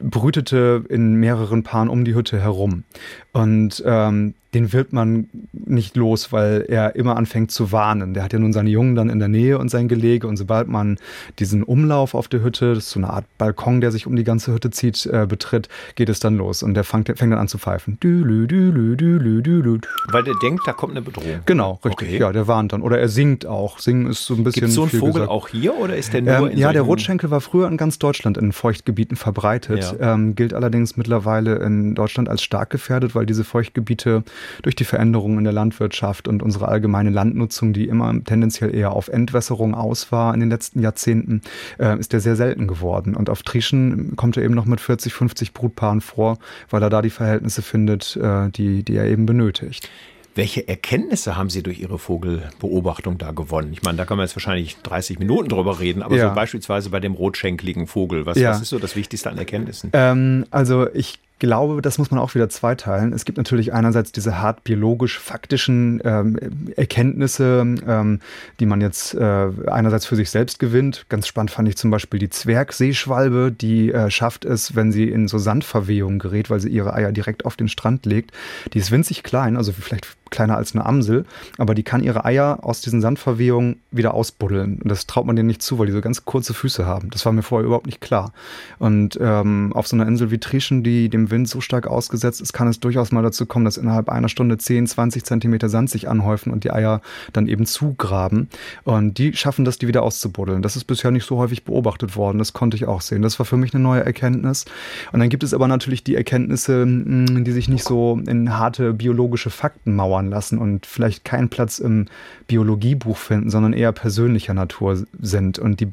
brütete 0.00 0.84
in 0.88 1.14
mehreren 1.14 1.62
Paaren 1.62 1.88
um 1.88 2.04
die 2.04 2.14
Hütte 2.14 2.40
herum. 2.40 2.84
Und 3.32 3.82
ähm, 3.86 4.34
den 4.54 4.72
wird 4.74 4.92
man 4.92 5.30
nicht 5.52 5.96
los, 5.96 6.30
weil 6.30 6.66
er 6.68 6.94
immer 6.94 7.16
anfängt 7.16 7.50
zu 7.50 7.72
warnen. 7.72 8.12
Der 8.12 8.22
hat 8.22 8.34
ja 8.34 8.38
nun 8.38 8.52
seine 8.52 8.68
Jungen 8.68 8.94
dann 8.94 9.08
in 9.08 9.18
der 9.18 9.28
Nähe 9.28 9.56
und 9.56 9.70
sein 9.70 9.88
Gelege. 9.88 10.26
Und 10.26 10.36
sobald 10.36 10.68
man 10.68 10.98
diesen 11.38 11.62
Umlauf 11.62 12.14
auf 12.14 12.28
der 12.28 12.42
Hütte, 12.42 12.74
das 12.74 12.84
ist 12.84 12.90
so 12.90 13.00
eine 13.00 13.08
Art 13.08 13.24
Balkon, 13.38 13.80
der 13.80 13.90
sich 13.90 14.06
um 14.06 14.14
die 14.14 14.24
ganze 14.24 14.52
Hütte 14.52 14.70
zieht, 14.70 15.06
äh, 15.06 15.26
betritt, 15.26 15.70
geht 15.94 16.10
es 16.10 16.20
dann 16.20 16.36
los. 16.36 16.62
Und 16.62 16.74
der 16.74 16.84
fängt, 16.84 17.06
fängt 17.06 17.32
dann 17.32 17.38
an 17.38 17.48
zu 17.48 17.56
pfeifen. 17.56 17.98
Dülü, 18.02 18.46
dülü, 18.46 18.94
dülü, 18.96 19.42
dülü. 19.42 19.78
Weil 20.10 20.24
der 20.24 20.34
denkt, 20.42 20.64
da 20.66 20.74
kommt 20.74 20.92
eine 20.92 21.00
Bedrohung. 21.00 21.40
Genau, 21.46 21.80
richtig. 21.82 22.08
Okay. 22.08 22.18
Ja, 22.18 22.32
der 22.32 22.46
warnt 22.46 22.74
dann. 22.74 22.82
Oder 22.82 22.98
er 22.98 23.08
singt 23.08 23.46
auch. 23.46 23.78
Singen 23.78 24.06
ist 24.06 24.26
so 24.26 24.34
ein 24.34 24.44
bisschen. 24.44 24.60
Gibt 24.60 24.72
so 24.72 24.82
einen 24.82 24.90
Vogel 24.90 25.12
gesagt. 25.12 25.30
auch 25.30 25.48
hier 25.48 25.74
oder 25.78 25.96
ist 25.96 26.12
der 26.12 26.20
nur 26.20 26.36
ähm, 26.36 26.48
in 26.48 26.58
Ja, 26.58 26.74
der 26.74 26.82
Rotschenkel 26.82 27.30
war 27.30 27.40
früher 27.40 27.68
in 27.68 27.78
ganz 27.78 27.98
Deutschland 27.98 28.36
in 28.36 28.52
Feuchtgebieten 28.52 29.16
verbreitet. 29.16 29.80
Ja. 29.80 29.81
Ähm, 30.00 30.34
gilt 30.34 30.54
allerdings 30.54 30.96
mittlerweile 30.96 31.56
in 31.56 31.94
Deutschland 31.94 32.28
als 32.28 32.42
stark 32.42 32.70
gefährdet, 32.70 33.14
weil 33.14 33.26
diese 33.26 33.44
Feuchtgebiete 33.44 34.22
durch 34.62 34.76
die 34.76 34.84
Veränderungen 34.84 35.38
in 35.38 35.44
der 35.44 35.52
Landwirtschaft 35.52 36.28
und 36.28 36.42
unsere 36.42 36.68
allgemeine 36.68 37.10
Landnutzung, 37.10 37.72
die 37.72 37.88
immer 37.88 38.12
tendenziell 38.24 38.74
eher 38.74 38.92
auf 38.92 39.08
Entwässerung 39.08 39.74
aus 39.74 40.12
war 40.12 40.34
in 40.34 40.40
den 40.40 40.50
letzten 40.50 40.80
Jahrzehnten, 40.80 41.42
äh, 41.78 41.98
ist 41.98 42.12
der 42.12 42.20
sehr 42.20 42.36
selten 42.36 42.66
geworden. 42.66 43.14
Und 43.14 43.30
auf 43.30 43.42
Trieschen 43.42 44.16
kommt 44.16 44.36
er 44.36 44.44
eben 44.44 44.54
noch 44.54 44.66
mit 44.66 44.80
40, 44.80 45.12
50 45.12 45.52
Brutpaaren 45.52 46.00
vor, 46.00 46.38
weil 46.70 46.82
er 46.82 46.90
da 46.90 47.02
die 47.02 47.10
Verhältnisse 47.10 47.62
findet, 47.62 48.16
äh, 48.16 48.50
die, 48.50 48.82
die 48.82 48.96
er 48.96 49.06
eben 49.06 49.26
benötigt. 49.26 49.88
Welche 50.34 50.66
Erkenntnisse 50.66 51.36
haben 51.36 51.50
Sie 51.50 51.62
durch 51.62 51.80
Ihre 51.80 51.98
Vogelbeobachtung 51.98 53.18
da 53.18 53.32
gewonnen? 53.32 53.72
Ich 53.72 53.82
meine, 53.82 53.98
da 53.98 54.04
kann 54.04 54.16
man 54.16 54.26
jetzt 54.26 54.34
wahrscheinlich 54.34 54.76
30 54.82 55.18
Minuten 55.18 55.48
drüber 55.48 55.78
reden, 55.78 56.02
aber 56.02 56.16
ja. 56.16 56.28
so 56.28 56.34
beispielsweise 56.34 56.90
bei 56.90 57.00
dem 57.00 57.12
rotschenkligen 57.12 57.86
Vogel, 57.86 58.24
was, 58.24 58.38
ja. 58.38 58.50
was 58.50 58.62
ist 58.62 58.70
so 58.70 58.78
das 58.78 58.96
Wichtigste 58.96 59.30
an 59.30 59.36
Erkenntnissen? 59.36 59.90
Ähm, 59.92 60.46
also 60.50 60.88
ich 60.94 61.18
glaube, 61.42 61.82
das 61.82 61.98
muss 61.98 62.12
man 62.12 62.20
auch 62.20 62.36
wieder 62.36 62.48
zweiteilen. 62.48 63.12
Es 63.12 63.24
gibt 63.24 63.36
natürlich 63.36 63.72
einerseits 63.72 64.12
diese 64.12 64.40
hart 64.40 64.62
biologisch-faktischen 64.62 66.00
ähm, 66.04 66.38
Erkenntnisse, 66.76 67.64
ähm, 67.84 68.20
die 68.60 68.66
man 68.66 68.80
jetzt 68.80 69.14
äh, 69.14 69.48
einerseits 69.66 70.06
für 70.06 70.14
sich 70.14 70.30
selbst 70.30 70.60
gewinnt. 70.60 71.04
Ganz 71.08 71.26
spannend 71.26 71.50
fand 71.50 71.68
ich 71.68 71.76
zum 71.76 71.90
Beispiel 71.90 72.20
die 72.20 72.30
Zwergseeschwalbe, 72.30 73.50
die 73.50 73.92
äh, 73.92 74.08
schafft 74.08 74.44
es, 74.44 74.76
wenn 74.76 74.92
sie 74.92 75.08
in 75.08 75.26
so 75.26 75.38
Sandverwehungen 75.38 76.20
gerät, 76.20 76.48
weil 76.48 76.60
sie 76.60 76.68
ihre 76.68 76.94
Eier 76.94 77.10
direkt 77.10 77.44
auf 77.44 77.56
den 77.56 77.66
Strand 77.66 78.06
legt. 78.06 78.30
Die 78.72 78.78
ist 78.78 78.92
winzig 78.92 79.24
klein, 79.24 79.56
also 79.56 79.72
vielleicht 79.72 80.06
kleiner 80.32 80.56
als 80.56 80.74
eine 80.74 80.84
Amsel, 80.84 81.24
aber 81.58 81.76
die 81.76 81.84
kann 81.84 82.02
ihre 82.02 82.24
Eier 82.24 82.58
aus 82.62 82.80
diesen 82.80 83.00
Sandverwehungen 83.00 83.76
wieder 83.92 84.14
ausbuddeln. 84.14 84.80
Und 84.82 84.88
das 84.88 85.06
traut 85.06 85.26
man 85.26 85.36
denen 85.36 85.46
nicht 85.46 85.62
zu, 85.62 85.78
weil 85.78 85.86
die 85.86 85.92
so 85.92 86.00
ganz 86.00 86.24
kurze 86.24 86.54
Füße 86.54 86.84
haben. 86.84 87.10
Das 87.10 87.24
war 87.24 87.32
mir 87.32 87.42
vorher 87.42 87.66
überhaupt 87.66 87.86
nicht 87.86 88.00
klar. 88.00 88.32
Und 88.80 89.18
ähm, 89.20 89.72
auf 89.74 89.86
so 89.86 89.94
einer 89.94 90.08
Insel 90.08 90.32
wie 90.32 90.38
Trieschen, 90.38 90.82
die 90.82 91.08
dem 91.08 91.30
Wind 91.30 91.48
so 91.48 91.60
stark 91.60 91.86
ausgesetzt 91.86 92.40
ist, 92.40 92.52
kann 92.52 92.66
es 92.66 92.80
durchaus 92.80 93.12
mal 93.12 93.22
dazu 93.22 93.46
kommen, 93.46 93.64
dass 93.64 93.76
innerhalb 93.76 94.08
einer 94.08 94.28
Stunde 94.28 94.58
10, 94.58 94.86
20 94.86 95.24
Zentimeter 95.24 95.68
Sand 95.68 95.90
sich 95.90 96.08
anhäufen 96.08 96.52
und 96.52 96.64
die 96.64 96.72
Eier 96.72 97.00
dann 97.32 97.46
eben 97.46 97.66
zugraben. 97.66 98.48
Und 98.84 99.18
die 99.18 99.34
schaffen 99.34 99.64
das, 99.64 99.78
die 99.78 99.86
wieder 99.86 100.02
auszubuddeln. 100.02 100.62
Das 100.62 100.76
ist 100.76 100.84
bisher 100.84 101.10
nicht 101.10 101.26
so 101.26 101.36
häufig 101.36 101.64
beobachtet 101.64 102.16
worden. 102.16 102.38
Das 102.38 102.52
konnte 102.52 102.76
ich 102.76 102.86
auch 102.86 103.02
sehen. 103.02 103.22
Das 103.22 103.38
war 103.38 103.46
für 103.46 103.56
mich 103.58 103.74
eine 103.74 103.82
neue 103.82 104.04
Erkenntnis. 104.04 104.64
Und 105.12 105.20
dann 105.20 105.28
gibt 105.28 105.44
es 105.44 105.52
aber 105.52 105.68
natürlich 105.68 106.02
die 106.02 106.16
Erkenntnisse, 106.16 106.82
hm, 106.82 107.44
die 107.44 107.52
sich 107.52 107.68
nicht 107.68 107.84
so 107.84 108.18
in 108.26 108.56
harte 108.56 108.94
biologische 108.94 109.50
Fakten 109.50 109.94
mauern 109.94 110.21
lassen 110.30 110.58
und 110.58 110.86
vielleicht 110.86 111.24
keinen 111.24 111.48
Platz 111.48 111.78
im 111.78 112.06
Biologiebuch 112.46 113.16
finden, 113.16 113.50
sondern 113.50 113.72
eher 113.72 113.92
persönlicher 113.92 114.54
Natur 114.54 115.04
sind 115.20 115.58
und 115.58 115.80
die 115.80 115.88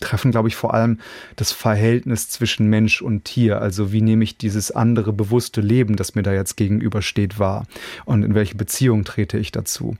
treffen, 0.00 0.30
glaube 0.30 0.48
ich, 0.48 0.56
vor 0.56 0.74
allem 0.74 0.98
das 1.36 1.52
Verhältnis 1.52 2.28
zwischen 2.28 2.66
Mensch 2.66 3.02
und 3.02 3.24
Tier. 3.24 3.60
Also 3.60 3.92
wie 3.92 4.00
nehme 4.00 4.24
ich 4.24 4.36
dieses 4.38 4.70
andere 4.70 5.12
bewusste 5.12 5.60
Leben, 5.60 5.96
das 5.96 6.14
mir 6.14 6.22
da 6.22 6.32
jetzt 6.32 6.56
gegenübersteht, 6.56 7.38
wahr? 7.38 7.66
Und 8.04 8.22
in 8.22 8.34
welche 8.34 8.54
Beziehung 8.54 9.04
trete 9.04 9.38
ich 9.38 9.52
dazu? 9.52 9.96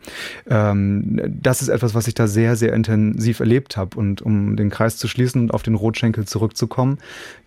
Ähm, 0.49 1.21
das 1.27 1.63
ist 1.63 1.69
etwas, 1.69 1.95
was 1.95 2.09
ich 2.09 2.15
da 2.15 2.27
sehr, 2.27 2.57
sehr 2.57 2.73
intensiv 2.73 3.41
erlebt 3.41 3.77
habe. 3.77 3.99
Und 3.99 4.23
um 4.23 4.57
den 4.57 4.71
Kreis 4.71 4.97
zu 4.97 5.09
schließen 5.09 5.43
und 5.43 5.55
auf 5.55 5.63
den 5.63 5.75
Rotschenkel 5.75 6.27
zurückzukommen, 6.27 6.99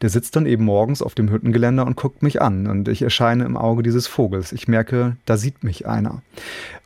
der 0.01 0.09
sitzt 0.09 0.35
dann 0.35 0.45
eben 0.45 0.65
morgens 0.65 1.01
auf 1.01 1.15
dem 1.15 1.31
Hüttengeländer 1.31 1.85
und 1.85 1.95
guckt 1.95 2.21
mich 2.21 2.41
an. 2.41 2.67
Und 2.67 2.87
ich 2.87 3.01
erscheine 3.01 3.45
im 3.45 3.57
Auge 3.57 3.83
dieses 3.83 4.07
Vogels. 4.07 4.51
Ich 4.51 4.67
merke, 4.67 5.17
da 5.25 5.37
sieht 5.37 5.63
mich 5.63 5.87
einer. 5.87 6.21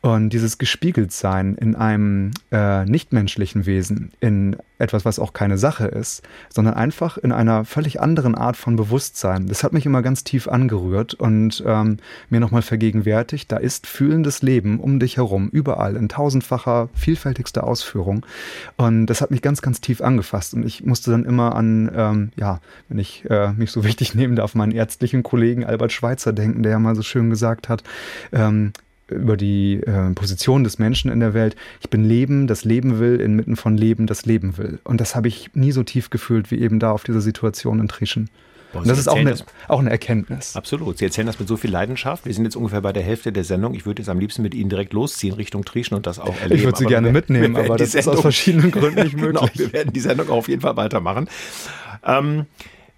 Und 0.02 0.30
dieses 0.30 0.56
Gespiegeltsein 0.56 1.56
in 1.56 1.74
einem 1.74 2.30
äh, 2.50 2.86
nichtmenschlichen 2.86 3.66
Wesen, 3.66 4.12
in 4.20 4.56
etwas, 4.78 5.04
was 5.04 5.18
auch 5.18 5.34
keine 5.50 5.58
Sache 5.58 5.86
ist, 5.86 6.22
sondern 6.48 6.74
einfach 6.74 7.18
in 7.18 7.32
einer 7.32 7.64
völlig 7.64 8.00
anderen 8.00 8.36
Art 8.36 8.56
von 8.56 8.76
Bewusstsein. 8.76 9.48
Das 9.48 9.64
hat 9.64 9.72
mich 9.72 9.84
immer 9.84 10.00
ganz 10.00 10.22
tief 10.22 10.46
angerührt 10.46 11.14
und 11.14 11.64
ähm, 11.66 11.96
mir 12.28 12.38
nochmal 12.38 12.62
vergegenwärtigt, 12.62 13.50
da 13.50 13.56
ist 13.56 13.88
fühlendes 13.88 14.42
Leben 14.42 14.78
um 14.78 15.00
dich 15.00 15.16
herum, 15.16 15.48
überall, 15.48 15.96
in 15.96 16.08
tausendfacher, 16.08 16.88
vielfältigster 16.94 17.64
Ausführung. 17.64 18.24
Und 18.76 19.06
das 19.06 19.20
hat 19.20 19.32
mich 19.32 19.42
ganz, 19.42 19.60
ganz 19.60 19.80
tief 19.80 20.00
angefasst. 20.00 20.54
Und 20.54 20.64
ich 20.64 20.84
musste 20.84 21.10
dann 21.10 21.24
immer 21.24 21.56
an, 21.56 21.90
ähm, 21.96 22.30
ja, 22.36 22.60
wenn 22.88 23.00
ich 23.00 23.28
äh, 23.28 23.52
mich 23.52 23.72
so 23.72 23.82
wichtig 23.90 24.14
nehmen 24.14 24.36
darf, 24.36 24.54
meinen 24.54 24.72
ärztlichen 24.72 25.24
Kollegen 25.24 25.64
Albert 25.64 25.90
Schweitzer 25.90 26.32
denken, 26.32 26.62
der 26.62 26.72
ja 26.72 26.78
mal 26.78 26.94
so 26.94 27.02
schön 27.02 27.28
gesagt 27.28 27.68
hat, 27.68 27.82
ähm, 28.30 28.72
über 29.10 29.36
die 29.36 29.80
äh, 29.82 30.10
Position 30.14 30.64
des 30.64 30.78
Menschen 30.78 31.10
in 31.10 31.20
der 31.20 31.34
Welt. 31.34 31.56
Ich 31.80 31.90
bin 31.90 32.04
Leben, 32.04 32.46
das 32.46 32.64
Leben 32.64 32.98
will, 32.98 33.20
inmitten 33.20 33.56
von 33.56 33.76
Leben, 33.76 34.06
das 34.06 34.26
Leben 34.26 34.56
will. 34.58 34.78
Und 34.84 35.00
das 35.00 35.14
habe 35.14 35.28
ich 35.28 35.50
nie 35.54 35.72
so 35.72 35.82
tief 35.82 36.10
gefühlt 36.10 36.50
wie 36.50 36.58
eben 36.60 36.78
da 36.78 36.92
auf 36.92 37.04
dieser 37.04 37.20
Situation 37.20 37.80
in 37.80 37.88
Trischen. 37.88 38.30
Und 38.72 38.88
das 38.88 38.98
ist 38.98 39.08
auch 39.08 39.16
eine, 39.16 39.30
das, 39.30 39.44
auch 39.68 39.80
eine 39.80 39.90
Erkenntnis. 39.90 40.54
Absolut. 40.54 40.98
Sie 40.98 41.04
erzählen 41.04 41.26
das 41.26 41.38
mit 41.38 41.48
so 41.48 41.56
viel 41.56 41.70
Leidenschaft. 41.70 42.24
Wir 42.24 42.34
sind 42.34 42.44
jetzt 42.44 42.56
ungefähr 42.56 42.80
bei 42.80 42.92
der 42.92 43.02
Hälfte 43.02 43.32
der 43.32 43.44
Sendung. 43.44 43.74
Ich 43.74 43.84
würde 43.84 44.02
jetzt 44.02 44.08
am 44.08 44.20
liebsten 44.20 44.42
mit 44.42 44.54
Ihnen 44.54 44.70
direkt 44.70 44.92
losziehen 44.92 45.34
Richtung 45.34 45.64
Trischen 45.64 45.94
und 45.94 46.06
das 46.06 46.18
auch 46.18 46.36
erleben. 46.40 46.54
Ich 46.60 46.64
würde 46.64 46.78
Sie 46.78 46.84
aber 46.84 46.90
gerne 46.90 47.08
wir, 47.08 47.12
mitnehmen, 47.12 47.56
aber 47.56 47.76
das 47.76 47.92
Sendung, 47.92 48.12
ist 48.12 48.18
aus 48.18 48.22
verschiedenen 48.22 48.70
Gründen 48.70 49.02
nicht 49.02 49.16
möglich. 49.16 49.40
genau, 49.40 49.48
wir 49.54 49.72
werden 49.72 49.92
die 49.92 50.00
Sendung 50.00 50.28
auf 50.30 50.48
jeden 50.48 50.60
Fall 50.60 50.76
weitermachen. 50.76 51.28
Ähm, 52.04 52.46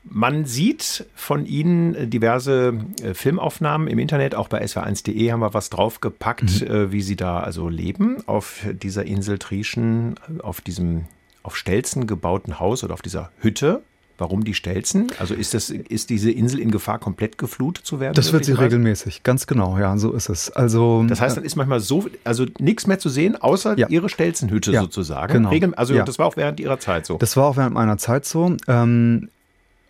man 0.05 0.45
sieht 0.45 1.07
von 1.15 1.47
Ihnen 1.47 2.11
diverse 2.11 2.75
äh, 3.03 3.15
Filmaufnahmen 3.15 3.87
im 3.89 3.99
Internet, 3.99 4.35
auch 4.35 4.49
bei 4.49 4.63
sw1.de 4.63 5.31
haben 5.31 5.41
wir 5.41 5.55
was 5.55 5.71
draufgepackt, 5.71 6.63
mhm. 6.63 6.67
Äh, 6.67 6.93
wie 6.93 7.03
Sie 7.03 7.17
da 7.17 7.41
also 7.41 7.69
leben 7.69 8.17
auf 8.27 8.67
dieser 8.73 9.05
Insel 9.05 9.39
Trieschen, 9.39 10.15
auf 10.43 10.61
diesem 10.61 11.05
auf 11.43 11.57
Stelzen 11.57 12.07
gebauten 12.07 12.61
Haus 12.61 12.85
oder 12.85 12.95
auf 12.95 13.03
dieser 13.03 13.31
Hütte. 13.41 13.83
Warum 14.19 14.45
die 14.45 14.55
Stelzen? 14.55 15.11
Also 15.19 15.35
ist 15.35 15.53
das, 15.55 15.71
ist 15.71 16.11
diese 16.11 16.31
Insel 16.31 16.61
in 16.61 16.71
Gefahr, 16.71 17.01
komplett 17.01 17.39
geflutet 17.39 17.85
zu 17.85 17.99
werden? 17.99 18.15
Das 18.15 18.33
wird 18.33 18.45
sie 18.45 18.53
regelmäßig, 18.53 19.25
ganz 19.25 19.49
genau, 19.49 19.79
ja, 19.79 19.97
so 19.97 20.13
ist 20.13 20.29
es. 20.29 20.51
Also, 20.51 21.05
das 21.09 21.21
heißt, 21.21 21.37
dann 21.37 21.45
ist 21.45 21.57
manchmal 21.57 21.81
so, 21.81 22.05
also 22.23 22.47
nichts 22.61 22.87
mehr 22.87 23.01
zu 23.01 23.09
sehen, 23.09 23.35
außer 23.35 23.77
ja. 23.79 23.89
ihre 23.89 24.09
Stelzenhütte 24.09 24.71
ja, 24.71 24.83
sozusagen. 24.83 25.33
Genau. 25.33 25.49
Regel, 25.49 25.75
also 25.75 25.95
ja. 25.95 26.05
das 26.05 26.21
war 26.21 26.27
auch 26.27 26.37
während 26.37 26.61
ihrer 26.61 26.79
Zeit 26.79 27.07
so. 27.07 27.17
Das 27.17 27.37
war 27.37 27.47
auch 27.47 27.57
während 27.57 27.75
meiner 27.75 27.99
Zeit 27.99 28.25
so. 28.25 28.57
Ähm, 28.69 29.29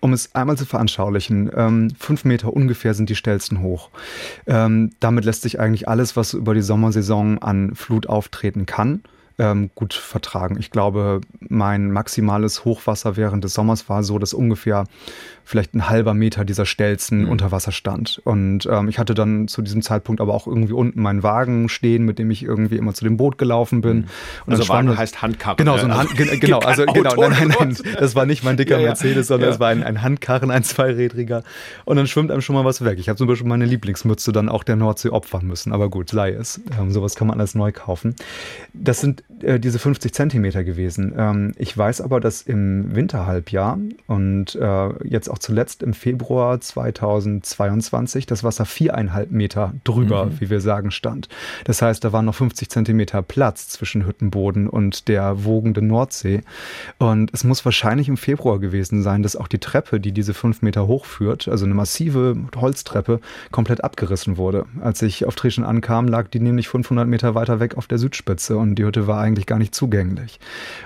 um 0.02 0.12
es 0.12 0.34
einmal 0.34 0.58
zu 0.58 0.66
veranschaulichen, 0.66 1.50
ähm, 1.56 1.92
fünf 1.96 2.24
Meter 2.24 2.52
ungefähr 2.52 2.92
sind 2.92 3.08
die 3.08 3.14
Stelzen 3.14 3.62
hoch. 3.62 3.88
Ähm, 4.46 4.90
damit 4.98 5.24
lässt 5.24 5.42
sich 5.42 5.60
eigentlich 5.60 5.88
alles, 5.88 6.16
was 6.16 6.34
über 6.34 6.54
die 6.54 6.60
Sommersaison 6.60 7.38
an 7.38 7.76
Flut 7.76 8.08
auftreten 8.08 8.66
kann, 8.66 9.04
ähm, 9.38 9.70
gut 9.76 9.94
vertragen. 9.94 10.56
Ich 10.58 10.72
glaube, 10.72 11.20
mein 11.38 11.92
maximales 11.92 12.64
Hochwasser 12.64 13.16
während 13.16 13.44
des 13.44 13.54
Sommers 13.54 13.88
war 13.88 14.02
so, 14.02 14.18
dass 14.18 14.34
ungefähr 14.34 14.84
vielleicht 15.44 15.74
ein 15.74 15.88
halber 15.88 16.14
Meter 16.14 16.44
dieser 16.44 16.66
Stelzen 16.66 17.22
mhm. 17.22 17.28
unter 17.28 17.52
Wasser 17.52 17.72
stand. 17.72 18.20
Und 18.24 18.66
ähm, 18.70 18.88
ich 18.88 18.98
hatte 18.98 19.14
dann 19.14 19.48
zu 19.48 19.62
diesem 19.62 19.82
Zeitpunkt 19.82 20.20
aber 20.20 20.34
auch 20.34 20.46
irgendwie 20.46 20.72
unten 20.72 21.02
meinen 21.02 21.22
Wagen 21.22 21.68
stehen, 21.68 22.04
mit 22.04 22.18
dem 22.18 22.30
ich 22.30 22.42
irgendwie 22.42 22.76
immer 22.76 22.94
zu 22.94 23.04
dem 23.04 23.16
Boot 23.16 23.38
gelaufen 23.38 23.80
bin. 23.80 23.98
Mhm. 23.98 24.04
Und 24.46 24.52
also 24.54 24.68
Wagen 24.68 24.96
heißt 24.96 25.22
Handkarren. 25.22 25.56
Genau, 25.56 25.76
so 25.78 25.84
ein 25.84 25.90
also 25.92 26.10
Hand, 26.10 26.40
genau, 26.40 26.58
also 26.60 26.84
genau, 26.86 27.14
nein, 27.16 27.48
nein, 27.48 27.54
nein, 27.58 27.76
das 27.98 28.14
war 28.14 28.26
nicht 28.26 28.44
mein 28.44 28.56
dicker 28.56 28.78
ja, 28.80 28.88
Mercedes, 28.88 29.26
sondern 29.26 29.50
es 29.50 29.56
ja. 29.56 29.60
war 29.60 29.68
ein, 29.68 29.82
ein 29.82 30.02
Handkarren, 30.02 30.50
ein 30.50 30.64
zweirädriger. 30.64 31.42
Und 31.84 31.96
dann 31.96 32.06
schwimmt 32.06 32.30
einem 32.30 32.40
schon 32.40 32.54
mal 32.54 32.64
was 32.64 32.84
weg. 32.84 32.98
Ich 32.98 33.08
habe 33.08 33.16
zum 33.16 33.26
Beispiel 33.26 33.48
meine 33.48 33.66
Lieblingsmütze 33.66 34.32
dann 34.32 34.48
auch 34.48 34.64
der 34.64 34.76
Nordsee 34.76 35.10
opfern 35.10 35.46
müssen. 35.46 35.72
Aber 35.72 35.90
gut, 35.90 36.10
sei 36.10 36.30
es. 36.30 36.60
Ähm, 36.78 36.90
sowas 36.90 37.14
kann 37.14 37.26
man 37.26 37.38
alles 37.38 37.54
neu 37.54 37.72
kaufen. 37.72 38.14
Das 38.72 39.00
sind 39.00 39.24
äh, 39.42 39.58
diese 39.58 39.78
50 39.78 40.12
Zentimeter 40.14 40.64
gewesen. 40.64 41.12
Ähm, 41.16 41.52
ich 41.56 41.76
weiß 41.76 42.00
aber, 42.00 42.20
dass 42.20 42.42
im 42.42 42.94
Winterhalbjahr 42.94 43.78
und 44.06 44.54
äh, 44.54 44.88
jetzt 45.04 45.28
auch 45.32 45.38
zuletzt 45.38 45.82
im 45.82 45.94
Februar 45.94 46.60
2022 46.60 48.26
das 48.26 48.44
Wasser 48.44 48.66
viereinhalb 48.66 49.30
Meter 49.30 49.72
drüber, 49.84 50.26
mhm. 50.26 50.40
wie 50.40 50.50
wir 50.50 50.60
sagen, 50.60 50.90
stand. 50.90 51.28
Das 51.64 51.82
heißt, 51.82 52.04
da 52.04 52.12
waren 52.12 52.26
noch 52.26 52.34
50 52.34 52.68
Zentimeter 52.68 53.22
Platz 53.22 53.68
zwischen 53.68 54.06
Hüttenboden 54.06 54.68
und 54.68 55.08
der 55.08 55.44
wogenden 55.44 55.86
Nordsee. 55.86 56.42
Und 56.98 57.30
es 57.32 57.44
muss 57.44 57.64
wahrscheinlich 57.64 58.08
im 58.08 58.16
Februar 58.16 58.58
gewesen 58.58 59.02
sein, 59.02 59.22
dass 59.22 59.36
auch 59.36 59.48
die 59.48 59.58
Treppe, 59.58 60.00
die 60.00 60.12
diese 60.12 60.34
fünf 60.34 60.62
Meter 60.62 60.86
hoch 60.86 61.06
führt, 61.06 61.48
also 61.48 61.64
eine 61.64 61.74
massive 61.74 62.36
Holztreppe, 62.54 63.20
komplett 63.50 63.82
abgerissen 63.82 64.36
wurde. 64.36 64.66
Als 64.80 65.02
ich 65.02 65.26
auf 65.26 65.34
Trischen 65.34 65.64
ankam, 65.64 66.08
lag 66.08 66.28
die 66.28 66.40
nämlich 66.40 66.68
500 66.68 67.08
Meter 67.08 67.34
weiter 67.34 67.60
weg 67.60 67.76
auf 67.76 67.86
der 67.86 67.98
Südspitze 67.98 68.56
und 68.56 68.74
die 68.74 68.84
Hütte 68.84 69.06
war 69.06 69.20
eigentlich 69.20 69.46
gar 69.46 69.58
nicht 69.58 69.74
zugänglich. 69.74 70.40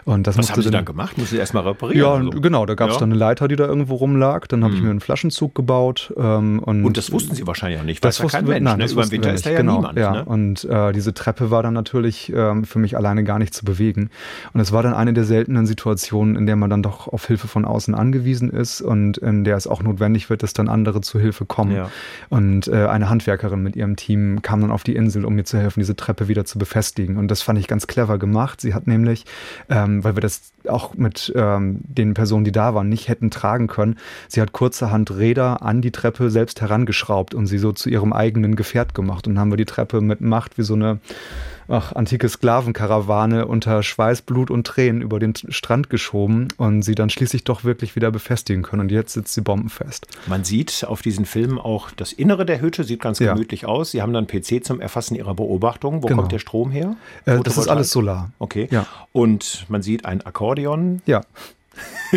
Und 0.05 0.27
das 0.27 0.39
Was 0.39 0.53
haben 0.53 0.63
Sie 0.63 0.71
dann 0.71 0.85
gemacht? 0.85 1.19
Musste 1.19 1.35
Sie 1.35 1.41
erstmal 1.41 1.65
reparieren? 1.65 2.01
Ja, 2.01 2.15
also? 2.15 2.41
genau. 2.41 2.67
Da 2.67 2.75
gab 2.75 2.91
es 2.91 2.97
ja. 2.97 3.01
dann 3.01 3.11
eine 3.11 3.19
Leiter, 3.19 3.49
die 3.49 3.57
da 3.57 3.67
irgendwo 3.67 3.97
rumlag 3.97 4.36
dann 4.45 4.63
habe 4.63 4.75
ich 4.75 4.81
hm. 4.81 4.87
mir 4.87 4.91
einen 4.91 5.01
Flaschenzug 5.01 5.55
gebaut. 5.55 6.13
Ähm, 6.17 6.59
und, 6.59 6.85
und, 6.85 6.97
das 6.97 7.11
wussten 7.13 7.35
Sie 7.35 7.47
wahrscheinlich 7.47 7.81
auch 7.81 7.85
nicht, 7.85 8.03
weil 8.03 8.11
das 8.11 8.19
ja 8.19 8.27
kein 8.27 8.45
Mensch. 8.45 8.63
Nein, 8.63 8.79
ne? 8.79 8.91
Über 8.91 9.03
den 9.03 9.11
Winter 9.13 9.33
ist 9.33 9.47
da 9.47 9.51
ja 9.51 9.59
genau, 9.59 9.77
niemand. 9.77 9.99
Ja. 9.99 10.13
Ne? 10.13 10.25
Und 10.25 10.65
äh, 10.65 10.93
diese 10.93 11.15
Treppe 11.15 11.51
war 11.51 11.63
dann 11.63 11.75
natürlich 11.75 12.33
ähm, 12.35 12.65
für 12.65 12.79
mich 12.79 12.97
alleine 12.97 13.25
gar 13.25 13.39
nicht 13.39 13.55
zu 13.55 13.65
bewegen. 13.65 14.11
Und 14.53 14.61
es 14.61 14.73
war 14.73 14.83
dann 14.83 14.95
eine 14.95 15.13
der 15.13 15.25
seltenen 15.25 15.67
Situationen, 15.67 16.37
in 16.37 16.47
der 16.47 16.57
man 16.57 16.71
dann 16.71 16.83
doch 16.83 17.09
auf 17.09 17.27
Hilfe 17.27 17.49
von 17.49 17.65
außen 17.65 17.95
angewiesen 17.95 18.51
ist 18.51 18.81
und 18.81 19.19
in 19.19 19.45
der 19.45 19.57
es 19.57 19.67
auch 19.67 19.83
notwendig 19.83 20.31
wird, 20.31 20.43
dass 20.43 20.53
dann 20.53 20.69
andere 20.69 21.01
zu 21.01 21.19
Hilfe 21.19 21.47
kommen. 21.47 21.75
Ja. 21.75 21.91
Und 22.29 22.69
äh, 22.69 22.87
eine 22.87 23.09
Handwerkerin 23.09 23.63
mit 23.63 23.77
ihrem 23.77 23.97
Team 23.97 24.43
kam 24.43 24.61
dann 24.61 24.71
auf 24.71 24.85
die 24.85 24.97
Insel, 24.97 25.25
um 25.25 25.35
mir 25.35 25.45
zu 25.45 25.59
helfen, 25.59 25.81
diese 25.81 25.97
Treppe 25.97 26.29
wieder 26.29 26.45
zu 26.45 26.59
befestigen. 26.59 27.17
Und 27.17 27.31
das 27.31 27.43
fand 27.43 27.59
ich 27.59 27.69
ganz 27.69 27.87
clever 27.87 28.19
gemacht. 28.19 28.61
Sie 28.61 28.75
hat 28.75 28.87
nämlich, 28.87 29.25
ähm, 29.69 30.05
weil 30.05 30.17
wir 30.17 30.21
das 30.21 30.53
auch 30.69 30.95
mit 30.95 31.33
ähm, 31.37 31.81
den 31.83 32.15
Personen, 32.15 32.45
die 32.45 32.53
da 32.53 32.75
waren, 32.75 32.89
nicht 32.89 33.09
hätten 33.09 33.31
tragen 33.31 33.67
können, 33.67 33.97
Sie 34.29 34.41
hat 34.41 34.53
kurzerhand 34.53 35.11
Räder 35.11 35.63
an 35.63 35.83
die 35.83 35.93
Treppe 35.93 36.31
selbst 36.31 36.61
herangeschraubt 36.61 37.35
und 37.35 37.47
sie 37.47 37.59
so 37.59 37.73
zu 37.73 37.89
ihrem 37.91 38.13
eigenen 38.13 38.57
Gefährt 38.57 38.95
gemacht. 38.95 39.27
Und 39.27 39.35
dann 39.35 39.41
haben 39.41 39.53
wir 39.53 39.57
die 39.57 39.65
Treppe 39.65 40.01
mit 40.01 40.21
Macht 40.21 40.59
wie 40.59 40.63
so 40.63 40.75
eine 40.75 41.01
ach, 41.69 41.93
antike 41.93 42.29
Sklavenkarawane 42.29 43.47
unter 43.47 43.83
Schweiß, 43.83 44.23
Blut 44.23 44.51
und 44.51 44.67
Tränen 44.67 45.03
über 45.03 45.19
den 45.19 45.35
Strand 45.49 45.91
geschoben 45.91 46.49
und 46.57 46.83
sie 46.83 46.95
dann 46.95 47.11
schließlich 47.11 47.45
doch 47.45 47.65
wirklich 47.65 47.97
wieder 47.97 48.11
befestigen 48.11 48.63
können. 48.63 48.83
Und 48.83 48.93
jetzt 48.93 49.13
sitzt 49.13 49.35
sie 49.35 49.41
bombenfest. 49.41 50.07
Man 50.27 50.45
sieht 50.45 50.85
auf 50.87 51.03
diesen 51.03 51.25
Filmen 51.25 51.59
auch 51.59 51.91
das 51.91 52.13
Innere 52.13 52.47
der 52.47 52.61
Hütte, 52.61 52.85
sieht 52.85 53.01
ganz 53.01 53.19
gemütlich 53.19 53.63
ja. 53.63 53.69
aus. 53.69 53.91
Sie 53.91 54.03
haben 54.03 54.13
dann 54.13 54.27
PC 54.27 54.65
zum 54.65 54.81
Erfassen 54.81 55.15
ihrer 55.15 55.35
Beobachtung. 55.35 56.03
Wo 56.03 56.07
genau. 56.07 56.21
kommt 56.21 56.33
der 56.33 56.39
Strom 56.39 56.71
her? 56.71 56.97
Äh, 57.25 57.41
das 57.41 57.59
ist 57.59 57.69
alles 57.69 57.91
Solar. 57.91 58.31
Okay. 58.39 58.69
Ja. 58.71 58.87
Und 59.13 59.67
man 59.69 59.83
sieht 59.83 60.05
ein 60.05 60.25
Akkordeon. 60.25 61.03
Ja. 61.07 61.23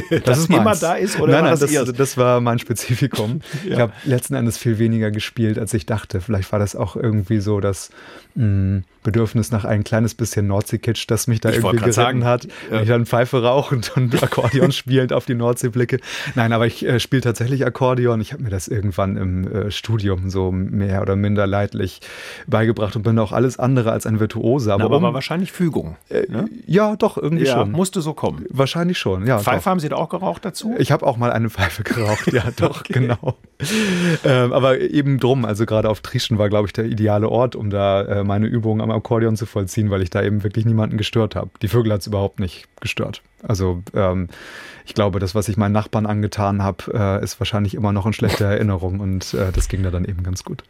Das, 0.10 0.22
das 0.24 0.39
ist 0.39 0.50
immer 0.50 0.76
da 0.76 0.95
ist 0.95 1.19
oder 1.19 1.34
nein, 1.34 1.43
nein, 1.45 1.60
das, 1.60 1.72
das, 1.72 1.93
das, 1.93 2.17
war 2.17 2.41
mein 2.41 2.60
Spezifikum. 2.60 3.41
ja. 3.65 3.72
Ich 3.72 3.80
habe 3.80 3.93
letzten 4.06 4.36
Endes 4.36 4.58
viel 4.58 4.80
weniger 4.80 5.12
gespielt, 5.12 5.58
als 5.58 5.74
ich 5.74 5.86
dachte. 5.86 6.22
Vielleicht 6.22 6.52
war 6.52 6.60
das 6.60 6.76
auch 6.76 6.95
irgendwie 6.95 7.39
so 7.39 7.60
das 7.60 7.89
mh, 8.36 8.45
mm, 8.45 8.84
Bedürfnis 9.04 9.52
nach 9.52 9.65
ein 9.65 9.84
kleines 9.84 10.13
bisschen 10.13 10.48
Nordsee-Kitsch, 10.48 11.06
das 11.08 11.28
mich 11.28 11.39
da 11.39 11.50
ich 11.50 11.58
irgendwie 11.58 11.78
geritten 11.78 11.93
sagen, 11.93 12.26
hat. 12.26 12.48
Ja. 12.72 12.82
Ich 12.82 12.88
dann 12.88 13.06
Pfeife 13.06 13.41
rauchend 13.41 13.95
und 13.95 14.22
Akkordeon 14.24 14.72
spielend 14.72 15.13
auf 15.13 15.26
die 15.26 15.36
Nordsee 15.36 15.69
blicke. 15.69 16.00
Nein, 16.36 16.52
aber 16.52 16.67
ich 16.67 16.86
äh, 16.86 17.00
spiele 17.00 17.22
tatsächlich 17.22 17.65
Akkordeon. 17.65 18.19
Ich 18.19 18.34
habe 18.34 18.43
mir 18.43 18.50
das 18.50 18.67
irgendwann 18.67 19.15
im 19.15 19.48
äh, 19.48 19.72
Studium 19.72 20.30
so 20.30 20.52
mehr 20.52 21.02
oder 21.02 21.15
minder 21.15 21.48
leidlich 21.48 22.02
beigebracht 22.45 22.95
und 22.95 23.04
bin 23.04 23.17
auch 23.19 23.32
alles 23.32 23.58
andere 23.58 23.91
als 23.91 24.06
ein 24.06 24.19
Virtuose. 24.19 24.74
Aber, 24.74 24.80
Na, 24.80 24.86
aber 24.86 24.98
um, 24.98 25.04
war 25.04 25.13
wahrscheinlich 25.13 25.52
Fügung. 25.52 25.95
Äh, 26.10 26.30
ne? 26.30 26.50
Ja, 26.67 26.95
doch, 26.95 27.17
irgendwie 27.17 27.45
ja, 27.45 27.54
schon. 27.54 27.72
Musste 27.72 28.02
so 28.02 28.13
kommen. 28.13 28.45
Wahrscheinlich 28.50 28.98
schon, 28.98 29.26
ja. 29.26 29.39
Pfeife 29.50 29.64
doch. 29.64 29.66
haben 29.72 29.80
Sie 29.80 29.90
da 29.90 29.96
auch 29.96 30.10
geraucht 30.10 30.46
dazu? 30.46 30.76
Ich 30.78 30.92
habe 30.92 31.06
auch 31.06 31.18
mal 31.18 31.32
eine 31.32 31.50
Pfeife 31.50 31.84
geraucht, 31.84 32.32
ja, 32.32 32.44
doch, 32.56 32.84
genau. 32.84 33.38
ähm, 34.24 34.54
aber 34.54 34.80
eben 34.80 35.20
drum, 35.20 35.46
also 35.46 35.66
gerade 35.66 35.90
auf 35.90 36.02
Trischen 36.02 36.38
war, 36.38 36.50
glaube 36.50 36.68
ich, 36.68 36.74
der 36.74 36.86
ideale 36.86 37.30
Ort, 37.30 37.56
um 37.56 37.70
da 37.70 38.02
äh, 38.04 38.24
meine 38.24 38.48
Übungen 38.48 38.82
am 38.82 38.92
Akkordeon 38.92 39.36
zu 39.36 39.46
vollziehen, 39.46 39.90
weil 39.90 40.02
ich 40.02 40.10
da 40.10 40.22
eben 40.24 40.44
wirklich 40.44 40.66
niemanden 40.66 40.98
gestört 40.98 41.36
habe. 41.36 41.50
Die 41.62 41.68
Vögel 41.68 41.94
hat 41.94 42.02
es 42.02 42.08
überhaupt 42.08 42.40
nicht 42.40 42.68
gestört. 42.80 43.22
Also 43.44 43.82
ähm, 43.94 44.30
ich 44.86 44.94
glaube, 44.94 45.20
das, 45.20 45.36
was 45.36 45.48
ich 45.50 45.58
meinen 45.58 45.74
Nachbarn 45.74 46.06
angetan 46.06 46.64
habe, 46.64 46.84
äh, 46.94 47.24
ist 47.24 47.40
wahrscheinlich 47.40 47.76
immer 47.76 47.92
noch 47.92 48.06
in 48.06 48.14
schlechter 48.14 48.46
Erinnerung 48.46 49.00
und 49.00 49.34
äh, 49.34 49.52
das 49.52 49.68
ging 49.68 49.84
da 49.84 49.92
dann 49.92 50.06
eben 50.06 50.24
ganz 50.24 50.44
gut. 50.44 50.64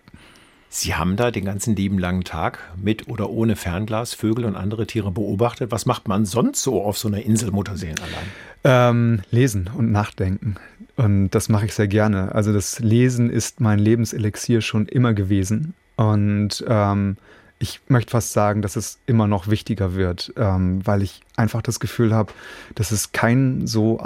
Sie 0.71 0.93
haben 0.93 1.15
da 1.15 1.31
den 1.31 1.45
ganzen 1.45 1.75
lieben 1.75 1.97
langen 1.97 2.23
Tag 2.23 2.59
mit 2.75 3.07
oder 3.07 3.31
ohne 3.31 3.55
Fernglas 3.55 4.13
Vögel 4.13 4.45
und 4.45 4.55
andere 4.55 4.85
Tiere 4.85 5.11
beobachtet. 5.11 5.71
Was 5.71 5.87
macht 5.87 6.07
man 6.07 6.25
sonst 6.25 6.61
so 6.61 6.83
auf 6.83 6.97
so 6.97 7.07
einer 7.07 7.23
Insel 7.23 7.49
Mutterseen 7.49 7.95
allein? 7.97 8.29
Ähm, 8.63 9.21
lesen 9.31 9.69
und 9.75 9.91
nachdenken. 9.91 10.55
Und 10.95 11.31
das 11.31 11.49
mache 11.49 11.65
ich 11.65 11.73
sehr 11.73 11.87
gerne. 11.87 12.35
Also 12.35 12.53
das 12.53 12.79
Lesen 12.79 13.31
ist 13.31 13.59
mein 13.59 13.79
Lebenselixier 13.79 14.61
schon 14.61 14.87
immer 14.87 15.13
gewesen. 15.13 15.73
Und 15.95 16.63
ähm, 16.67 17.17
ich 17.59 17.81
möchte 17.89 18.11
fast 18.11 18.31
sagen, 18.31 18.61
dass 18.61 18.77
es 18.77 18.99
immer 19.05 19.27
noch 19.27 19.49
wichtiger 19.49 19.93
wird, 19.93 20.33
ähm, 20.37 20.85
weil 20.85 21.03
ich 21.03 21.21
einfach 21.35 21.61
das 21.61 21.81
Gefühl 21.81 22.13
habe, 22.13 22.31
dass 22.75 22.91
es 22.91 23.11
keinen 23.11 23.67
so 23.67 23.99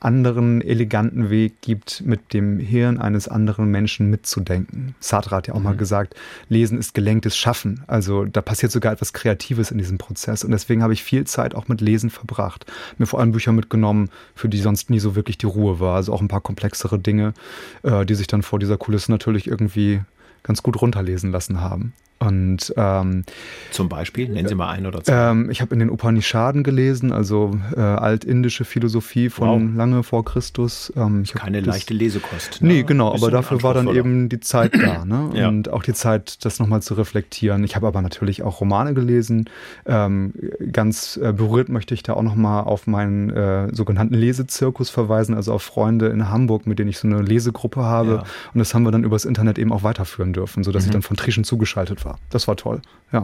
anderen 0.00 0.60
eleganten 0.60 1.30
Weg 1.30 1.60
gibt, 1.60 2.02
mit 2.04 2.32
dem 2.32 2.58
Hirn 2.58 2.98
eines 2.98 3.26
anderen 3.26 3.70
Menschen 3.70 4.10
mitzudenken. 4.10 4.94
Sartre 5.00 5.36
hat 5.36 5.48
ja 5.48 5.54
auch 5.54 5.58
mhm. 5.58 5.64
mal 5.64 5.76
gesagt, 5.76 6.14
Lesen 6.48 6.78
ist 6.78 6.94
gelenktes 6.94 7.36
Schaffen. 7.36 7.82
Also 7.86 8.24
da 8.24 8.42
passiert 8.42 8.72
sogar 8.72 8.92
etwas 8.92 9.12
Kreatives 9.12 9.70
in 9.70 9.78
diesem 9.78 9.98
Prozess. 9.98 10.44
Und 10.44 10.52
deswegen 10.52 10.82
habe 10.82 10.92
ich 10.92 11.02
viel 11.02 11.24
Zeit 11.24 11.54
auch 11.54 11.68
mit 11.68 11.80
Lesen 11.80 12.10
verbracht. 12.10 12.66
Mir 12.98 13.06
vor 13.06 13.20
allem 13.20 13.32
Bücher 13.32 13.52
mitgenommen, 13.52 14.10
für 14.34 14.48
die 14.48 14.60
sonst 14.60 14.90
nie 14.90 15.00
so 15.00 15.16
wirklich 15.16 15.38
die 15.38 15.46
Ruhe 15.46 15.80
war. 15.80 15.96
Also 15.96 16.12
auch 16.12 16.20
ein 16.20 16.28
paar 16.28 16.42
komplexere 16.42 16.98
Dinge, 16.98 17.34
äh, 17.82 18.06
die 18.06 18.14
sich 18.14 18.26
dann 18.26 18.42
vor 18.42 18.58
dieser 18.58 18.76
Kulisse 18.76 19.10
natürlich 19.10 19.48
irgendwie 19.48 20.02
ganz 20.42 20.62
gut 20.62 20.80
runterlesen 20.80 21.32
lassen 21.32 21.60
haben. 21.60 21.92
Und 22.20 22.74
ähm, 22.76 23.24
zum 23.70 23.88
Beispiel 23.88 24.28
nennen 24.28 24.48
Sie 24.48 24.56
mal 24.56 24.70
ein 24.70 24.86
oder 24.86 25.04
zwei. 25.04 25.30
Ähm, 25.30 25.50
ich 25.50 25.60
habe 25.60 25.72
in 25.74 25.78
den 25.78 25.88
Upanishaden 25.88 26.64
gelesen, 26.64 27.12
also 27.12 27.58
äh, 27.76 27.80
altindische 27.80 28.64
Philosophie 28.64 29.30
von 29.30 29.68
wow. 29.68 29.76
lange 29.76 30.02
vor 30.02 30.24
Christus. 30.24 30.92
Ähm, 30.96 31.22
Keine 31.32 31.60
leichte 31.60 31.94
Lesekost. 31.94 32.60
Ne? 32.60 32.68
Nee, 32.68 32.82
genau, 32.82 33.14
aber 33.14 33.30
dafür 33.30 33.62
war 33.62 33.72
dann 33.72 33.88
eben 33.94 34.28
die 34.28 34.40
Zeit 34.40 34.74
da, 34.74 35.04
ne? 35.04 35.30
ja. 35.34 35.48
Und 35.48 35.70
auch 35.70 35.84
die 35.84 35.92
Zeit, 35.92 36.44
das 36.44 36.58
nochmal 36.58 36.82
zu 36.82 36.94
reflektieren. 36.94 37.62
Ich 37.62 37.76
habe 37.76 37.86
aber 37.86 38.02
natürlich 38.02 38.42
auch 38.42 38.60
Romane 38.60 38.94
gelesen. 38.94 39.48
Ähm, 39.86 40.32
ganz 40.72 41.18
äh, 41.22 41.32
berührt 41.32 41.68
möchte 41.68 41.94
ich 41.94 42.02
da 42.02 42.14
auch 42.14 42.22
nochmal 42.22 42.64
auf 42.64 42.88
meinen 42.88 43.30
äh, 43.30 43.72
sogenannten 43.72 44.14
Lesezirkus 44.14 44.90
verweisen, 44.90 45.34
also 45.36 45.52
auf 45.52 45.62
Freunde 45.62 46.08
in 46.08 46.28
Hamburg, 46.28 46.66
mit 46.66 46.80
denen 46.80 46.90
ich 46.90 46.98
so 46.98 47.06
eine 47.06 47.22
Lesegruppe 47.22 47.84
habe. 47.84 48.10
Ja. 48.10 48.24
Und 48.54 48.58
das 48.58 48.74
haben 48.74 48.82
wir 48.82 48.90
dann 48.90 49.04
übers 49.04 49.24
Internet 49.24 49.56
eben 49.56 49.72
auch 49.72 49.84
weiterführen 49.84 50.32
dürfen, 50.32 50.64
sodass 50.64 50.82
mhm. 50.82 50.88
ich 50.88 50.92
dann 50.94 51.02
von 51.02 51.16
Trischen 51.16 51.44
zugeschaltet 51.44 52.04
war 52.04 52.07
war. 52.08 52.18
Das 52.30 52.48
war 52.48 52.56
toll, 52.56 52.80
ja. 53.12 53.22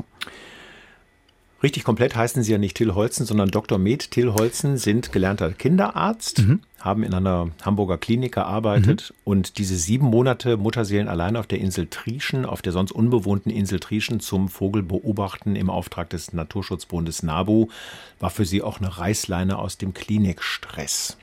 Richtig 1.65 1.83
komplett 1.85 2.15
heißen 2.15 2.43
Sie 2.43 2.53
ja 2.53 2.59
nicht 2.59 2.77
Till 2.77 2.95
Holzen, 2.95 3.25
sondern 3.25 3.49
Dr. 3.49 3.79
Med 3.79 4.11
Till 4.11 4.35
Holzen 4.35 4.77
sind 4.77 5.13
gelernter 5.13 5.51
Kinderarzt, 5.51 6.41
mhm. 6.41 6.61
haben 6.79 7.03
in 7.03 7.15
einer 7.15 7.49
Hamburger 7.65 7.97
Klinik 7.97 8.35
gearbeitet 8.35 9.15
mhm. 9.15 9.21
und 9.25 9.57
diese 9.57 9.77
sieben 9.77 10.05
Monate 10.05 10.59
Mutterseelen 10.59 11.09
allein 11.09 11.37
auf 11.37 11.47
der 11.47 11.61
Insel 11.61 11.87
Trieschen, 11.87 12.45
auf 12.45 12.61
der 12.61 12.75
sonst 12.75 12.93
unbewohnten 12.93 13.51
Insel 13.51 13.81
Trieschen 13.81 14.21
zum 14.21 14.51
Vogelbeobachten 14.51 15.57
im 15.57 15.71
Auftrag 15.71 16.11
des 16.11 16.35
Naturschutzbundes 16.35 17.23
NABU, 17.23 17.69
war 18.21 18.29
für 18.29 18.45
Sie 18.45 18.61
auch 18.61 18.79
eine 18.79 18.99
Reißleine 18.99 19.59
aus 19.59 19.79
dem 19.79 19.95
Klinikstress. 19.95 21.17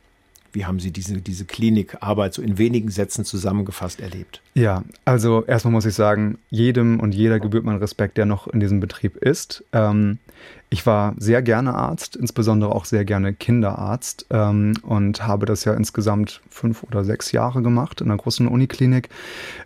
Wie 0.54 0.66
haben 0.66 0.80
Sie 0.80 0.92
diese, 0.92 1.22
diese 1.22 1.46
Klinikarbeit 1.46 2.34
so 2.34 2.42
in 2.42 2.58
wenigen 2.58 2.90
Sätzen 2.90 3.26
zusammengefasst 3.26 4.02
erlebt? 4.02 4.42
Ja, 4.54 4.84
also 5.06 5.44
erstmal 5.46 5.72
muss 5.72 5.86
ich 5.86 5.96
sagen, 5.96 6.38
jedem 6.50 7.00
und 7.00 7.14
jeder 7.14 7.40
gebührt 7.40 7.64
mein 7.64 7.78
Respekt, 7.78 8.18
der 8.18 8.26
noch 8.26 8.48
in 8.48 8.60
diesem 8.60 8.80
Betrieb 8.80 9.16
ist. 9.18 9.64
Ähm, 9.72 10.18
ich 10.74 10.86
war 10.86 11.14
sehr 11.18 11.42
gerne 11.42 11.76
Arzt, 11.76 12.16
insbesondere 12.16 12.74
auch 12.74 12.86
sehr 12.86 13.04
gerne 13.04 13.34
Kinderarzt 13.34 14.26
ähm, 14.30 14.72
und 14.84 15.28
habe 15.28 15.46
das 15.46 15.66
ja 15.66 15.74
insgesamt 15.74 16.42
fünf 16.50 16.84
oder 16.84 17.04
sechs 17.04 17.34
Jahre 17.34 17.62
gemacht 17.62 18.00
in 18.00 18.08
einer 18.08 18.16
großen 18.16 18.48
Uniklinik 18.48 19.10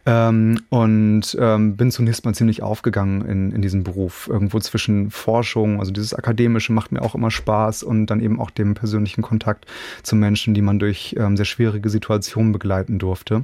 ähm, 0.08 0.62
und 0.70 1.38
ähm, 1.40 1.78
bin 1.78 1.92
zunächst 1.92 2.26
mal 2.26 2.34
ziemlich 2.34 2.64
aufgegangen 2.64 3.24
in, 3.24 3.52
in 3.52 3.62
diesem 3.62 3.84
Beruf. 3.84 4.28
Irgendwo 4.28 4.60
zwischen 4.60 5.12
Forschung, 5.12 5.80
also 5.80 5.92
dieses 5.92 6.16
Akademische 6.16 6.74
macht 6.74 6.92
mir 6.92 7.04
auch 7.04 7.14
immer 7.14 7.30
Spaß 7.30 7.84
und 7.84 8.08
dann 8.08 8.20
eben 8.20 8.42
auch 8.42 8.50
dem 8.50 8.74
persönlichen 8.74 9.22
Kontakt 9.22 9.68
zu 10.02 10.16
Menschen, 10.16 10.56
die 10.56 10.64
man 10.64 10.80
durch 10.80 11.16
ähm, 11.20 11.38
sehr 11.38 11.46
schwierige 11.46 11.90
Situationen 11.90 12.52
begleiten 12.52 12.98
durfte. 12.98 13.42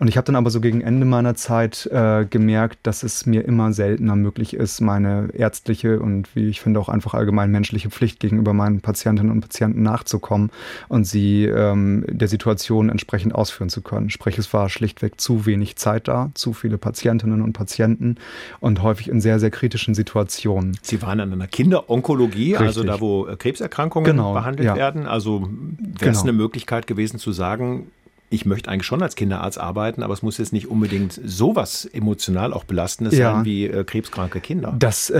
Und 0.00 0.08
ich 0.08 0.16
habe 0.16 0.24
dann 0.24 0.34
aber 0.34 0.50
so 0.50 0.60
gegen 0.60 0.80
Ende 0.80 1.06
meiner 1.06 1.36
Zeit 1.36 1.86
äh, 1.86 2.26
gemerkt, 2.28 2.80
dass 2.82 3.04
es 3.04 3.26
mir 3.26 3.44
immer 3.44 3.72
seltener 3.72 4.16
möglich 4.16 4.54
ist, 4.54 4.80
meine 4.80 5.28
ärztliche 5.34 6.00
und 6.00 6.34
wie 6.34 6.48
ich 6.48 6.60
finde 6.60 6.80
auch 6.80 6.95
einfach 6.96 7.14
allgemein 7.14 7.50
menschliche 7.50 7.90
Pflicht 7.90 8.18
gegenüber 8.20 8.52
meinen 8.52 8.80
Patientinnen 8.80 9.30
und 9.30 9.40
Patienten 9.40 9.82
nachzukommen 9.82 10.50
und 10.88 11.04
sie 11.04 11.44
ähm, 11.44 12.04
der 12.08 12.28
Situation 12.28 12.88
entsprechend 12.88 13.34
ausführen 13.34 13.68
zu 13.68 13.82
können. 13.82 14.10
Sprich, 14.10 14.38
es 14.38 14.52
war 14.52 14.68
schlichtweg 14.68 15.20
zu 15.20 15.46
wenig 15.46 15.76
Zeit 15.76 16.08
da, 16.08 16.30
zu 16.34 16.52
viele 16.52 16.78
Patientinnen 16.78 17.42
und 17.42 17.52
Patienten 17.52 18.16
und 18.60 18.82
häufig 18.82 19.08
in 19.08 19.20
sehr, 19.20 19.38
sehr 19.38 19.50
kritischen 19.50 19.94
Situationen. 19.94 20.76
Sie 20.82 21.00
waren 21.02 21.20
an 21.20 21.32
einer 21.32 21.46
Kinderonkologie, 21.46 22.52
Richtig. 22.52 22.66
also 22.66 22.82
da, 22.82 23.00
wo 23.00 23.28
Krebserkrankungen 23.38 24.10
genau, 24.10 24.32
behandelt 24.32 24.66
ja. 24.66 24.76
werden. 24.76 25.06
Also 25.06 25.42
wäre 25.42 26.10
es 26.10 26.18
genau. 26.18 26.22
eine 26.22 26.32
Möglichkeit 26.32 26.86
gewesen 26.86 27.18
zu 27.18 27.32
sagen, 27.32 27.88
ich 28.28 28.44
möchte 28.44 28.70
eigentlich 28.70 28.86
schon 28.86 29.02
als 29.02 29.14
Kinderarzt 29.14 29.58
arbeiten, 29.58 30.02
aber 30.02 30.12
es 30.12 30.22
muss 30.22 30.38
jetzt 30.38 30.52
nicht 30.52 30.68
unbedingt 30.68 31.20
sowas 31.24 31.84
emotional 31.84 32.52
auch 32.52 32.64
belastendes 32.64 33.16
ja. 33.16 33.34
sein 33.34 33.44
wie 33.44 33.66
äh, 33.66 33.84
krebskranke 33.84 34.40
Kinder. 34.40 34.74
Das 34.76 35.10
äh, 35.10 35.14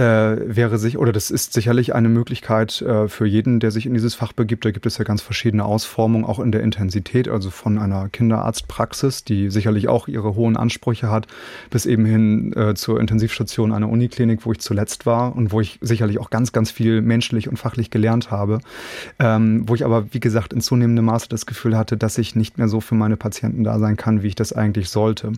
wäre 0.45 0.77
sich 0.77 0.97
oder 0.97 1.13
das 1.13 1.31
ist 1.31 1.53
sicherlich 1.53 1.95
eine 1.95 2.09
Möglichkeit 2.09 2.81
äh, 2.81 3.07
für 3.07 3.25
jeden, 3.25 3.61
der 3.61 3.71
sich 3.71 3.85
in 3.85 3.93
dieses 3.93 4.13
Fach 4.15 4.33
begibt. 4.33 4.65
Da 4.65 4.71
gibt 4.71 4.85
es 4.85 4.97
ja 4.97 5.05
ganz 5.05 5.21
verschiedene 5.21 5.63
Ausformungen, 5.63 6.25
auch 6.25 6.39
in 6.39 6.51
der 6.51 6.61
Intensität, 6.61 7.29
also 7.29 7.49
von 7.49 7.77
einer 7.77 8.09
Kinderarztpraxis, 8.09 9.23
die 9.23 9.49
sicherlich 9.49 9.87
auch 9.87 10.09
ihre 10.09 10.35
hohen 10.35 10.57
Ansprüche 10.57 11.09
hat, 11.09 11.27
bis 11.69 11.85
eben 11.85 12.05
hin 12.05 12.53
äh, 12.53 12.75
zur 12.75 12.99
Intensivstation 12.99 13.71
einer 13.71 13.87
Uniklinik, 13.87 14.45
wo 14.45 14.51
ich 14.51 14.59
zuletzt 14.59 15.05
war 15.05 15.33
und 15.33 15.53
wo 15.53 15.61
ich 15.61 15.79
sicherlich 15.81 16.19
auch 16.19 16.29
ganz, 16.29 16.51
ganz 16.51 16.71
viel 16.71 17.01
menschlich 17.01 17.47
und 17.47 17.57
fachlich 17.57 17.89
gelernt 17.89 18.31
habe, 18.31 18.59
ähm, 19.19 19.63
wo 19.67 19.75
ich 19.75 19.85
aber 19.85 20.13
wie 20.13 20.19
gesagt 20.19 20.51
in 20.51 20.59
zunehmendem 20.59 21.05
Maße 21.05 21.29
das 21.29 21.45
Gefühl 21.45 21.77
hatte, 21.77 21.95
dass 21.95 22.17
ich 22.17 22.35
nicht 22.35 22.57
mehr 22.57 22.67
so 22.67 22.81
für 22.81 22.96
meine 22.97 23.17
Patienten 23.17 23.63
da 23.63 23.79
sein 23.79 23.97
kann, 23.97 24.23
wie 24.23 24.27
ich 24.27 24.35
das 24.35 24.53
eigentlich 24.53 24.89
sollte. 24.89 25.33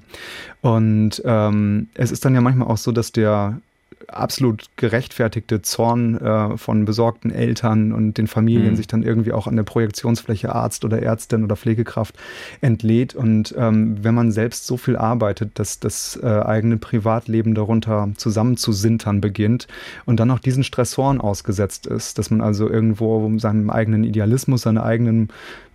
Und 0.62 1.22
ähm, 1.26 1.88
es 1.94 2.12
ist 2.12 2.26
dann 2.26 2.36
ja 2.36 2.42
manchmal 2.42 2.68
auch 2.68 2.78
so, 2.78 2.92
dass 2.92 3.12
der 3.12 3.60
absolut 4.08 4.66
gerechtfertigte 4.76 5.62
Zorn 5.62 6.18
äh, 6.18 6.58
von 6.58 6.86
besorgten 6.86 7.32
Eltern 7.32 7.92
und 7.92 8.18
den 8.18 8.28
Familien 8.28 8.72
mhm. 8.72 8.76
sich 8.76 8.88
dann 8.88 9.04
irgendwie 9.04 9.34
auch 9.34 9.48
an 9.48 9.56
der 9.56 9.64
Projektionsfläche 9.64 10.54
Arzt 10.54 10.86
oder 10.86 11.02
Ärztin 11.02 11.44
oder 11.44 11.56
Pflegekraft 11.56 12.16
entlädt. 12.62 13.16
Und 13.16 13.54
ähm, 13.58 13.98
wenn 14.04 14.16
man 14.16 14.32
selbst 14.32 14.66
so 14.66 14.78
viel 14.78 14.96
arbeitet, 14.96 15.60
dass 15.60 15.80
das 15.80 16.20
äh, 16.22 16.28
eigene 16.28 16.78
Privatleben 16.78 17.56
darunter 17.56 18.10
zusammenzusintern 18.16 19.22
beginnt 19.22 19.68
und 20.06 20.20
dann 20.20 20.28
noch 20.28 20.40
diesen 20.40 20.64
Stressoren 20.64 21.22
ausgesetzt 21.22 21.88
ist, 21.88 22.18
dass 22.18 22.32
man 22.32 22.42
also 22.42 22.70
irgendwo 22.70 23.38
seinem 23.38 23.70
eigenen 23.70 24.04
Idealismus, 24.04 24.62
seiner 24.62 24.84
eigenen 24.84 25.30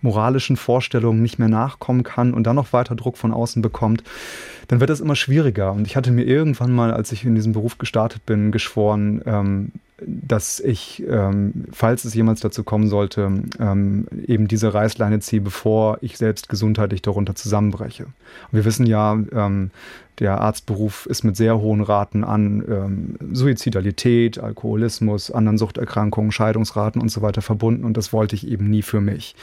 moralischen 0.05 0.57
Vorstellungen 0.57 1.23
nicht 1.23 1.39
mehr 1.39 1.49
nachkommen 1.49 2.03
kann 2.03 2.35
und 2.35 2.47
dann 2.47 2.57
noch 2.57 2.73
weiter 2.73 2.95
Druck 2.95 3.17
von 3.17 3.33
außen 3.33 3.63
bekommt, 3.63 4.05
dann 4.69 4.79
wird 4.79 4.91
das 4.91 5.01
immer 5.01 5.17
schwieriger. 5.17 5.73
Und 5.73 5.87
ich 5.87 5.97
hatte 5.97 6.13
mir 6.13 6.25
irgendwann 6.25 6.73
mal, 6.73 6.93
als 6.93 7.11
ich 7.11 7.25
in 7.25 7.35
diesem 7.35 7.53
Beruf 7.53 7.79
gestartet 7.79 8.25
bin, 8.27 8.53
geschworen, 8.53 9.23
ähm, 9.25 9.73
dass 10.07 10.61
ich, 10.61 11.03
ähm, 11.09 11.67
falls 11.73 12.05
es 12.05 12.15
jemals 12.15 12.41
dazu 12.41 12.65
kommen 12.65 12.89
sollte, 12.89 13.43
ähm, 13.59 14.07
eben 14.27 14.49
diese 14.49 14.75
Reißleine 14.75 15.21
ziehe, 15.21 15.43
bevor 15.43 15.99
ich 16.01 16.17
selbst 16.19 16.49
gesundheitlich 16.49 17.03
darunter 17.03 17.35
zusammenbreche. 17.35 18.05
Und 18.05 18.53
wir 18.53 18.65
wissen 18.65 18.87
ja, 18.87 19.13
ähm, 19.33 19.71
der 20.21 20.41
Arztberuf 20.41 21.07
ist 21.07 21.25
mit 21.25 21.37
sehr 21.37 21.59
hohen 21.59 21.81
Raten 21.81 22.23
an 22.23 22.65
ähm, 22.69 23.17
Suizidalität, 23.33 24.39
Alkoholismus, 24.39 25.31
anderen 25.31 25.59
Suchterkrankungen, 25.59 26.31
Scheidungsraten 26.31 27.03
und 27.03 27.09
so 27.09 27.21
weiter 27.21 27.43
verbunden 27.43 27.85
und 27.85 27.97
das 27.97 28.13
wollte 28.13 28.37
ich 28.37 28.47
eben 28.47 28.71
nie 28.71 28.83
für 28.83 29.01
mich. 29.01 29.35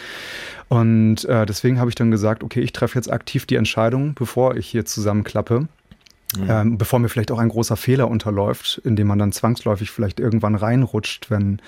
Und 0.70 1.26
äh, 1.26 1.46
deswegen 1.46 1.80
habe 1.80 1.90
ich 1.90 1.96
dann 1.96 2.12
gesagt, 2.12 2.44
okay, 2.44 2.62
ich 2.62 2.72
treffe 2.72 2.98
jetzt 2.98 3.12
aktiv 3.12 3.46
die 3.46 3.56
Entscheidung, 3.56 4.14
bevor 4.14 4.56
ich 4.56 4.68
hier 4.68 4.86
zusammenklappe 4.86 5.68
Mhm. 6.38 6.48
Ähm, 6.50 6.78
bevor 6.78 7.00
mir 7.00 7.10
vielleicht 7.10 7.32
auch 7.32 7.40
ein 7.40 7.50
großer 7.50 7.76
Fehler 7.76 8.10
unterläuft, 8.10 8.82
in 8.86 8.96
dem 8.96 9.08
man 9.08 9.20
dann 9.20 9.32
zwangsläufig 9.32 9.92
vielleicht 9.92 10.20
irgendwann 10.20 10.56
reinrutscht, 10.56 11.30
wenn 11.30 11.60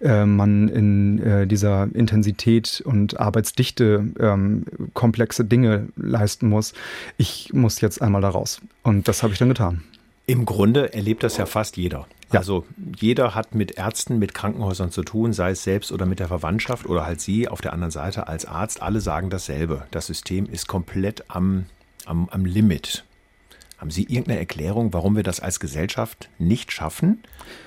äh, 0.00 0.24
man 0.24 0.68
in 0.68 1.18
äh, 1.22 1.46
dieser 1.46 1.88
Intensität 1.94 2.82
und 2.84 3.20
Arbeitsdichte 3.20 4.08
ähm, 4.18 4.64
komplexe 4.94 5.44
Dinge 5.44 5.88
leisten 5.96 6.48
muss. 6.48 6.72
Ich 7.16 7.52
muss 7.52 7.80
jetzt 7.80 8.02
einmal 8.02 8.22
da 8.22 8.30
raus. 8.30 8.60
Und 8.82 9.08
das 9.08 9.22
habe 9.22 9.32
ich 9.32 9.38
dann 9.38 9.48
getan. 9.48 9.82
Im 10.26 10.44
Grunde 10.44 10.92
erlebt 10.92 11.22
das 11.22 11.38
ja 11.38 11.46
fast 11.46 11.76
jeder. 11.76 12.06
Ja. 12.32 12.40
Also 12.40 12.66
jeder 12.96 13.34
hat 13.34 13.54
mit 13.54 13.78
Ärzten, 13.78 14.18
mit 14.18 14.34
Krankenhäusern 14.34 14.90
zu 14.90 15.02
tun, 15.02 15.32
sei 15.32 15.52
es 15.52 15.62
selbst 15.62 15.90
oder 15.90 16.04
mit 16.04 16.18
der 16.18 16.28
Verwandtschaft 16.28 16.86
oder 16.86 17.06
halt 17.06 17.22
Sie 17.22 17.48
auf 17.48 17.62
der 17.62 17.72
anderen 17.72 17.90
Seite 17.90 18.28
als 18.28 18.44
Arzt. 18.44 18.82
Alle 18.82 19.00
sagen 19.00 19.30
dasselbe. 19.30 19.84
Das 19.90 20.06
System 20.06 20.46
ist 20.46 20.66
komplett 20.66 21.24
am, 21.28 21.64
am, 22.04 22.28
am 22.28 22.44
Limit. 22.44 23.04
Haben 23.78 23.92
Sie 23.92 24.02
irgendeine 24.02 24.40
Erklärung, 24.40 24.92
warum 24.92 25.14
wir 25.14 25.22
das 25.22 25.38
als 25.38 25.60
Gesellschaft 25.60 26.28
nicht 26.40 26.72
schaffen, 26.72 27.22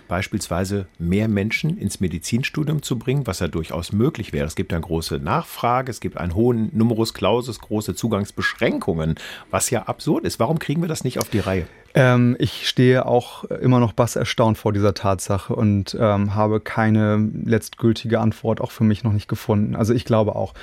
beispielsweise 0.10 0.88
mehr 1.00 1.30
Menschen 1.30 1.78
ins 1.78 2.02
Medizinstudium 2.02 2.82
zu 2.82 3.00
bringen, 3.00 3.26
was 3.28 3.40
ja 3.40 3.48
durchaus 3.48 3.94
möglich 3.94 4.34
wäre? 4.34 4.46
Es 4.46 4.56
gibt 4.56 4.74
eine 4.74 4.82
große 4.82 5.20
Nachfrage, 5.20 5.90
es 5.90 6.02
gibt 6.02 6.18
einen 6.18 6.36
hohen 6.36 6.70
Numerus 6.74 7.14
Clausus, 7.14 7.60
große 7.60 7.96
Zugangsbeschränkungen, 7.96 9.16
was 9.52 9.70
ja 9.70 9.84
absurd 9.84 10.26
ist. 10.26 10.38
Warum 10.38 10.60
kriegen 10.60 10.82
wir 10.82 10.90
das 10.90 11.06
nicht 11.06 11.18
auf 11.18 11.30
die 11.30 11.40
Reihe? 11.40 11.66
Ähm, 11.94 12.36
ich 12.40 12.68
stehe 12.68 13.06
auch 13.06 13.46
immer 13.46 13.80
noch 13.80 13.94
bass 13.94 14.18
erstaunt 14.18 14.58
vor 14.58 14.74
dieser 14.74 14.94
Tatsache 14.94 15.56
und 15.56 15.96
ähm, 15.98 16.36
habe 16.36 16.60
keine 16.60 17.30
letztgültige 17.46 18.20
Antwort 18.20 18.60
auch 18.60 18.72
für 18.72 18.84
mich 18.84 19.06
noch 19.06 19.14
nicht 19.14 19.30
gefunden. 19.30 19.78
Also 19.78 19.94
ich 19.94 20.04
glaube 20.04 20.36
auch, 20.36 20.54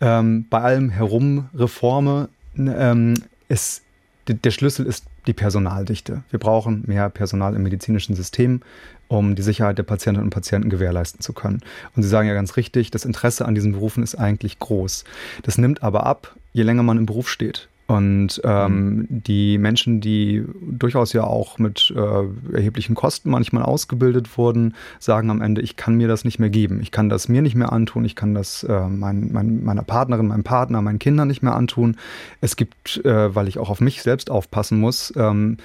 ähm, 0.00 0.46
bei 0.48 0.62
allem 0.62 0.88
herum 0.88 1.50
Reforme, 1.54 2.30
ähm, 2.56 3.14
es 3.48 3.83
der 4.28 4.50
Schlüssel 4.50 4.86
ist 4.86 5.04
die 5.26 5.32
Personaldichte. 5.32 6.22
Wir 6.30 6.38
brauchen 6.38 6.84
mehr 6.86 7.10
Personal 7.10 7.54
im 7.54 7.62
medizinischen 7.62 8.14
System, 8.16 8.62
um 9.08 9.34
die 9.34 9.42
Sicherheit 9.42 9.78
der 9.78 9.82
Patientinnen 9.82 10.26
und 10.26 10.30
Patienten 10.30 10.70
gewährleisten 10.70 11.20
zu 11.20 11.32
können. 11.32 11.60
Und 11.94 12.02
Sie 12.02 12.08
sagen 12.08 12.28
ja 12.28 12.34
ganz 12.34 12.56
richtig, 12.56 12.90
das 12.90 13.04
Interesse 13.04 13.44
an 13.44 13.54
diesen 13.54 13.72
Berufen 13.72 14.02
ist 14.02 14.14
eigentlich 14.14 14.58
groß. 14.58 15.04
Das 15.42 15.58
nimmt 15.58 15.82
aber 15.82 16.06
ab, 16.06 16.34
je 16.52 16.62
länger 16.62 16.82
man 16.82 16.98
im 16.98 17.06
Beruf 17.06 17.28
steht. 17.28 17.68
Und 17.86 18.40
ähm, 18.44 18.96
mhm. 18.96 19.06
die 19.10 19.58
Menschen, 19.58 20.00
die 20.00 20.42
durchaus 20.62 21.12
ja 21.12 21.24
auch 21.24 21.58
mit 21.58 21.92
äh, 21.94 22.54
erheblichen 22.56 22.94
Kosten 22.94 23.28
manchmal 23.30 23.62
ausgebildet 23.62 24.38
wurden, 24.38 24.74
sagen 24.98 25.30
am 25.30 25.42
Ende, 25.42 25.60
ich 25.60 25.76
kann 25.76 25.96
mir 25.96 26.08
das 26.08 26.24
nicht 26.24 26.38
mehr 26.38 26.48
geben. 26.48 26.80
Ich 26.80 26.92
kann 26.92 27.10
das 27.10 27.28
mir 27.28 27.42
nicht 27.42 27.54
mehr 27.54 27.72
antun. 27.72 28.06
Ich 28.06 28.16
kann 28.16 28.34
das 28.34 28.62
äh, 28.64 28.88
mein, 28.88 29.30
mein, 29.32 29.62
meiner 29.64 29.82
Partnerin, 29.82 30.28
meinem 30.28 30.44
Partner, 30.44 30.80
meinen 30.80 30.98
Kindern 30.98 31.28
nicht 31.28 31.42
mehr 31.42 31.54
antun. 31.54 31.98
Es 32.40 32.56
gibt, 32.56 33.04
äh, 33.04 33.34
weil 33.34 33.48
ich 33.48 33.58
auch 33.58 33.68
auf 33.68 33.82
mich 33.82 34.02
selbst 34.02 34.30
aufpassen 34.30 34.80
muss, 34.80 35.12
ähm, 35.16 35.58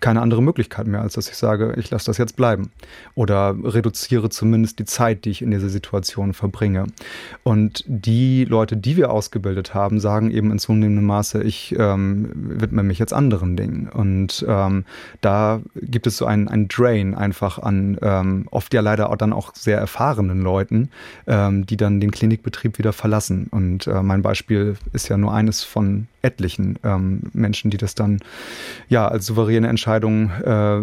keine 0.00 0.22
andere 0.22 0.42
Möglichkeit 0.42 0.88
mehr, 0.88 1.00
als 1.02 1.14
dass 1.14 1.28
ich 1.28 1.36
sage, 1.36 1.74
ich 1.78 1.90
lasse 1.90 2.06
das 2.06 2.18
jetzt 2.18 2.36
bleiben. 2.36 2.70
Oder 3.14 3.54
reduziere 3.62 4.28
zumindest 4.28 4.78
die 4.78 4.84
Zeit, 4.84 5.24
die 5.24 5.30
ich 5.30 5.40
in 5.40 5.52
dieser 5.52 5.68
Situation 5.68 6.34
verbringe. 6.34 6.86
Und 7.44 7.84
die 7.86 8.44
Leute, 8.44 8.76
die 8.76 8.96
wir 8.96 9.10
ausgebildet 9.10 9.72
haben, 9.72 10.00
sagen 10.00 10.30
eben 10.32 10.50
in 10.50 10.58
zunehmendem 10.58 11.06
Maße, 11.06 11.42
ich 11.42 11.59
ich 11.60 11.78
ähm, 11.78 12.30
widme 12.34 12.82
mich 12.82 12.98
jetzt 12.98 13.12
anderen 13.12 13.56
Dingen. 13.56 13.88
Und 13.88 14.44
ähm, 14.48 14.84
da 15.20 15.60
gibt 15.76 16.06
es 16.06 16.16
so 16.16 16.26
einen, 16.26 16.48
einen 16.48 16.68
Drain 16.68 17.14
einfach 17.14 17.58
an 17.58 17.98
ähm, 18.02 18.46
oft 18.50 18.72
ja 18.74 18.80
leider 18.80 19.10
auch 19.10 19.16
dann 19.16 19.32
auch 19.32 19.54
sehr 19.54 19.78
erfahrenen 19.78 20.40
Leuten, 20.40 20.90
ähm, 21.26 21.66
die 21.66 21.76
dann 21.76 22.00
den 22.00 22.10
Klinikbetrieb 22.10 22.78
wieder 22.78 22.92
verlassen. 22.92 23.48
Und 23.50 23.86
äh, 23.86 24.02
mein 24.02 24.22
Beispiel 24.22 24.76
ist 24.92 25.08
ja 25.08 25.16
nur 25.16 25.32
eines 25.32 25.62
von 25.62 26.06
etlichen 26.22 26.78
ähm, 26.84 27.22
Menschen, 27.32 27.70
die 27.70 27.78
das 27.78 27.94
dann 27.94 28.20
ja 28.88 29.08
als 29.08 29.26
souveräne 29.26 29.68
Entscheidung 29.68 30.30
äh, 30.30 30.80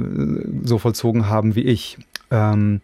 so 0.63 0.78
vollzogen 0.78 1.30
haben 1.30 1.56
wie 1.56 1.63
ich. 1.63 1.98
Ähm, 2.30 2.82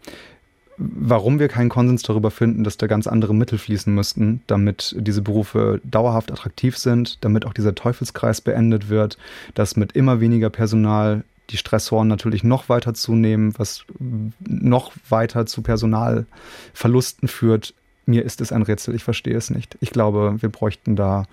warum 0.76 1.38
wir 1.38 1.48
keinen 1.48 1.68
Konsens 1.68 2.02
darüber 2.02 2.30
finden, 2.30 2.64
dass 2.64 2.76
da 2.76 2.86
ganz 2.86 3.06
andere 3.06 3.34
Mittel 3.34 3.58
fließen 3.58 3.94
müssten, 3.94 4.42
damit 4.46 4.94
diese 4.98 5.22
Berufe 5.22 5.80
dauerhaft 5.84 6.32
attraktiv 6.32 6.76
sind, 6.76 7.24
damit 7.24 7.46
auch 7.46 7.52
dieser 7.52 7.74
Teufelskreis 7.74 8.40
beendet 8.40 8.88
wird, 8.88 9.18
dass 9.54 9.76
mit 9.76 9.92
immer 9.92 10.20
weniger 10.20 10.50
Personal 10.50 11.24
die 11.50 11.56
Stressoren 11.56 12.08
natürlich 12.08 12.42
noch 12.42 12.68
weiter 12.68 12.94
zunehmen, 12.94 13.54
was 13.58 13.84
noch 14.40 14.92
weiter 15.08 15.46
zu 15.46 15.62
Personalverlusten 15.62 17.28
führt. 17.28 17.74
Mir 18.06 18.24
ist 18.24 18.40
es 18.40 18.52
ein 18.52 18.62
Rätsel, 18.62 18.94
ich 18.94 19.04
verstehe 19.04 19.36
es 19.36 19.50
nicht. 19.50 19.76
Ich 19.80 19.90
glaube, 19.90 20.36
wir 20.40 20.48
bräuchten 20.48 20.96
da 20.96 21.24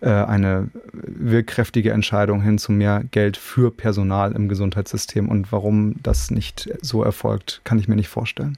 äh, 0.00 0.08
eine 0.10 0.68
wirkkräftige 0.92 1.92
Entscheidung 1.92 2.42
hin 2.42 2.58
zu 2.58 2.72
mehr 2.72 3.04
Geld 3.10 3.36
für 3.36 3.70
Personal 3.70 4.32
im 4.32 4.48
Gesundheitssystem. 4.48 5.28
Und 5.28 5.52
warum 5.52 5.96
das 6.02 6.30
nicht 6.30 6.70
so 6.80 7.02
erfolgt, 7.02 7.60
kann 7.64 7.78
ich 7.78 7.88
mir 7.88 7.96
nicht 7.96 8.08
vorstellen. 8.08 8.56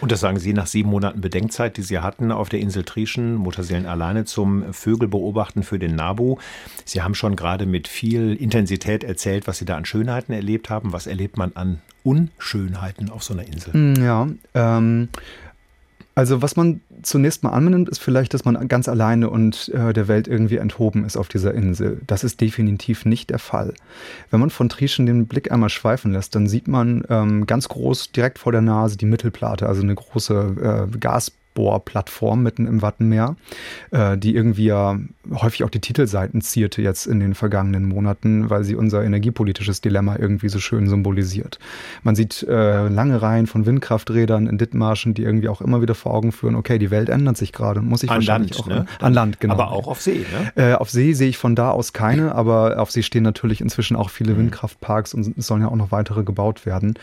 Und 0.00 0.12
das 0.12 0.20
sagen 0.20 0.38
Sie 0.38 0.52
nach 0.52 0.66
sieben 0.66 0.90
Monaten 0.90 1.20
Bedenkzeit, 1.20 1.76
die 1.76 1.82
Sie 1.82 1.98
hatten 1.98 2.32
auf 2.32 2.48
der 2.48 2.60
Insel 2.60 2.84
Trieschen, 2.84 3.34
Mutterseelen 3.34 3.86
alleine 3.86 4.24
zum 4.24 4.72
Vögelbeobachten 4.72 5.62
für 5.62 5.78
den 5.78 5.96
NABU. 5.96 6.38
Sie 6.84 7.02
haben 7.02 7.14
schon 7.14 7.36
gerade 7.36 7.66
mit 7.66 7.88
viel 7.88 8.34
Intensität 8.34 9.04
erzählt, 9.04 9.46
was 9.46 9.58
Sie 9.58 9.64
da 9.64 9.76
an 9.76 9.84
Schönheiten 9.84 10.32
erlebt 10.32 10.70
haben. 10.70 10.92
Was 10.92 11.06
erlebt 11.06 11.36
man 11.36 11.52
an 11.54 11.80
Unschönheiten 12.02 13.10
auf 13.10 13.22
so 13.22 13.34
einer 13.34 13.46
Insel? 13.46 13.72
Hm, 13.72 13.94
ja, 13.96 14.28
ähm, 14.54 15.08
also 16.14 16.42
was 16.42 16.56
man 16.56 16.80
zunächst 17.06 17.42
mal 17.42 17.50
annimmt, 17.50 17.88
ist 17.88 18.00
vielleicht, 18.00 18.34
dass 18.34 18.44
man 18.44 18.68
ganz 18.68 18.88
alleine 18.88 19.30
und 19.30 19.68
äh, 19.70 19.92
der 19.92 20.08
Welt 20.08 20.28
irgendwie 20.28 20.56
enthoben 20.56 21.04
ist 21.04 21.16
auf 21.16 21.28
dieser 21.28 21.54
Insel. 21.54 22.00
Das 22.06 22.24
ist 22.24 22.40
definitiv 22.40 23.04
nicht 23.04 23.30
der 23.30 23.38
Fall. 23.38 23.74
Wenn 24.30 24.40
man 24.40 24.50
von 24.50 24.68
Trieschen 24.68 25.06
den 25.06 25.26
Blick 25.26 25.52
einmal 25.52 25.68
schweifen 25.68 26.12
lässt, 26.12 26.34
dann 26.34 26.46
sieht 26.46 26.68
man 26.68 27.04
ähm, 27.08 27.46
ganz 27.46 27.68
groß 27.68 28.12
direkt 28.12 28.38
vor 28.38 28.52
der 28.52 28.62
Nase 28.62 28.96
die 28.96 29.06
Mittelplate, 29.06 29.66
also 29.66 29.82
eine 29.82 29.94
große 29.94 30.88
äh, 30.92 30.98
Gas 30.98 31.32
Bohrplattform 31.54 32.42
mitten 32.42 32.66
im 32.66 32.82
Wattenmeer, 32.82 33.36
äh, 33.90 34.18
die 34.18 34.34
irgendwie 34.34 34.66
ja 34.66 34.98
häufig 35.32 35.64
auch 35.64 35.70
die 35.70 35.80
Titelseiten 35.80 36.40
zierte 36.40 36.82
jetzt 36.82 37.06
in 37.06 37.20
den 37.20 37.34
vergangenen 37.34 37.88
Monaten, 37.88 38.50
weil 38.50 38.64
sie 38.64 38.74
unser 38.74 39.02
energiepolitisches 39.04 39.80
Dilemma 39.80 40.16
irgendwie 40.18 40.48
so 40.48 40.58
schön 40.58 40.88
symbolisiert. 40.88 41.58
Man 42.02 42.14
sieht 42.14 42.42
äh, 42.42 42.88
lange 42.88 43.22
Reihen 43.22 43.46
von 43.46 43.66
Windkrafträdern 43.66 44.46
in 44.46 44.58
Dithmarschen, 44.58 45.14
die 45.14 45.22
irgendwie 45.22 45.48
auch 45.48 45.60
immer 45.60 45.80
wieder 45.80 45.94
vor 45.94 46.12
Augen 46.12 46.32
führen, 46.32 46.56
okay, 46.56 46.78
die 46.78 46.90
Welt 46.90 47.08
ändert 47.08 47.36
sich 47.36 47.52
gerade, 47.52 47.80
muss 47.80 48.02
ich 48.02 48.10
an 48.10 48.16
wahrscheinlich 48.16 48.58
Land, 48.58 48.62
auch 48.62 48.68
ne? 48.68 48.86
an 49.00 49.14
Land, 49.14 49.40
genau. 49.40 49.54
Aber 49.54 49.70
auch 49.70 49.86
auf 49.86 50.02
See, 50.02 50.26
ne? 50.54 50.72
Äh, 50.72 50.74
auf 50.74 50.90
See 50.90 51.12
sehe 51.12 51.28
ich 51.28 51.38
von 51.38 51.54
da 51.54 51.70
aus 51.70 51.92
keine, 51.92 52.34
aber 52.34 52.78
auf 52.78 52.90
See 52.90 53.02
stehen 53.02 53.22
natürlich 53.22 53.60
inzwischen 53.60 53.96
auch 53.96 54.10
viele 54.10 54.34
mhm. 54.34 54.38
Windkraftparks 54.38 55.14
und 55.14 55.38
es 55.38 55.46
sollen 55.46 55.62
ja 55.62 55.68
auch 55.68 55.76
noch 55.76 55.92
weitere 55.92 56.24
gebaut 56.24 56.66
werden. 56.66 56.94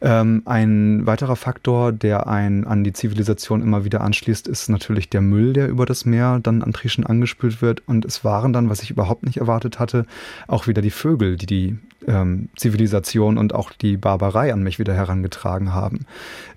Ähm, 0.00 0.42
ein 0.44 1.06
weiterer 1.06 1.36
Faktor, 1.36 1.92
der 1.92 2.26
ein 2.26 2.66
an 2.66 2.84
die 2.84 2.92
Zivilisation 2.92 3.62
immer 3.62 3.84
wieder 3.84 3.93
wieder 3.94 4.02
anschließt, 4.02 4.48
ist 4.48 4.68
natürlich 4.68 5.08
der 5.08 5.20
Müll, 5.20 5.52
der 5.52 5.68
über 5.68 5.86
das 5.86 6.04
Meer 6.04 6.40
dann 6.42 6.62
an 6.62 6.72
Trieschen 6.72 7.06
angespült 7.06 7.62
wird. 7.62 7.86
Und 7.86 8.04
es 8.04 8.24
waren 8.24 8.52
dann, 8.52 8.68
was 8.68 8.82
ich 8.82 8.90
überhaupt 8.90 9.24
nicht 9.24 9.36
erwartet 9.36 9.78
hatte, 9.78 10.04
auch 10.48 10.66
wieder 10.66 10.82
die 10.82 10.90
Vögel, 10.90 11.36
die 11.36 11.46
die 11.46 11.78
ähm, 12.06 12.48
Zivilisation 12.56 13.38
und 13.38 13.54
auch 13.54 13.72
die 13.72 13.96
Barbarei 13.96 14.52
an 14.52 14.62
mich 14.62 14.78
wieder 14.78 14.94
herangetragen 14.94 15.72
haben. 15.72 16.06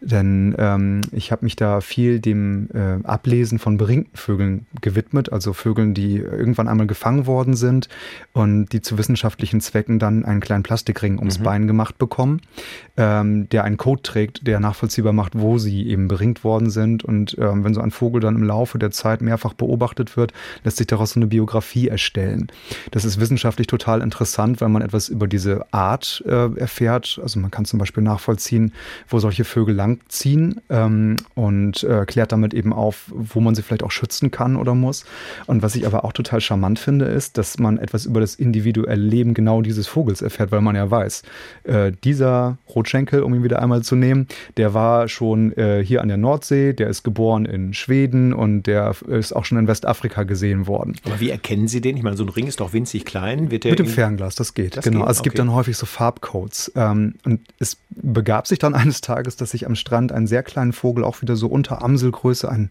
Denn 0.01 0.55
ähm, 0.57 1.01
ich 1.11 1.31
habe 1.31 1.45
mich 1.45 1.55
da 1.55 1.81
viel 1.81 2.19
dem 2.19 2.69
äh, 2.73 3.03
Ablesen 3.05 3.59
von 3.59 3.77
beringten 3.77 4.17
Vögeln 4.17 4.65
gewidmet, 4.81 5.31
also 5.31 5.53
Vögeln, 5.53 5.93
die 5.93 6.17
irgendwann 6.17 6.67
einmal 6.67 6.87
gefangen 6.87 7.25
worden 7.25 7.55
sind 7.55 7.89
und 8.33 8.67
die 8.69 8.81
zu 8.81 8.97
wissenschaftlichen 8.97 9.61
Zwecken 9.61 9.99
dann 9.99 10.25
einen 10.25 10.39
kleinen 10.39 10.63
Plastikring 10.63 11.17
ums 11.19 11.39
mhm. 11.39 11.43
Bein 11.43 11.67
gemacht 11.67 11.97
bekommen, 11.97 12.41
ähm, 12.97 13.49
der 13.49 13.63
einen 13.63 13.77
Code 13.77 14.01
trägt, 14.01 14.45
der 14.45 14.59
nachvollziehbar 14.59 15.13
macht, 15.13 15.37
wo 15.37 15.57
sie 15.57 15.87
eben 15.87 16.07
beringt 16.07 16.43
worden 16.43 16.69
sind 16.69 17.03
und 17.03 17.26
Ähm, 17.37 17.63
wenn 17.63 17.73
so 17.73 17.81
ein 17.81 17.91
Vogel 17.91 18.21
dann 18.21 18.35
im 18.35 18.43
Laufe 18.43 18.77
der 18.77 18.91
Zeit 18.91 19.21
mehrfach 19.21 19.53
beobachtet 19.53 20.17
wird, 20.17 20.33
lässt 20.63 20.77
sich 20.77 20.87
daraus 20.87 21.11
so 21.11 21.19
eine 21.19 21.27
Biografie 21.27 21.87
erstellen. 21.87 22.47
Das 22.91 23.05
ist 23.05 23.19
wissenschaftlich 23.19 23.67
total 23.67 24.01
interessant, 24.01 24.61
weil 24.61 24.69
man 24.69 24.81
etwas 24.81 25.09
über 25.09 25.27
diese 25.27 25.65
Art 25.73 26.23
äh, 26.25 26.55
erfährt. 26.57 27.19
Also 27.21 27.39
man 27.39 27.51
kann 27.51 27.65
zum 27.65 27.79
Beispiel 27.79 28.03
nachvollziehen, 28.03 28.73
wo 29.07 29.19
solche 29.19 29.43
Vögel 29.43 29.75
langziehen 29.75 30.61
ähm, 30.69 31.17
und 31.35 31.83
äh, 31.83 32.05
klärt 32.05 32.31
damit 32.31 32.53
eben 32.53 32.73
auf, 32.73 33.11
wo 33.13 33.39
man 33.39 33.55
sie 33.55 33.61
vielleicht 33.61 33.83
auch 33.83 33.91
schützen 33.91 34.31
kann 34.31 34.55
oder 34.55 34.75
muss. 34.75 35.05
Und 35.45 35.61
was 35.61 35.75
ich 35.75 35.85
aber 35.85 36.05
auch 36.05 36.13
total 36.13 36.41
charmant 36.41 36.79
finde, 36.79 37.05
ist, 37.05 37.37
dass 37.37 37.57
man 37.57 37.77
etwas 37.77 38.05
über 38.05 38.19
das 38.19 38.35
individuelle 38.35 39.01
Leben 39.01 39.33
genau 39.33 39.61
dieses 39.61 39.87
Vogels 39.87 40.21
erfährt, 40.21 40.51
weil 40.51 40.61
man 40.61 40.75
ja 40.75 40.89
weiß, 40.89 41.23
äh, 41.63 41.91
dieser 42.03 42.57
Rotschenkel, 42.73 43.23
um 43.23 43.33
ihn 43.33 43.43
wieder 43.43 43.61
einmal 43.61 43.81
zu 43.81 43.95
nehmen, 43.95 44.27
der 44.57 44.73
war 44.73 45.07
schon 45.07 45.55
äh, 45.57 45.83
hier 45.83 46.01
an 46.01 46.07
der 46.07 46.17
Nordsee, 46.17 46.73
der 46.73 46.87
ist 46.87 47.03
geboren 47.03 47.16
in 47.17 47.73
Schweden 47.73 48.33
und 48.33 48.63
der 48.63 48.95
ist 49.07 49.35
auch 49.35 49.45
schon 49.45 49.57
in 49.57 49.67
Westafrika 49.67 50.23
gesehen 50.23 50.67
worden. 50.67 50.95
Aber 51.03 51.19
wie 51.19 51.29
erkennen 51.29 51.67
Sie 51.67 51.81
den? 51.81 51.97
Ich 51.97 52.03
meine, 52.03 52.15
so 52.15 52.23
ein 52.23 52.29
Ring 52.29 52.47
ist 52.47 52.59
doch 52.59 52.73
winzig 52.73 53.05
klein. 53.05 53.47
Mit 53.49 53.63
dem 53.63 53.87
Fernglas, 53.87 54.35
das 54.35 54.53
geht. 54.53 54.77
Das 54.77 54.83
genau. 54.83 54.99
Geht? 54.99 55.07
Also 55.07 55.17
es 55.17 55.19
okay. 55.21 55.29
gibt 55.29 55.39
dann 55.39 55.53
häufig 55.53 55.77
so 55.77 55.85
Farbcodes. 55.85 56.71
Ähm, 56.75 57.15
und 57.25 57.41
es 57.59 57.77
begab 57.89 58.47
sich 58.47 58.59
dann 58.59 58.73
eines 58.75 59.01
Tages, 59.01 59.35
dass 59.35 59.53
ich 59.53 59.65
am 59.65 59.75
Strand 59.75 60.11
einen 60.11 60.27
sehr 60.27 60.43
kleinen 60.43 60.73
Vogel, 60.73 61.03
auch 61.03 61.21
wieder 61.21 61.35
so 61.35 61.47
unter 61.47 61.83
Amselgröße, 61.83 62.49
einen 62.49 62.69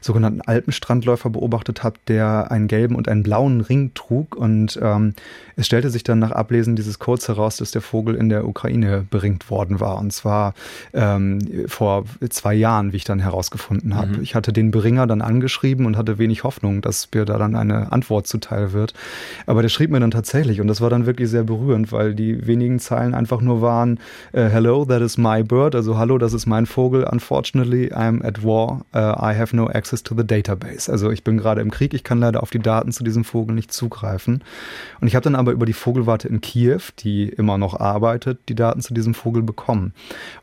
sogenannten 0.00 0.40
Alpenstrandläufer 0.42 1.30
beobachtet 1.30 1.82
habe, 1.82 1.96
der 2.06 2.50
einen 2.50 2.68
gelben 2.68 2.94
und 2.94 3.08
einen 3.08 3.22
blauen 3.22 3.60
Ring 3.60 3.92
trug. 3.94 4.36
Und 4.36 4.78
ähm, 4.82 5.14
es 5.56 5.66
stellte 5.66 5.90
sich 5.90 6.04
dann 6.04 6.18
nach 6.18 6.30
Ablesen 6.30 6.76
dieses 6.76 6.98
Codes 6.98 7.28
heraus, 7.28 7.56
dass 7.56 7.72
der 7.72 7.82
Vogel 7.82 8.14
in 8.14 8.28
der 8.28 8.46
Ukraine 8.46 9.04
beringt 9.10 9.50
worden 9.50 9.80
war. 9.80 9.98
Und 9.98 10.12
zwar 10.12 10.54
ähm, 10.92 11.40
vor 11.66 12.04
zwei 12.30 12.54
Jahren, 12.54 12.92
wie 12.92 12.96
ich 12.96 13.04
dann 13.04 13.18
herausgefunden 13.18 13.87
habe. 13.94 14.16
Mhm. 14.16 14.22
Ich 14.22 14.34
hatte 14.34 14.52
den 14.52 14.70
Beringer 14.70 15.06
dann 15.06 15.22
angeschrieben 15.22 15.86
und 15.86 15.96
hatte 15.96 16.18
wenig 16.18 16.44
Hoffnung, 16.44 16.80
dass 16.80 17.08
mir 17.14 17.24
da 17.24 17.38
dann 17.38 17.54
eine 17.54 17.92
Antwort 17.92 18.26
zuteil 18.26 18.72
wird. 18.72 18.94
Aber 19.46 19.62
der 19.62 19.68
schrieb 19.68 19.90
mir 19.90 20.00
dann 20.00 20.10
tatsächlich 20.10 20.60
und 20.60 20.68
das 20.68 20.80
war 20.80 20.90
dann 20.90 21.06
wirklich 21.06 21.28
sehr 21.28 21.44
berührend, 21.44 21.92
weil 21.92 22.14
die 22.14 22.46
wenigen 22.46 22.78
Zeilen 22.78 23.14
einfach 23.14 23.40
nur 23.40 23.62
waren, 23.62 23.98
uh, 24.34 24.40
hello, 24.40 24.84
that 24.84 25.02
is 25.02 25.18
my 25.18 25.42
bird, 25.42 25.74
also 25.74 25.98
hallo, 25.98 26.18
das 26.18 26.32
ist 26.32 26.46
mein 26.46 26.66
Vogel. 26.66 27.04
Unfortunately, 27.04 27.92
I'm 27.92 28.24
at 28.24 28.44
war. 28.44 28.84
Uh, 28.94 29.14
I 29.20 29.34
have 29.38 29.54
no 29.54 29.68
access 29.68 30.02
to 30.02 30.14
the 30.16 30.26
database. 30.26 30.90
Also 30.90 31.10
ich 31.10 31.24
bin 31.24 31.38
gerade 31.38 31.60
im 31.60 31.70
Krieg, 31.70 31.94
ich 31.94 32.04
kann 32.04 32.18
leider 32.18 32.42
auf 32.42 32.50
die 32.50 32.58
Daten 32.58 32.92
zu 32.92 33.04
diesem 33.04 33.24
Vogel 33.24 33.54
nicht 33.54 33.72
zugreifen. 33.72 34.42
Und 35.00 35.08
ich 35.08 35.14
habe 35.14 35.24
dann 35.24 35.34
aber 35.34 35.52
über 35.52 35.66
die 35.66 35.72
Vogelwarte 35.72 36.28
in 36.28 36.40
Kiew, 36.40 36.80
die 37.00 37.28
immer 37.28 37.58
noch 37.58 37.78
arbeitet, 37.78 38.38
die 38.48 38.54
Daten 38.54 38.80
zu 38.80 38.94
diesem 38.94 39.14
Vogel 39.14 39.42
bekommen 39.42 39.92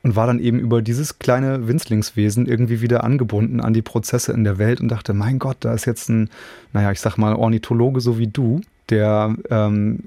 und 0.04 0.16
war 0.16 0.28
dann 0.28 0.40
eben 0.40 0.60
über 0.60 0.82
dieses 0.82 1.20
kleine 1.20 1.68
Winzlingswesen 1.68 2.46
irgendwie 2.46 2.82
wieder 2.82 3.04
angebunden 3.36 3.60
an 3.62 3.74
die 3.74 3.82
Prozesse 3.82 4.32
in 4.32 4.44
der 4.44 4.58
Welt 4.58 4.82
und 4.82 4.90
dachte, 4.90 5.14
mein 5.14 5.40
Gott, 5.40 5.58
da 5.62 5.74
ist 5.74 5.86
jetzt 5.86 6.10
ein, 6.10 6.30
naja, 6.74 6.92
ich 6.92 7.00
sag 7.00 7.18
mal, 7.18 7.36
Ornithologe 7.36 8.02
so 8.02 8.18
wie 8.18 8.28
du, 8.28 8.62
der 8.90 9.36
ähm, 9.50 10.00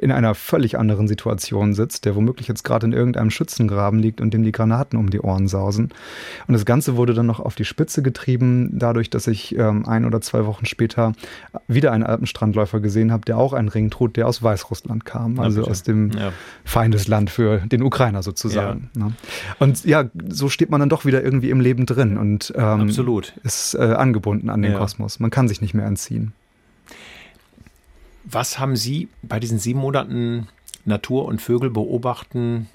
in 0.00 0.12
einer 0.12 0.34
völlig 0.34 0.78
anderen 0.78 1.08
Situation 1.08 1.74
sitzt, 1.74 2.04
der 2.04 2.14
womöglich 2.14 2.48
jetzt 2.48 2.62
gerade 2.62 2.86
in 2.86 2.92
irgendeinem 2.92 3.30
Schützengraben 3.30 3.98
liegt 3.98 4.20
und 4.20 4.32
dem 4.32 4.42
die 4.42 4.52
Granaten 4.52 4.98
um 4.98 5.10
die 5.10 5.20
Ohren 5.20 5.48
sausen. 5.48 5.90
Und 6.46 6.54
das 6.54 6.64
Ganze 6.64 6.96
wurde 6.96 7.14
dann 7.14 7.26
noch 7.26 7.40
auf 7.40 7.54
die 7.54 7.64
Spitze 7.64 8.02
getrieben, 8.02 8.70
dadurch, 8.72 9.10
dass 9.10 9.26
ich 9.26 9.56
ähm, 9.56 9.86
ein 9.86 10.04
oder 10.04 10.20
zwei 10.20 10.46
Wochen 10.46 10.66
später 10.66 11.12
wieder 11.68 11.92
einen 11.92 12.04
Alpenstrandläufer 12.04 12.80
gesehen 12.80 13.12
habe, 13.12 13.24
der 13.24 13.38
auch 13.38 13.52
einen 13.52 13.68
Ring 13.68 13.90
trug, 13.90 14.14
der 14.14 14.26
aus 14.26 14.42
Weißrussland 14.42 15.04
kam, 15.04 15.38
also 15.38 15.64
aus 15.64 15.82
dem 15.82 16.10
ja. 16.12 16.32
Feindesland 16.64 17.30
für 17.30 17.58
den 17.58 17.82
Ukrainer 17.82 18.22
sozusagen. 18.22 18.90
Ja. 18.96 19.06
Ne? 19.06 19.12
Und 19.58 19.84
ja, 19.84 20.04
so 20.28 20.48
steht 20.48 20.70
man 20.70 20.80
dann 20.80 20.88
doch 20.88 21.04
wieder 21.04 21.22
irgendwie 21.22 21.50
im 21.50 21.60
Leben 21.60 21.86
drin 21.86 22.16
und 22.16 22.52
ähm, 22.56 22.82
Absolut. 22.82 23.34
ist 23.42 23.74
äh, 23.74 23.78
angebunden 23.78 24.50
an 24.50 24.62
den. 24.62 24.70
Kosmos. 24.80 25.20
Man 25.20 25.30
kann 25.30 25.48
sich 25.48 25.60
nicht 25.60 25.74
mehr 25.74 25.84
entziehen. 25.84 26.32
Was 28.32 28.60
haben 28.60 28.76
Sie 28.76 29.08
bei 29.22 29.40
diesen 29.40 29.58
sieben 29.58 29.80
Monaten 29.80 30.46
Natur 30.84 31.24
und 31.24 31.42
Vögel 31.42 31.68
beobachten 31.68 32.68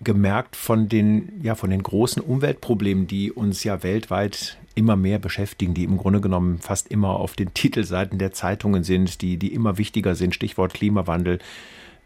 gemerkt 0.00 0.56
von 0.56 0.88
den, 0.88 1.40
ja, 1.42 1.54
von 1.54 1.70
den 1.70 1.82
großen 1.82 2.20
Umweltproblemen, 2.20 3.06
die 3.06 3.30
uns 3.30 3.62
ja 3.62 3.82
weltweit 3.84 4.58
immer 4.74 4.96
mehr 4.96 5.20
beschäftigen, 5.20 5.74
die 5.74 5.84
im 5.84 5.98
Grunde 5.98 6.20
genommen 6.20 6.58
fast 6.58 6.88
immer 6.88 7.10
auf 7.10 7.34
den 7.34 7.54
Titelseiten 7.54 8.18
der 8.18 8.32
Zeitungen 8.32 8.82
sind, 8.82 9.22
die, 9.22 9.36
die 9.36 9.54
immer 9.54 9.78
wichtiger 9.78 10.16
sind. 10.16 10.34
Stichwort 10.34 10.74
Klimawandel. 10.74 11.38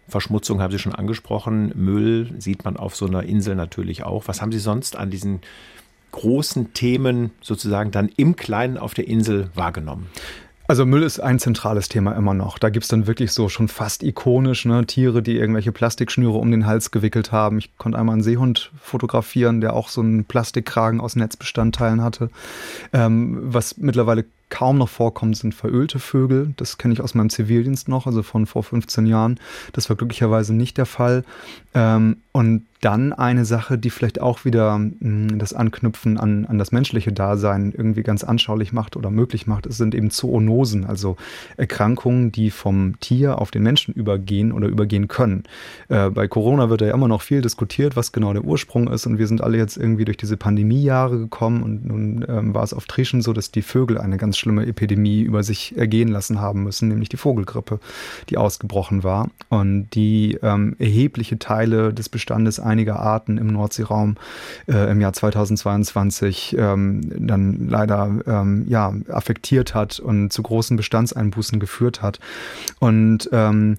Verschmutzung 0.09 0.61
haben 0.61 0.73
Sie 0.73 0.79
schon 0.79 0.95
angesprochen. 0.95 1.73
Müll 1.75 2.35
sieht 2.39 2.65
man 2.65 2.77
auf 2.77 2.95
so 2.95 3.07
einer 3.07 3.23
Insel 3.23 3.55
natürlich 3.55 4.05
auch. 4.05 4.29
Was 4.29 4.43
haben 4.43 4.53
Sie 4.53 4.59
sonst 4.59 4.97
an 4.97 5.11
diesen 5.11 5.41
großen 6.11 6.75
Themen 6.75 7.31
sozusagen 7.41 7.91
dann 7.91 8.11
im 8.17 8.37
Kleinen 8.37 8.77
auf 8.77 8.93
der 8.93 9.09
Insel 9.09 9.51
wahrgenommen? 9.55 10.09
Also 10.73 10.87
Müll 10.87 11.03
ist 11.03 11.21
ein 11.21 11.39
zentrales 11.39 11.91
Thema 11.91 12.13
immer 12.13 12.33
noch. 12.33 12.59
Da 12.59 12.71
gibt 12.71 12.85
es 12.85 12.89
dann 12.89 13.07
wirklich 13.07 13.33
so 13.33 13.51
schon 13.51 13.69
fast 13.69 14.03
ikonisch 14.03 14.65
ne, 14.65 14.87
Tiere, 14.87 15.23
die 15.23 15.37
irgendwelche 15.37 15.71
Plastikschnüre 15.71 16.39
um 16.39 16.51
den 16.51 16.65
Hals 16.65 16.91
gewickelt 16.91 17.31
haben. 17.31 17.59
Ich 17.59 17.77
konnte 17.77 17.99
einmal 17.99 18.15
einen 18.15 18.23
Seehund 18.23 18.71
fotografieren, 18.81 19.61
der 19.61 19.75
auch 19.75 19.91
so 19.91 20.01
einen 20.01 20.25
Plastikkragen 20.25 20.99
aus 21.03 21.15
Netzbestandteilen 21.15 22.01
hatte. 22.01 22.31
Ähm, 22.95 23.39
was 23.43 23.77
mittlerweile 23.77 24.25
kaum 24.53 24.77
noch 24.77 24.91
vorkommt, 24.91 25.35
sind 25.35 25.55
verölte 25.55 25.99
Vögel. 25.99 26.53
Das 26.59 26.77
kenne 26.77 26.93
ich 26.93 27.01
aus 27.01 27.15
meinem 27.15 27.31
Zivildienst 27.31 27.89
noch, 27.89 28.07
also 28.07 28.23
von 28.23 28.45
vor 28.45 28.63
15 28.63 29.07
Jahren. 29.07 29.41
Das 29.73 29.89
war 29.89 29.97
glücklicherweise 29.97 30.53
nicht 30.53 30.77
der 30.77 30.85
Fall. 30.85 31.25
Ähm, 31.73 32.19
und 32.33 32.67
dann 32.83 33.13
eine 33.13 33.45
Sache, 33.45 33.79
die 33.79 33.91
vielleicht 33.91 34.21
auch 34.21 34.45
wieder 34.45 34.77
mh, 34.77 34.91
hm, 35.01 35.39
das 35.39 35.55
Anknüpfen 35.55 36.19
an, 36.19 36.47
an 36.47 36.59
das 36.59 36.73
menschliche 36.73 37.13
Dasein 37.13 37.73
irgendwie 37.75 38.03
ganz 38.03 38.25
anschaulich 38.25 38.73
macht 38.73 38.97
oder 38.97 39.11
möglich 39.11 39.47
macht, 39.47 39.67
es 39.67 39.77
sind 39.77 39.95
eben 39.95 40.11
Zoonosen, 40.11 40.85
also 40.85 41.17
Erkrankungen, 41.57 42.33
die 42.33 42.51
vom 42.51 42.99
Tier 42.99 43.39
auf 43.39 43.53
den 43.53 43.63
Menschen 43.63 43.95
übergehen 43.95 44.51
oder 44.51 44.67
übergehen 44.67 45.07
können. 45.07 45.45
Äh, 45.89 46.11
bei 46.11 46.27
Corona 46.27 46.71
wird 46.71 46.81
ja 46.81 46.93
immer 46.93 47.07
noch 47.07 47.23
viel 47.23 47.41
diskutiert, 47.41 47.95
was 47.95 48.11
genau 48.11 48.33
der 48.33 48.45
Ursprung 48.45 48.89
ist 48.89 49.07
und 49.07 49.17
wir 49.19 49.29
sind 49.29 49.43
alle 49.43 49.59
jetzt 49.59 49.77
irgendwie 49.77 50.05
durch 50.05 50.17
diese 50.17 50.37
Pandemiejahre 50.37 51.19
gekommen 51.19 51.63
und 51.63 51.87
nun 51.87 52.25
ähm, 52.29 52.53
war 52.53 52.65
es 52.65 52.75
auf 52.75 52.87
Trischen 52.87 53.23
so, 53.23 53.33
dass 53.33 53.53
die 53.53 53.63
Vögel 53.63 53.97
eine 53.97 54.17
ganz 54.17 54.37
schlimme 54.43 54.67
Epidemie 54.67 55.23
über 55.23 55.43
sich 55.43 55.77
ergehen 55.77 56.09
lassen 56.09 56.41
haben 56.41 56.65
müssen, 56.65 56.89
nämlich 56.89 57.09
die 57.09 57.17
Vogelgrippe, 57.17 57.79
die 58.29 58.37
ausgebrochen 58.37 59.05
war 59.05 59.31
und 59.49 59.89
die 59.95 60.39
ähm, 60.43 60.77
erhebliche 60.79 61.39
Teile 61.39 61.95
des 61.95 62.09
Bestandes 62.09 62.59
einiger 62.59 62.99
Arten 62.99 63.39
im 63.39 63.47
Nordseeraum 63.47 64.17
äh, 64.69 64.91
im 64.91 65.01
Jahr 65.01 65.13
2022 65.13 66.57
ähm, 66.59 67.01
dann 67.27 67.69
leider 67.69 68.11
ähm, 68.27 68.65
ja, 68.69 68.93
affektiert 69.09 69.75
hat 69.75 70.01
und 70.01 70.33
zu 70.33 70.43
großen 70.43 70.77
Bestandseinbußen 70.77 71.61
geführt 71.61 72.03
hat. 72.03 72.19
Und 72.81 73.31
ähm, 73.33 73.79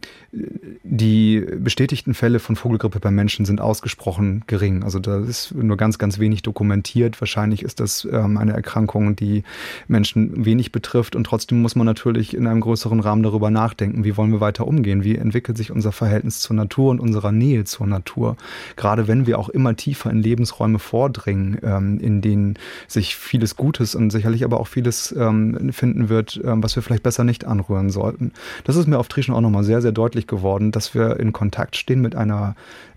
die 0.84 1.45
bestätigten 1.58 2.13
Fälle 2.13 2.39
von 2.39 2.56
Vogelgrippe 2.56 2.99
bei 2.99 3.12
Menschen 3.12 3.45
sind 3.45 3.62
ausgesprochen 3.62 4.43
gering. 4.47 4.84
Also 4.84 4.99
da 4.99 5.19
ist 5.19 5.54
nur 5.54 5.78
ganz, 5.78 5.97
ganz 5.97 6.17
wenig 6.19 6.41
dokumentiert. 6.41 7.21
Wahrscheinlich 7.21 7.62
ist 7.62 7.80
das 7.80 8.08
ähm, 8.12 8.38
eine 8.38 8.54
Erkrankung, 8.54 9.15
die 9.15 9.43
Menschen 9.88 10.43
wenig 10.46 10.72
betrifft. 10.72 11.16
Und 11.16 11.26
trotzdem 11.26 11.62
muss 11.62 11.76
man 11.76 11.86
natürlich 11.86 12.36
in 12.36 12.48
einem 12.48 12.62
größeren 12.62 13.00
Rahmen 13.00 13.24
darüber 13.24 13.50
nachdenken, 13.50 14.04
wie 14.04 14.18
wollen 14.18 14.32
wir 14.32 14.42
weiter 14.42 14.68
umgehen? 14.68 15.04
Wie 15.04 15.16
entwickelt 15.16 15.58
sich 15.58 15.72
unser 15.72 15.92
Verhältnis 15.92 16.40
zur 16.40 16.56
Natur 16.56 16.92
und 16.92 17.00
unserer 17.00 17.32
Nähe 17.32 17.64
zur 17.64 17.88
Natur? 17.88 18.38
Gerade 18.76 19.08
wenn 19.08 19.28
wir 19.28 19.40
auch 19.40 19.50
immer 19.50 19.76
tiefer 19.76 20.10
in 20.10 20.22
Lebensräume 20.22 20.80
vordringen, 20.80 21.58
ähm, 21.64 22.00
in 22.00 22.22
denen 22.22 22.58
sich 22.88 23.16
vieles 23.16 23.56
Gutes 23.56 23.96
und 23.96 24.10
sicherlich 24.10 24.44
aber 24.44 24.60
auch 24.60 24.68
vieles 24.68 25.14
ähm, 25.18 25.72
finden 25.72 26.10
wird, 26.10 26.42
ähm, 26.44 26.64
was 26.64 26.76
wir 26.76 26.84
vielleicht 26.84 27.04
besser 27.04 27.24
nicht 27.24 27.46
anrühren 27.46 27.90
sollten. 27.90 28.32
Das 28.64 28.76
ist 28.76 28.88
mir 28.88 29.00
auf 29.00 29.08
Trischen 29.08 29.34
auch 29.34 29.42
nochmal 29.42 29.64
sehr, 29.64 29.82
sehr 29.82 29.92
deutlich 29.92 30.28
geworden, 30.28 30.72
dass 30.72 30.94
wir 30.94 31.20
in 31.20 31.34
Kontakt 31.34 31.76
stehen 31.76 32.02
mit 32.02 32.16
einer 32.16 32.56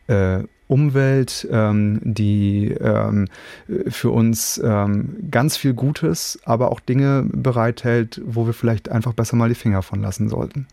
äh, 0.08 0.44
Umwelt, 0.68 1.46
ähm, 1.50 2.00
die 2.02 2.72
ähm, 2.72 3.28
für 3.88 4.10
uns 4.10 4.60
ähm, 4.62 5.16
ganz 5.30 5.56
viel 5.56 5.74
Gutes, 5.74 6.38
aber 6.44 6.72
auch 6.72 6.80
Dinge 6.80 7.24
bereithält, 7.30 8.20
wo 8.24 8.46
wir 8.46 8.52
vielleicht 8.52 8.88
einfach 8.88 9.12
besser 9.12 9.36
mal 9.36 9.48
die 9.48 9.54
Finger 9.54 9.82
von 9.82 10.02
lassen 10.02 10.28
sollten. 10.28 10.66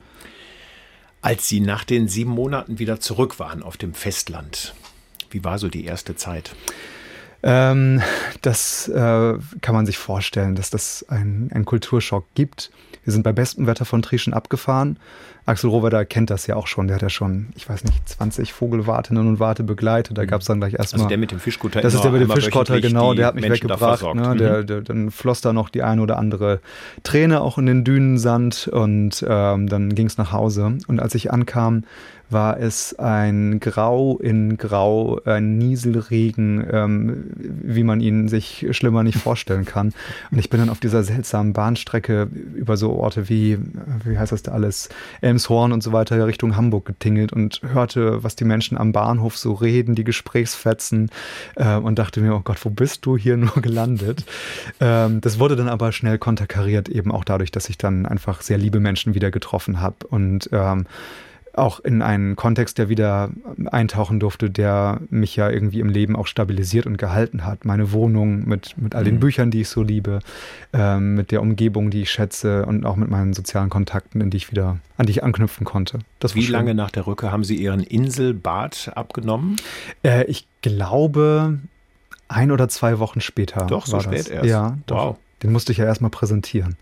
Als 1.22 1.48
Sie 1.48 1.60
nach 1.60 1.84
den 1.84 2.08
sieben 2.08 2.32
Monaten 2.32 2.80
wieder 2.80 3.00
zurück 3.00 3.40
waren 3.40 3.64
auf 3.64 3.78
dem 3.78 3.94
Festland, 3.94 4.74
wie 5.30 5.44
war 5.44 5.58
so 5.58 5.70
die 5.70 5.86
erste 5.86 6.16
Zeit? 6.16 6.56
Ähm, 7.44 8.02
das 8.42 8.88
äh, 8.88 9.38
kann 9.62 9.76
man 9.76 9.86
sich 9.86 9.98
vorstellen, 9.98 10.56
dass 10.56 10.70
das 10.70 11.06
einen 11.10 11.66
Kulturschock 11.66 12.26
gibt. 12.36 12.72
Wir 13.04 13.14
sind 13.14 13.24
bei 13.24 13.34
bestem 13.34 13.68
Wetter 13.68 13.86
von 13.86 14.02
Trieschen 14.02 14.34
abgefahren. 14.34 14.98
Axel 15.46 15.70
Rohweder 15.70 16.06
kennt 16.06 16.30
das 16.30 16.48
ja 16.48 16.56
auch 16.56 16.68
schon. 16.68 16.88
Der 16.88 16.96
hat 16.96 17.02
ja 17.02 17.10
schon, 17.10 17.48
ich 17.56 17.68
weiß 17.68 17.84
nicht, 17.84 18.08
20 18.08 18.54
Vogelwartinnen 18.54 19.28
und 19.28 19.40
Warte 19.40 19.64
begleitet. 19.64 20.18
Da 20.18 20.24
gab 20.24 20.40
es 20.40 20.48
dann 20.48 20.60
gleich 20.60 20.74
erstmal. 20.76 21.02
Also 21.02 21.10
der 21.10 21.18
mit 21.18 21.32
dem 21.32 21.40
Fischkutter. 21.40 21.82
Das 21.82 21.94
ist 21.94 22.04
der 22.04 22.12
mit 22.12 22.22
dem 22.22 22.30
Fischkutter, 22.30 22.80
genau. 22.80 23.14
Der 23.14 23.28
hat 23.28 23.36
mich 23.36 23.48
Menschen 23.48 23.70
weggebracht. 23.70 24.04
Ne? 24.16 24.30
Mhm. 24.30 24.38
Der, 24.38 24.64
der, 24.64 24.82
dann 24.82 25.12
floss 25.12 25.42
da 25.42 25.52
noch 25.52 25.70
die 25.70 25.84
eine 25.84 26.02
oder 26.02 26.18
andere 26.18 26.62
Träne 27.04 27.42
auch 27.42 27.58
in 27.58 27.66
den 27.66 27.84
Dünensand 27.84 28.70
und 28.70 29.26
ähm, 29.28 29.68
dann 29.68 29.96
ging 29.96 30.08
es 30.08 30.18
nach 30.18 30.32
Hause. 30.32 30.78
Und 30.88 31.02
als 31.02 31.14
ich 31.14 31.32
ankam, 31.34 31.84
war 32.34 32.60
es 32.60 32.98
ein 33.00 33.60
Grau 33.60 34.18
in 34.18 34.58
Grau, 34.58 35.22
ein 35.26 35.58
Nieselregen, 35.58 36.66
ähm, 36.72 37.24
wie 37.36 37.84
man 37.84 38.02
ihn 38.02 38.28
sich 38.28 38.68
schlimmer 38.72 39.04
nicht 39.04 39.18
vorstellen 39.18 39.66
kann. 39.66 39.94
Und 40.32 40.40
ich 40.40 40.50
bin 40.50 40.60
dann 40.60 40.70
auf 40.70 40.80
dieser 40.80 41.04
seltsamen 41.04 41.54
Bahnstrecke 41.54 42.28
über 42.56 42.78
so 42.78 42.92
Orte 42.94 43.30
wie, 43.30 43.58
wie 44.04 44.18
heißt 44.18 44.32
das 44.32 44.44
da 44.44 44.52
alles, 44.52 44.90
Elmshorn 45.22 45.72
und 45.72 45.84
so 45.84 45.92
weiter 45.94 46.26
Richtung 46.28 46.56
Hamburg 46.56 46.86
getingelt 46.86 47.32
und 47.32 47.62
hörte, 47.64 48.24
was 48.24 48.36
die 48.36 48.46
Menschen 48.46 48.78
am 48.78 48.92
Bahnhof 48.92 49.38
so 49.38 49.54
reden, 49.54 49.96
die 49.96 50.04
Gesprächsfetzen 50.04 51.10
äh, 51.56 51.76
und 51.76 52.00
dachte 52.00 52.22
mir, 52.22 52.36
oh 52.36 52.42
Gott, 52.44 52.64
wo 52.66 52.70
bist 52.70 53.06
du 53.06 53.18
hier 53.18 53.38
nur 53.38 53.62
gelandet? 53.62 54.26
Ähm, 54.80 55.22
das 55.22 55.40
wurde 55.40 55.56
dann 55.56 55.70
aber 55.70 55.92
schnell 55.92 56.18
konterkariert, 56.18 56.90
eben 56.90 57.12
auch 57.12 57.24
dadurch, 57.24 57.52
dass 57.52 57.70
ich 57.70 57.78
dann 57.78 58.06
einfach 58.06 58.42
sehr 58.42 58.58
liebe 58.58 58.80
Menschen 58.80 59.14
wieder 59.14 59.32
getroffen 59.32 59.80
habe 59.80 60.08
und 60.10 60.50
ähm, 60.52 60.86
auch 61.54 61.80
in 61.80 62.02
einen 62.02 62.36
Kontext, 62.36 62.78
der 62.78 62.90
wieder 62.90 63.30
eintauchen 63.66 64.20
durfte, 64.20 64.50
der 64.50 65.00
mich 65.10 65.36
ja 65.36 65.50
irgendwie 65.50 65.80
im 65.80 65.90
Leben 65.90 66.16
auch 66.16 66.28
stabilisiert 66.28 66.86
und 66.86 66.98
gehalten 66.98 67.46
hat. 67.46 67.64
Meine 67.64 67.92
Wohnung 67.92 68.48
mit, 68.48 68.76
mit 68.78 68.96
all 68.96 69.04
den 69.04 69.16
mhm. 69.16 69.20
Büchern, 69.20 69.52
die 69.52 69.62
ich 69.62 69.70
so 69.70 69.84
liebe, 69.84 70.20
ähm, 70.74 71.16
mit 71.16 71.32
der 71.32 71.42
Umgebung, 71.42 71.92
die 71.92 72.02
ich 72.02 72.12
schätze 72.12 72.66
und 72.66 72.86
auch 72.86 72.96
mit 72.96 73.10
meinen 73.10 73.34
sozialen 73.34 73.70
Kontakten, 73.70 74.20
in 74.20 74.32
die 74.32 74.38
ich 74.38 74.52
wieder, 74.52 74.80
an 74.98 75.06
die 75.06 75.12
ich 75.12 75.24
anknüpfen 75.24 75.66
konnte. 75.66 76.00
Das 76.20 76.34
Wie 76.34 76.46
lange 76.48 76.74
nach 76.74 76.90
der 76.90 77.06
Rückkehr 77.06 77.32
haben 77.32 77.44
Sie 77.44 77.56
Ihren 77.56 77.82
Inselbad 77.82 78.92
abgenommen? 78.96 79.58
Äh, 80.04 80.24
ich 80.26 80.48
glaube, 80.62 81.60
ein 82.28 82.52
oder 82.52 82.68
zwei 82.68 82.98
Wochen 82.98 83.22
später. 83.22 83.68
Doch, 83.68 83.86
so 83.86 84.00
spät 84.00 84.20
das. 84.20 84.28
erst. 84.28 84.50
Ja, 84.50 84.78
doch. 84.88 85.06
Wow. 85.06 85.18
Den 85.44 85.52
musste 85.52 85.72
ich 85.72 85.78
ja 85.78 85.86
erstmal 85.86 86.10
präsentieren. 86.10 86.78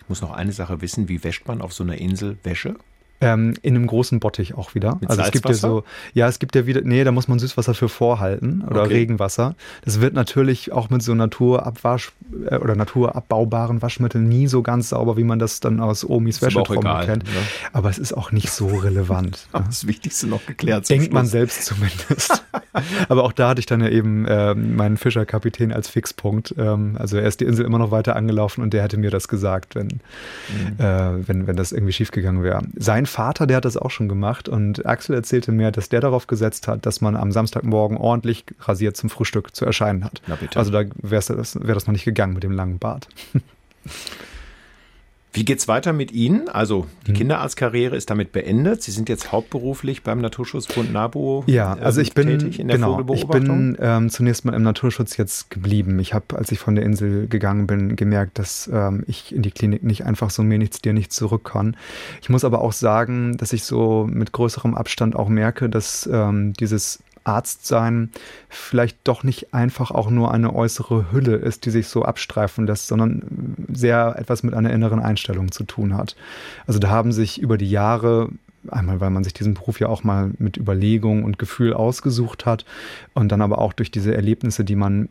Ich 0.00 0.08
muss 0.08 0.22
noch 0.22 0.30
eine 0.30 0.52
Sache 0.52 0.80
wissen, 0.80 1.08
wie 1.08 1.22
wäscht 1.22 1.46
man 1.46 1.60
auf 1.60 1.72
so 1.72 1.84
einer 1.84 1.98
Insel 1.98 2.38
Wäsche? 2.44 2.76
Ähm, 3.20 3.54
in 3.62 3.74
einem 3.74 3.86
großen 3.86 4.20
Bottich 4.20 4.54
auch 4.54 4.74
wieder. 4.74 4.98
Mit 5.00 5.08
also 5.08 5.22
es 5.22 5.30
gibt 5.30 5.48
ja 5.48 5.54
so, 5.54 5.84
ja, 6.12 6.28
es 6.28 6.38
gibt 6.38 6.54
ja 6.54 6.66
wieder, 6.66 6.82
nee, 6.82 7.02
da 7.02 7.12
muss 7.12 7.28
man 7.28 7.38
Süßwasser 7.38 7.72
für 7.74 7.88
vorhalten 7.88 8.62
oder 8.68 8.82
okay. 8.82 8.94
Regenwasser. 8.94 9.54
Das 9.84 10.00
wird 10.00 10.14
natürlich 10.14 10.72
auch 10.72 10.90
mit 10.90 11.02
so 11.02 11.14
Naturabwasch 11.14 12.12
äh, 12.50 12.56
oder 12.56 12.76
naturabbaubaren 12.76 13.80
Waschmitteln 13.80 14.28
nie 14.28 14.46
so 14.48 14.62
ganz 14.62 14.90
sauber, 14.90 15.16
wie 15.16 15.24
man 15.24 15.38
das 15.38 15.60
dann 15.60 15.80
aus 15.80 16.08
Omis 16.08 16.42
Wäschetrommel 16.42 17.06
kennt. 17.06 17.24
Ne? 17.24 17.40
Aber 17.72 17.88
es 17.88 17.98
ist 17.98 18.12
auch 18.12 18.32
nicht 18.32 18.50
so 18.50 18.66
relevant. 18.66 19.48
ne? 19.54 19.64
Das 19.66 19.86
Wichtigste 19.86 20.26
noch 20.26 20.44
geklärt. 20.44 20.88
Denkt 20.88 21.12
man 21.12 21.26
selbst 21.26 21.64
zumindest. 21.64 22.44
Aber 23.08 23.24
auch 23.24 23.32
da 23.32 23.48
hatte 23.48 23.60
ich 23.60 23.66
dann 23.66 23.80
ja 23.80 23.88
eben 23.88 24.26
äh, 24.26 24.54
meinen 24.54 24.96
Fischerkapitän 24.96 25.72
als 25.72 25.88
Fixpunkt. 25.88 26.54
Ähm, 26.58 26.96
also 26.98 27.16
er 27.16 27.26
ist 27.26 27.40
die 27.40 27.44
Insel 27.44 27.64
immer 27.64 27.78
noch 27.78 27.90
weiter 27.90 28.16
angelaufen 28.16 28.62
und 28.62 28.74
der 28.74 28.82
hätte 28.82 28.98
mir 28.98 29.10
das 29.10 29.28
gesagt, 29.28 29.74
wenn, 29.74 29.86
mhm. 29.88 30.78
äh, 30.78 31.28
wenn, 31.28 31.46
wenn 31.46 31.56
das 31.56 31.72
irgendwie 31.72 31.92
schiefgegangen 31.92 32.42
wäre. 32.42 32.62
Sein 32.76 33.05
mein 33.06 33.12
Vater, 33.12 33.46
der 33.46 33.58
hat 33.58 33.64
das 33.64 33.76
auch 33.76 33.90
schon 33.90 34.08
gemacht 34.08 34.48
und 34.48 34.84
Axel 34.84 35.14
erzählte 35.14 35.52
mir, 35.52 35.70
dass 35.70 35.88
der 35.88 36.00
darauf 36.00 36.26
gesetzt 36.26 36.66
hat, 36.66 36.84
dass 36.86 37.00
man 37.00 37.14
am 37.14 37.30
Samstagmorgen 37.30 37.96
ordentlich 37.96 38.44
rasiert 38.60 38.96
zum 38.96 39.10
Frühstück 39.10 39.54
zu 39.54 39.64
erscheinen 39.64 40.04
hat. 40.04 40.22
Also 40.56 40.72
da 40.72 40.84
wäre 40.96 41.22
das, 41.36 41.58
wär 41.60 41.74
das 41.74 41.86
noch 41.86 41.92
nicht 41.92 42.04
gegangen 42.04 42.34
mit 42.34 42.42
dem 42.42 42.50
langen 42.52 42.78
Bart. 42.78 43.08
Wie 45.36 45.44
geht's 45.44 45.68
weiter 45.68 45.92
mit 45.92 46.12
Ihnen? 46.12 46.48
Also 46.48 46.86
die 47.06 47.10
mhm. 47.10 47.16
Kinderarztkarriere 47.16 47.94
ist 47.94 48.08
damit 48.08 48.32
beendet. 48.32 48.82
Sie 48.82 48.90
sind 48.90 49.10
jetzt 49.10 49.32
hauptberuflich 49.32 50.02
beim 50.02 50.20
Naturschutzbund 50.20 50.92
NABU 50.92 51.44
ja, 51.46 51.74
also 51.74 52.00
ich 52.00 52.14
bin, 52.14 52.26
tätig 52.28 52.58
in 52.58 52.68
der 52.68 52.78
genau, 52.78 53.04
Ich 53.12 53.26
bin 53.26 53.76
ähm, 53.78 54.08
zunächst 54.08 54.46
mal 54.46 54.54
im 54.54 54.62
Naturschutz 54.62 55.18
jetzt 55.18 55.50
geblieben. 55.50 55.98
Ich 55.98 56.14
habe, 56.14 56.36
als 56.36 56.50
ich 56.52 56.58
von 56.58 56.74
der 56.74 56.84
Insel 56.84 57.28
gegangen 57.28 57.66
bin, 57.66 57.96
gemerkt, 57.96 58.38
dass 58.38 58.70
ähm, 58.72 59.04
ich 59.06 59.34
in 59.34 59.42
die 59.42 59.50
Klinik 59.50 59.82
nicht 59.82 60.06
einfach 60.06 60.30
so 60.30 60.42
mir 60.42 60.56
nichts, 60.56 60.80
dir 60.80 60.94
nichts 60.94 61.16
zurück 61.16 61.44
kann. 61.44 61.76
Ich 62.22 62.30
muss 62.30 62.44
aber 62.44 62.62
auch 62.62 62.72
sagen, 62.72 63.36
dass 63.36 63.52
ich 63.52 63.64
so 63.64 64.08
mit 64.10 64.32
größerem 64.32 64.74
Abstand 64.74 65.16
auch 65.16 65.28
merke, 65.28 65.68
dass 65.68 66.08
ähm, 66.10 66.54
dieses 66.54 67.00
Arzt 67.26 67.66
sein 67.66 68.10
vielleicht 68.48 68.98
doch 69.04 69.22
nicht 69.22 69.52
einfach 69.54 69.90
auch 69.90 70.10
nur 70.10 70.32
eine 70.32 70.54
äußere 70.54 71.12
Hülle 71.12 71.36
ist, 71.36 71.66
die 71.66 71.70
sich 71.70 71.88
so 71.88 72.04
abstreifen 72.04 72.66
lässt, 72.66 72.86
sondern 72.86 73.56
sehr 73.72 74.16
etwas 74.18 74.42
mit 74.42 74.54
einer 74.54 74.72
inneren 74.72 75.00
Einstellung 75.00 75.52
zu 75.52 75.64
tun 75.64 75.96
hat. 75.96 76.16
Also 76.66 76.78
da 76.78 76.88
haben 76.88 77.12
sich 77.12 77.40
über 77.40 77.58
die 77.58 77.70
Jahre 77.70 78.30
Einmal, 78.70 79.00
weil 79.00 79.10
man 79.10 79.24
sich 79.24 79.34
diesen 79.34 79.54
Beruf 79.54 79.80
ja 79.80 79.88
auch 79.88 80.04
mal 80.04 80.30
mit 80.38 80.56
Überlegung 80.56 81.24
und 81.24 81.38
Gefühl 81.38 81.72
ausgesucht 81.72 82.46
hat 82.46 82.64
und 83.14 83.32
dann 83.32 83.42
aber 83.42 83.58
auch 83.58 83.72
durch 83.72 83.90
diese 83.90 84.14
Erlebnisse, 84.14 84.64
die 84.64 84.76
man 84.76 85.08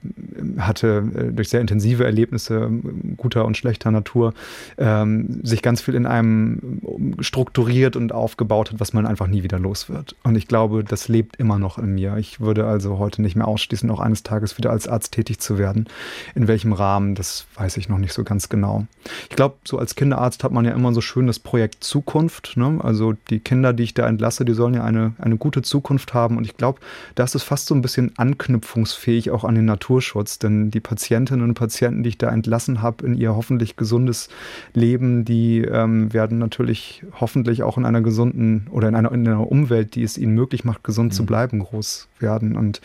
äh, 0.57 0.61
hatte, 0.61 1.03
äh, 1.15 1.31
durch 1.31 1.49
sehr 1.49 1.61
intensive 1.61 2.03
Erlebnisse 2.05 2.69
guter 3.17 3.45
und 3.45 3.57
schlechter 3.57 3.91
Natur, 3.91 4.33
ähm, 4.77 5.39
sich 5.43 5.61
ganz 5.61 5.81
viel 5.81 5.95
in 5.95 6.05
einem 6.05 6.81
strukturiert 7.19 7.95
und 7.95 8.11
aufgebaut 8.11 8.71
hat, 8.71 8.79
was 8.79 8.93
man 8.93 9.05
einfach 9.05 9.27
nie 9.27 9.43
wieder 9.43 9.59
los 9.59 9.89
wird. 9.89 10.15
Und 10.23 10.35
ich 10.35 10.47
glaube, 10.47 10.83
das 10.83 11.07
lebt 11.07 11.37
immer 11.37 11.59
noch 11.59 11.77
in 11.77 11.95
mir. 11.95 12.17
Ich 12.17 12.39
würde 12.39 12.65
also 12.65 12.97
heute 12.97 13.21
nicht 13.21 13.35
mehr 13.35 13.47
ausschließen, 13.47 13.89
auch 13.89 13.99
eines 13.99 14.23
Tages 14.23 14.57
wieder 14.57 14.71
als 14.71 14.87
Arzt 14.87 15.13
tätig 15.13 15.39
zu 15.39 15.57
werden. 15.57 15.87
In 16.35 16.47
welchem 16.47 16.73
Rahmen, 16.73 17.15
das 17.15 17.47
weiß 17.55 17.77
ich 17.77 17.89
noch 17.89 17.97
nicht 17.97 18.13
so 18.13 18.23
ganz 18.23 18.49
genau. 18.49 18.85
Ich 19.29 19.35
glaube, 19.35 19.55
so 19.63 19.77
als 19.77 19.95
Kinderarzt 19.95 20.43
hat 20.43 20.51
man 20.51 20.65
ja 20.65 20.71
immer 20.71 20.93
so 20.93 21.01
schön 21.01 21.27
das 21.27 21.39
Projekt 21.39 21.83
Zukunft. 21.83 22.57
Ne? 22.57 22.79
Also 22.81 23.13
die 23.29 23.39
Kinder, 23.45 23.71
die 23.71 23.83
ich 23.83 23.93
da 23.93 24.05
entlasse, 24.07 24.43
die 24.43 24.53
sollen 24.53 24.73
ja 24.73 24.83
eine, 24.83 25.13
eine 25.17 25.37
gute 25.37 25.61
Zukunft 25.61 26.13
haben. 26.13 26.35
Und 26.35 26.45
ich 26.45 26.57
glaube, 26.57 26.81
da 27.15 27.23
ist 27.23 27.35
es 27.35 27.43
fast 27.43 27.67
so 27.67 27.75
ein 27.75 27.81
bisschen 27.81 28.11
anknüpfungsfähig 28.17 29.31
auch 29.31 29.45
an 29.45 29.55
den 29.55 29.63
Naturschutz. 29.63 30.39
Denn 30.39 30.71
die 30.71 30.81
Patientinnen 30.81 31.45
und 31.47 31.53
Patienten, 31.53 32.03
die 32.03 32.09
ich 32.09 32.17
da 32.17 32.29
entlassen 32.29 32.81
habe 32.81 33.05
in 33.05 33.15
ihr 33.15 33.35
hoffentlich 33.35 33.77
gesundes 33.77 34.27
Leben, 34.73 35.23
die 35.23 35.61
ähm, 35.61 36.11
werden 36.11 36.37
natürlich 36.39 37.03
hoffentlich 37.21 37.63
auch 37.63 37.77
in 37.77 37.85
einer 37.85 38.01
gesunden 38.01 38.67
oder 38.71 38.89
in 38.89 38.95
einer, 38.95 39.13
in 39.13 39.25
einer 39.25 39.49
Umwelt, 39.49 39.95
die 39.95 40.03
es 40.03 40.17
ihnen 40.17 40.33
möglich 40.33 40.65
macht, 40.65 40.83
gesund 40.83 41.13
mhm. 41.13 41.15
zu 41.15 41.25
bleiben, 41.25 41.59
groß 41.59 42.09
werden. 42.19 42.57
Und 42.57 42.81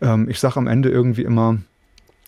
ähm, 0.00 0.28
ich 0.28 0.40
sage 0.40 0.56
am 0.56 0.66
Ende 0.66 0.88
irgendwie 0.88 1.22
immer, 1.22 1.58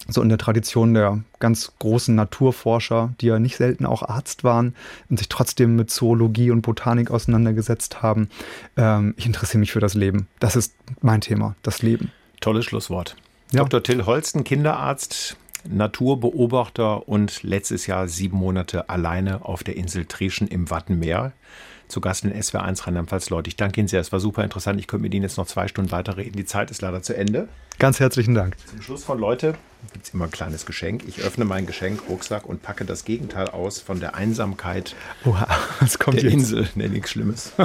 so 0.08 0.22
in 0.22 0.28
der 0.28 0.38
Tradition 0.38 0.94
der 0.94 1.22
ganz 1.38 1.72
großen 1.78 2.14
Naturforscher, 2.14 3.14
die 3.20 3.26
ja 3.26 3.38
nicht 3.38 3.56
selten 3.56 3.86
auch 3.86 4.02
Arzt 4.02 4.44
waren 4.44 4.74
und 5.08 5.18
sich 5.18 5.28
trotzdem 5.28 5.76
mit 5.76 5.90
Zoologie 5.90 6.50
und 6.50 6.62
Botanik 6.62 7.10
auseinandergesetzt 7.10 8.02
haben. 8.02 8.28
Ähm, 8.76 9.14
ich 9.16 9.26
interessiere 9.26 9.60
mich 9.60 9.72
für 9.72 9.80
das 9.80 9.94
Leben. 9.94 10.26
Das 10.40 10.56
ist 10.56 10.74
mein 11.00 11.20
Thema, 11.20 11.54
das 11.62 11.82
Leben. 11.82 12.10
Tolles 12.40 12.64
Schlusswort. 12.64 13.16
Ja. 13.52 13.60
Dr. 13.60 13.82
Till 13.82 14.06
Holsten, 14.06 14.44
Kinderarzt, 14.44 15.36
Naturbeobachter 15.68 17.08
und 17.08 17.42
letztes 17.42 17.86
Jahr 17.86 18.08
sieben 18.08 18.38
Monate 18.38 18.88
alleine 18.88 19.44
auf 19.44 19.62
der 19.62 19.76
Insel 19.76 20.06
Trieschen 20.06 20.48
im 20.48 20.70
Wattenmeer 20.70 21.32
zu 21.92 22.00
Gast 22.00 22.24
in 22.24 22.32
SWR1 22.32 22.86
Rheinland-Pfalz. 22.86 23.30
Leute, 23.30 23.48
ich 23.48 23.56
danke 23.56 23.80
Ihnen 23.80 23.88
sehr. 23.88 24.00
Es 24.00 24.10
war 24.10 24.18
super 24.18 24.42
interessant. 24.42 24.80
Ich 24.80 24.86
könnte 24.86 25.02
mit 25.02 25.14
Ihnen 25.14 25.22
jetzt 25.22 25.36
noch 25.36 25.46
zwei 25.46 25.68
Stunden 25.68 25.92
weiterreden. 25.92 26.32
Die 26.36 26.46
Zeit 26.46 26.70
ist 26.70 26.82
leider 26.82 27.02
zu 27.02 27.16
Ende. 27.16 27.48
Ganz 27.78 28.00
herzlichen 28.00 28.34
Dank. 28.34 28.56
Zum 28.68 28.82
Schluss 28.82 29.04
von 29.04 29.18
Leute 29.18 29.54
gibt 29.92 30.06
es 30.06 30.14
immer 30.14 30.24
ein 30.24 30.30
kleines 30.30 30.66
Geschenk. 30.66 31.04
Ich 31.06 31.20
öffne 31.20 31.44
meinen 31.44 31.66
Geschenkrucksack 31.66 32.46
und 32.46 32.62
packe 32.62 32.84
das 32.84 33.04
Gegenteil 33.04 33.48
aus 33.48 33.80
von 33.80 34.00
der 34.00 34.14
Einsamkeit 34.14 34.94
Oha, 35.24 35.46
was 35.80 35.98
kommt 35.98 36.18
der 36.18 36.24
jetzt? 36.24 36.32
Insel. 36.32 36.68
Nee, 36.74 36.88
nichts 36.88 37.10
Schlimmes. 37.10 37.52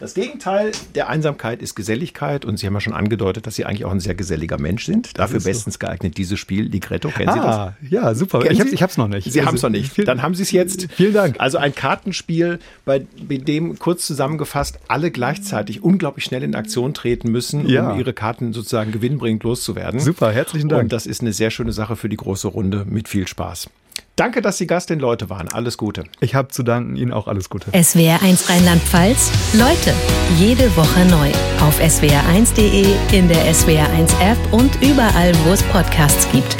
Das 0.00 0.12
Gegenteil 0.12 0.72
der 0.94 1.08
Einsamkeit 1.08 1.62
ist 1.62 1.76
Geselligkeit 1.76 2.44
und 2.44 2.58
Sie 2.58 2.66
haben 2.66 2.74
ja 2.74 2.80
schon 2.80 2.92
angedeutet, 2.92 3.46
dass 3.46 3.54
Sie 3.54 3.64
eigentlich 3.64 3.86
auch 3.86 3.92
ein 3.92 4.00
sehr 4.00 4.14
geselliger 4.14 4.58
Mensch 4.58 4.84
sind. 4.84 5.18
Dafür 5.18 5.40
bestens 5.40 5.74
so. 5.74 5.78
geignet 5.78 6.18
dieses 6.18 6.38
Spiel, 6.38 6.64
Ligretto. 6.64 7.08
Kennen 7.08 7.32
Sie 7.32 7.38
ah, 7.38 7.74
das? 7.80 7.90
Ja, 7.90 8.14
super. 8.14 8.40
Kennen 8.40 8.70
ich 8.70 8.82
habe 8.82 8.90
es 8.90 8.98
noch 8.98 9.08
nicht. 9.08 9.32
Sie 9.32 9.38
also, 9.38 9.48
haben 9.48 9.56
es 9.56 9.62
noch 9.62 9.70
nicht. 9.70 10.06
Dann 10.06 10.20
haben 10.20 10.34
Sie 10.34 10.42
es 10.42 10.50
jetzt. 10.50 10.88
Vielen 10.92 11.14
Dank. 11.14 11.36
Also 11.38 11.58
ein 11.58 11.74
Kartenspiel, 11.74 12.58
bei 12.84 13.06
dem 13.44 13.78
kurz 13.78 14.06
zusammengefasst 14.06 14.78
alle 14.88 15.10
gleichzeitig 15.10 15.82
unglaublich 15.82 16.24
schnell 16.24 16.42
in 16.42 16.54
Aktion 16.54 16.94
treten 16.94 17.30
müssen, 17.30 17.68
ja. 17.68 17.92
um 17.92 17.98
ihre 17.98 18.12
Karten 18.12 18.52
sozusagen 18.52 18.92
gewinnbringend 18.92 19.42
loszuwerden. 19.44 20.00
Super, 20.00 20.32
herzlichen 20.32 20.68
Dank. 20.68 20.84
Und 20.84 20.92
das 20.92 21.06
ist 21.06 21.20
eine 21.20 21.32
sehr 21.32 21.50
schöne 21.50 21.72
Sache 21.72 21.96
für 21.96 22.08
die 22.08 22.16
große 22.16 22.48
Runde 22.48 22.84
mit 22.88 23.08
viel 23.08 23.28
Spaß. 23.28 23.68
Danke, 24.16 24.42
dass 24.42 24.58
Sie 24.58 24.68
Gast 24.68 24.90
den 24.90 25.00
Leute 25.00 25.28
waren. 25.28 25.48
Alles 25.48 25.76
Gute. 25.76 26.04
Ich 26.20 26.36
habe 26.36 26.48
zu 26.48 26.62
danken. 26.62 26.94
Ihnen 26.94 27.12
auch 27.12 27.26
alles 27.26 27.50
Gute. 27.50 27.70
SWR1 27.72 28.48
Rheinland-Pfalz. 28.48 29.32
Leute, 29.54 29.92
jede 30.38 30.74
Woche 30.76 31.04
neu. 31.06 31.30
Auf 31.66 31.80
swr1.de, 31.80 32.94
in 33.12 33.28
der 33.28 33.52
SWR1 33.52 34.20
App 34.20 34.38
und 34.52 34.80
überall, 34.82 35.32
wo 35.44 35.52
es 35.52 35.64
Podcasts 35.64 36.30
gibt. 36.30 36.56